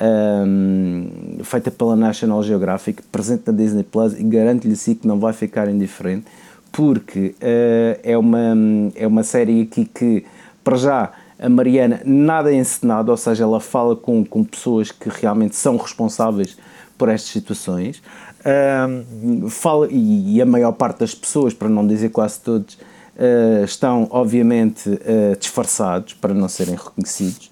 um, 0.00 1.38
feita 1.42 1.70
pela 1.70 1.94
National 1.94 2.42
Geographic, 2.42 3.02
presente 3.10 3.42
na 3.46 3.52
Disney 3.52 3.82
Plus 3.82 4.18
e 4.18 4.22
garanto-lhe 4.22 4.76
sim 4.76 4.94
que 4.94 5.06
não 5.06 5.18
vai 5.18 5.32
ficar 5.32 5.68
indiferente 5.68 6.26
porque 6.72 7.34
uh, 7.40 8.00
é, 8.02 8.16
uma, 8.16 8.54
é 8.94 9.06
uma 9.06 9.22
série 9.22 9.62
aqui 9.62 9.84
que, 9.84 10.24
para 10.62 10.76
já, 10.76 11.12
a 11.40 11.48
Mariana 11.48 12.02
nada 12.04 12.54
é 12.54 12.62
ou 13.06 13.16
seja, 13.16 13.44
ela 13.44 13.60
fala 13.60 13.96
com, 13.96 14.22
com 14.24 14.44
pessoas 14.44 14.92
que 14.92 15.08
realmente 15.08 15.56
são 15.56 15.76
responsáveis 15.78 16.56
por 16.98 17.08
estas 17.08 17.30
situações. 17.30 18.02
Uh, 18.40 19.48
fala, 19.48 19.88
e, 19.90 20.36
e, 20.36 20.42
a 20.42 20.46
maior 20.46 20.72
parte 20.72 21.00
das 21.00 21.14
pessoas, 21.14 21.54
para 21.54 21.68
não 21.68 21.86
dizer 21.86 22.10
quase 22.10 22.40
todos, 22.40 22.74
uh, 22.74 23.64
estão 23.64 24.06
obviamente 24.10 24.88
uh, 24.90 25.36
disfarçados 25.38 26.12
para 26.12 26.34
não 26.34 26.48
serem 26.48 26.74
reconhecidos, 26.74 27.50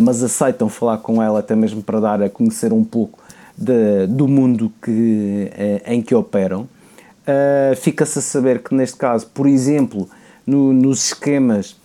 mas 0.00 0.22
aceitam 0.22 0.68
falar 0.68 0.98
com 0.98 1.22
ela 1.22 1.40
até 1.40 1.56
mesmo 1.56 1.82
para 1.82 1.98
dar 1.98 2.22
a 2.22 2.28
conhecer 2.28 2.72
um 2.72 2.84
pouco 2.84 3.18
de, 3.56 4.06
do 4.06 4.28
mundo 4.28 4.70
que, 4.80 5.50
em 5.84 6.00
que 6.00 6.14
operam. 6.14 6.68
Fica-se 7.76 8.20
a 8.20 8.22
saber 8.22 8.62
que, 8.62 8.72
neste 8.72 8.96
caso, 8.96 9.26
por 9.34 9.48
exemplo, 9.48 10.08
no, 10.46 10.72
nos 10.72 11.06
esquemas 11.06 11.79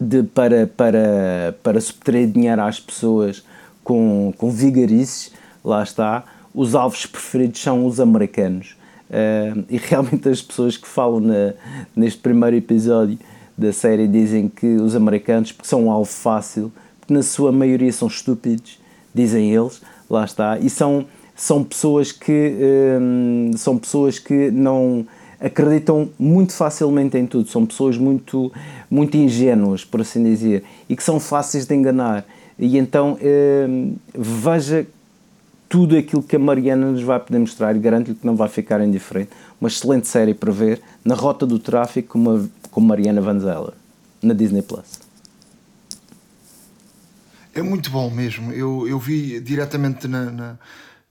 de, 0.00 0.22
para, 0.22 0.66
para, 0.66 1.56
para 1.62 1.80
subtrair 1.80 2.28
dinheiro 2.28 2.62
às 2.62 2.78
pessoas 2.78 3.44
com, 3.82 4.32
com 4.36 4.50
vigarices, 4.50 5.32
lá 5.64 5.82
está, 5.82 6.24
os 6.54 6.74
alvos 6.74 7.06
preferidos 7.06 7.60
são 7.60 7.86
os 7.86 8.00
americanos. 8.00 8.76
Uh, 9.08 9.64
e 9.70 9.78
realmente 9.78 10.28
as 10.28 10.42
pessoas 10.42 10.76
que 10.76 10.86
falam 10.86 11.20
na, 11.20 11.54
neste 11.96 12.20
primeiro 12.20 12.56
episódio 12.56 13.18
da 13.56 13.72
série 13.72 14.06
dizem 14.06 14.48
que 14.48 14.66
os 14.76 14.94
americanos 14.94 15.50
porque 15.50 15.68
são 15.68 15.86
um 15.86 15.90
alvo 15.90 16.10
fácil, 16.10 16.70
porque 17.00 17.12
na 17.12 17.22
sua 17.22 17.50
maioria 17.50 17.92
são 17.92 18.06
estúpidos, 18.06 18.78
dizem 19.14 19.52
eles, 19.54 19.80
lá 20.08 20.24
está, 20.24 20.58
e 20.58 20.68
são, 20.68 21.06
são 21.34 21.64
pessoas 21.64 22.12
que 22.12 22.54
uh, 22.54 23.56
são 23.56 23.78
pessoas 23.78 24.18
que 24.18 24.50
não 24.50 25.06
acreditam 25.40 26.10
muito 26.18 26.52
facilmente 26.52 27.16
em 27.16 27.26
tudo, 27.26 27.48
são 27.48 27.64
pessoas 27.64 27.96
muito, 27.96 28.52
muito 28.90 29.16
ingênuas, 29.16 29.84
por 29.84 30.00
assim 30.00 30.22
dizer, 30.22 30.64
e 30.88 30.96
que 30.96 31.02
são 31.02 31.20
fáceis 31.20 31.66
de 31.66 31.74
enganar. 31.74 32.24
E 32.58 32.76
então 32.76 33.12
uh, 33.12 33.96
veja 34.14 34.86
tudo 35.68 35.96
aquilo 35.96 36.22
que 36.22 36.34
a 36.34 36.38
Mariana 36.38 36.90
nos 36.90 37.02
vai 37.02 37.20
poder 37.20 37.38
mostrar 37.38 37.76
e 37.76 37.78
garanto-lhe 37.78 38.16
que 38.16 38.26
não 38.26 38.34
vai 38.34 38.48
ficar 38.48 38.80
indiferente. 38.80 39.30
Uma 39.60 39.68
excelente 39.68 40.08
série 40.08 40.34
para 40.34 40.50
ver 40.50 40.80
na 41.04 41.14
Rota 41.14 41.46
do 41.46 41.58
Tráfico 41.58 42.08
com, 42.08 42.18
uma, 42.18 42.50
com 42.70 42.80
Mariana 42.80 43.20
Van 43.20 43.38
Zeller, 43.38 43.74
na 44.22 44.34
Disney 44.34 44.62
Plus. 44.62 45.08
É 47.54 47.62
muito 47.62 47.90
bom 47.90 48.10
mesmo. 48.10 48.52
Eu, 48.52 48.88
eu 48.88 48.98
vi 48.98 49.40
diretamente 49.40 50.08
na, 50.08 50.30
na, 50.30 50.58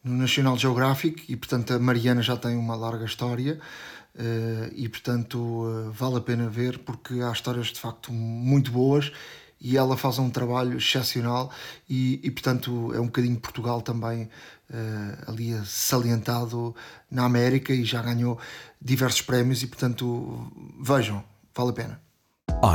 no 0.03 0.17
National 0.17 0.57
Geographic 0.57 1.23
e, 1.31 1.35
portanto, 1.35 1.73
a 1.73 1.79
Mariana 1.79 2.21
já 2.21 2.35
tem 2.35 2.55
uma 2.55 2.75
larga 2.75 3.05
história. 3.05 3.59
Uh, 4.17 4.73
e 4.73 4.89
portanto 4.89 5.37
uh, 5.37 5.91
vale 5.91 6.17
a 6.17 6.21
pena 6.21 6.49
ver 6.49 6.79
porque 6.79 7.21
há 7.21 7.31
histórias 7.31 7.67
de 7.67 7.79
facto 7.79 8.11
muito 8.11 8.71
boas 8.71 9.11
e 9.61 9.77
ela 9.77 9.95
faz 9.95 10.17
um 10.17 10.27
trabalho 10.27 10.77
excepcional 10.77 11.51
e, 11.87 12.19
e 12.23 12.31
portanto 12.31 12.91
é 12.95 12.99
um 12.99 13.05
bocadinho 13.05 13.39
Portugal 13.39 13.79
também 13.79 14.23
uh, 14.23 15.31
ali 15.31 15.53
salientado 15.65 16.75
na 17.11 17.25
América 17.25 17.71
e 17.71 17.85
já 17.85 18.01
ganhou 18.01 18.39
diversos 18.81 19.21
prémios 19.21 19.61
e 19.61 19.67
portanto 19.67 20.51
vejam, 20.81 21.23
vale 21.55 21.69
a 21.69 21.73
pena. 21.73 22.01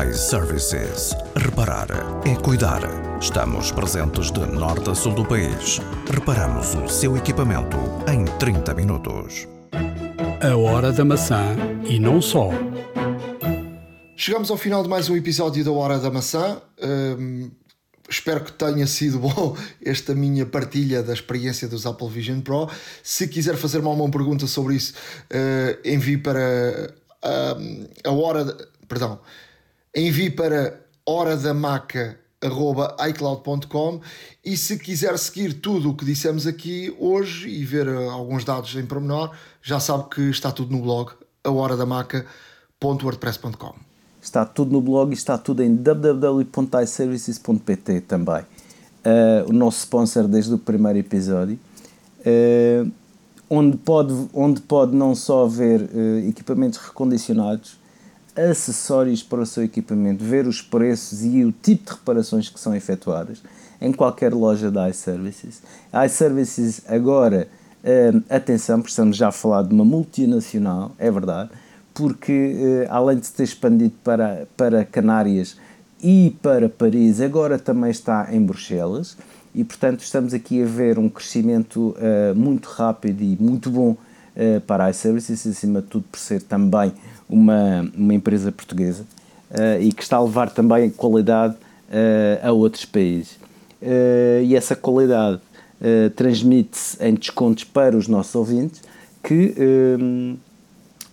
iServices. 0.08 1.12
Reparar 1.34 1.88
é 2.24 2.36
cuidar. 2.36 2.82
Estamos 3.20 3.72
presentes 3.72 4.30
de 4.30 4.46
norte 4.46 4.90
a 4.90 4.94
sul 4.94 5.12
do 5.14 5.24
país. 5.24 5.80
Reparamos 6.08 6.74
o 6.76 6.88
seu 6.88 7.16
equipamento 7.16 7.78
em 8.08 8.24
30 8.38 8.74
minutos. 8.74 9.48
A 10.42 10.56
hora 10.56 10.90
da 10.90 11.04
maçã 11.04 11.54
e 11.88 12.00
não 12.00 12.20
só. 12.20 12.50
Chegamos 14.16 14.50
ao 14.50 14.56
final 14.56 14.82
de 14.82 14.88
mais 14.88 15.08
um 15.08 15.16
episódio 15.16 15.64
da 15.64 15.70
Hora 15.70 16.00
da 16.00 16.10
Maçã. 16.10 16.60
Um, 16.82 17.48
espero 18.10 18.42
que 18.42 18.50
tenha 18.52 18.84
sido 18.88 19.20
bom 19.22 19.56
esta 19.80 20.16
minha 20.16 20.44
partilha 20.44 21.00
da 21.00 21.12
experiência 21.12 21.68
dos 21.68 21.86
Apple 21.86 22.08
Vision 22.08 22.40
Pro. 22.40 22.68
Se 23.04 23.28
quiser 23.28 23.56
fazer-me 23.56 23.86
alguma 23.86 24.10
pergunta 24.10 24.48
sobre 24.48 24.74
isso, 24.74 24.94
uh, 25.30 25.88
envie 25.88 26.18
para 26.18 26.92
uh, 27.24 27.88
a 28.04 28.10
hora. 28.10 28.44
De, 28.44 28.66
perdão, 28.88 29.20
envie 29.94 30.28
para 30.28 30.84
horadamaca.icloud.com 32.42 34.00
e 34.44 34.56
se 34.56 34.76
quiser 34.78 35.16
seguir 35.18 35.54
tudo 35.54 35.90
o 35.90 35.94
que 35.94 36.04
dissemos 36.04 36.46
aqui 36.46 36.94
hoje 36.98 37.48
e 37.48 37.64
ver 37.64 37.88
uh, 37.88 38.10
alguns 38.10 38.44
dados 38.44 38.74
em 38.74 38.84
pormenor, 38.84 39.30
já 39.62 39.78
sabe 39.78 40.08
que 40.10 40.22
está 40.22 40.50
tudo 40.50 40.72
no 40.72 40.82
blog 40.82 41.12
ahoradamaca.wordpress.com. 41.44 43.74
Está 44.20 44.44
tudo 44.44 44.72
no 44.72 44.80
blog 44.80 45.10
e 45.10 45.14
está 45.14 45.36
tudo 45.36 45.60
em 45.62 45.74
www.iservices.pt 45.74 48.00
também. 48.02 48.42
Uh, 49.04 49.42
o 49.48 49.52
nosso 49.52 49.80
sponsor 49.80 50.28
desde 50.28 50.54
o 50.54 50.58
primeiro 50.58 50.96
episódio, 50.98 51.58
uh, 52.20 52.88
onde, 53.50 53.76
pode, 53.76 54.14
onde 54.32 54.60
pode 54.60 54.94
não 54.94 55.16
só 55.16 55.44
ver 55.46 55.82
uh, 55.82 56.18
equipamentos 56.28 56.78
recondicionados, 56.78 57.81
acessórios 58.36 59.22
para 59.22 59.40
o 59.40 59.46
seu 59.46 59.62
equipamento, 59.62 60.24
ver 60.24 60.46
os 60.46 60.62
preços 60.62 61.24
e 61.24 61.44
o 61.44 61.52
tipo 61.52 61.84
de 61.86 61.98
reparações 61.98 62.48
que 62.48 62.58
são 62.58 62.74
efetuadas 62.74 63.42
em 63.80 63.92
qualquer 63.92 64.32
loja 64.32 64.70
da 64.70 64.88
iServices. 64.88 65.62
A 65.92 66.06
iServices 66.06 66.82
agora, 66.88 67.48
atenção, 68.30 68.78
porque 68.78 68.90
estamos 68.90 69.16
já 69.16 69.28
a 69.28 69.32
falar 69.32 69.62
de 69.62 69.74
uma 69.74 69.84
multinacional, 69.84 70.92
é 70.98 71.10
verdade, 71.10 71.50
porque 71.92 72.56
eh, 72.56 72.86
além 72.88 73.18
de 73.18 73.26
se 73.26 73.34
ter 73.34 73.42
expandido 73.42 73.92
para, 74.02 74.46
para 74.56 74.84
Canárias 74.84 75.58
e 76.02 76.34
para 76.40 76.68
Paris, 76.68 77.20
agora 77.20 77.58
também 77.58 77.90
está 77.90 78.28
em 78.32 78.40
Bruxelas 78.40 79.16
e, 79.54 79.62
portanto, 79.62 80.00
estamos 80.00 80.32
aqui 80.32 80.62
a 80.62 80.66
ver 80.66 80.98
um 80.98 81.08
crescimento 81.10 81.94
uh, 81.98 82.34
muito 82.34 82.70
rápido 82.70 83.20
e 83.22 83.36
muito 83.38 83.70
bom 83.70 83.96
para 84.66 84.86
a 84.86 84.90
iServices, 84.90 85.46
acima 85.46 85.82
de 85.82 85.88
tudo 85.88 86.06
por 86.10 86.18
ser 86.18 86.40
também 86.40 86.90
uma, 87.32 87.90
uma 87.96 88.14
empresa 88.14 88.52
portuguesa 88.52 89.04
uh, 89.50 89.80
e 89.80 89.92
que 89.92 90.02
está 90.02 90.16
a 90.16 90.22
levar 90.22 90.50
também 90.50 90.90
qualidade 90.90 91.56
a 92.42 92.50
outros 92.50 92.86
países. 92.86 93.38
e 94.42 94.56
essa 94.56 94.74
qualidade 94.74 95.38
transmite-se 96.16 96.96
em 97.04 97.12
descontos 97.12 97.64
para 97.64 97.94
os 97.94 98.08
nossos 98.08 98.34
ouvintes 98.34 98.80
que 99.22 99.54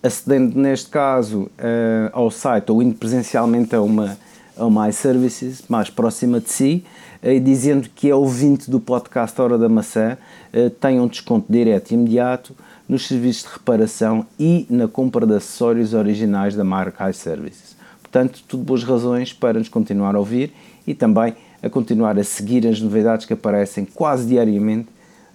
acedendo 0.02 0.58
neste 0.58 0.88
caso 0.88 1.42
uh, 1.42 2.10
ao 2.12 2.30
site 2.30 2.70
ou 2.72 2.82
indo 2.82 2.94
presencialmente 2.94 3.74
a 3.74 3.82
uma, 3.82 4.16
a 4.56 4.64
uma 4.64 4.88
iServices 4.88 5.62
mais 5.68 5.90
próxima 5.90 6.40
de 6.40 6.50
si 6.50 6.84
uh, 7.22 7.28
e 7.28 7.40
dizendo 7.40 7.88
que 7.94 8.08
é 8.08 8.14
ouvinte 8.14 8.70
do 8.70 8.80
podcast 8.80 9.38
Hora 9.40 9.58
da 9.58 9.68
Maçã, 9.68 10.16
uh, 10.54 10.70
tem 10.70 10.98
um 10.98 11.06
desconto 11.06 11.52
direto 11.52 11.90
e 11.90 11.94
imediato 11.94 12.54
nos 12.90 13.06
serviços 13.06 13.44
de 13.44 13.50
reparação 13.50 14.26
e 14.36 14.66
na 14.68 14.88
compra 14.88 15.24
de 15.24 15.34
acessórios 15.34 15.94
originais 15.94 16.56
da 16.56 16.64
marca 16.64 17.08
iServices. 17.08 17.76
Portanto, 18.02 18.42
tudo 18.48 18.64
boas 18.64 18.82
razões 18.82 19.32
para 19.32 19.60
nos 19.60 19.68
continuar 19.68 20.16
a 20.16 20.18
ouvir 20.18 20.52
e 20.84 20.92
também 20.92 21.34
a 21.62 21.70
continuar 21.70 22.18
a 22.18 22.24
seguir 22.24 22.66
as 22.66 22.80
novidades 22.80 23.26
que 23.26 23.32
aparecem 23.32 23.84
quase 23.84 24.26
diariamente 24.26 24.88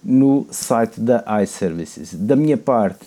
no 0.04 0.46
site 0.50 1.00
da 1.00 1.24
iServices. 1.42 2.12
Da 2.14 2.36
minha 2.36 2.58
parte, 2.58 3.06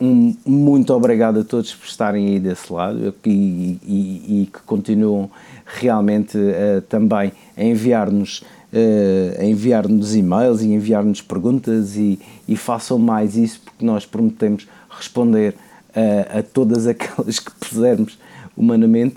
um, 0.00 0.34
muito 0.44 0.92
obrigado 0.92 1.38
a 1.38 1.44
todos 1.44 1.72
por 1.76 1.86
estarem 1.86 2.26
aí 2.26 2.40
desse 2.40 2.72
lado 2.72 3.14
e, 3.24 3.30
e, 3.30 4.42
e 4.42 4.50
que 4.52 4.58
continuam 4.66 5.30
realmente 5.64 6.36
uh, 6.36 6.80
também 6.88 7.32
a 7.56 7.62
enviar-nos 7.62 8.42
uh, 8.72 9.42
enviar-nos 9.42 10.14
e-mails 10.14 10.62
e 10.62 10.72
enviar-nos 10.72 11.20
perguntas 11.20 11.96
e, 11.96 12.18
e, 12.48 12.56
façam 12.56 12.98
mais 12.98 13.36
isso 13.36 13.60
porque 13.64 13.84
nós 13.84 14.06
prometemos 14.06 14.66
responder 14.90 15.54
uh, 15.90 16.38
a 16.38 16.42
todas 16.42 16.86
aquelas 16.88 17.38
que 17.38 17.50
pusermos 17.52 18.18
humanamente, 18.56 19.16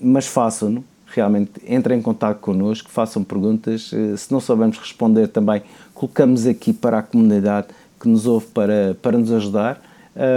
mas 0.00 0.26
façam-no 0.26 0.84
realmente 1.06 1.50
entrem 1.68 1.98
em 1.98 2.02
contato 2.02 2.40
connosco, 2.40 2.90
façam 2.90 3.22
perguntas, 3.22 3.92
se 4.16 4.32
não 4.32 4.40
soubermos 4.40 4.78
responder 4.78 5.28
também 5.28 5.62
colocamos 5.94 6.46
aqui 6.46 6.72
para 6.72 6.98
a 6.98 7.02
comunidade 7.02 7.68
que 8.00 8.08
nos 8.08 8.26
ouve 8.26 8.46
para, 8.46 8.96
para 9.00 9.16
nos 9.16 9.32
ajudar, 9.32 9.80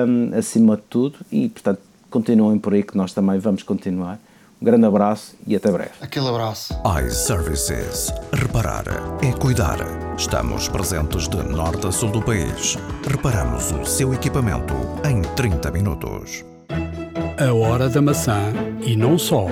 um, 0.08 0.38
acima 0.38 0.78
de 0.78 0.84
tudo, 0.84 1.18
e 1.32 1.50
portanto 1.50 1.82
continuem 2.10 2.58
por 2.58 2.74
aí 2.74 2.84
que 2.84 2.96
nós 2.96 3.14
também 3.14 3.38
vamos 3.40 3.64
continuar. 3.64 4.20
Um 4.60 4.66
grande 4.66 4.86
abraço 4.86 5.36
e 5.46 5.56
até 5.56 5.72
breve. 5.72 5.92
Aquele 6.02 6.28
abraço. 6.30 6.74
iServices. 7.06 8.12
Reparar 8.34 8.86
é 9.22 9.32
cuidar. 9.32 9.78
Estamos 10.18 10.68
presentes 10.68 11.28
de 11.28 11.38
norte 11.44 11.86
a 11.86 11.92
sul 11.92 12.10
do 12.10 12.22
país. 12.22 12.76
Reparamos 13.08 13.72
o 13.72 13.86
seu 13.86 14.14
equipamento 14.14 14.74
em 15.08 15.22
30 15.36 15.70
minutos. 15.72 16.44
A 17.40 17.54
hora 17.54 17.88
da 17.88 18.02
maçã 18.02 18.52
e 18.82 18.96
não 18.96 19.18
só. 19.18 19.46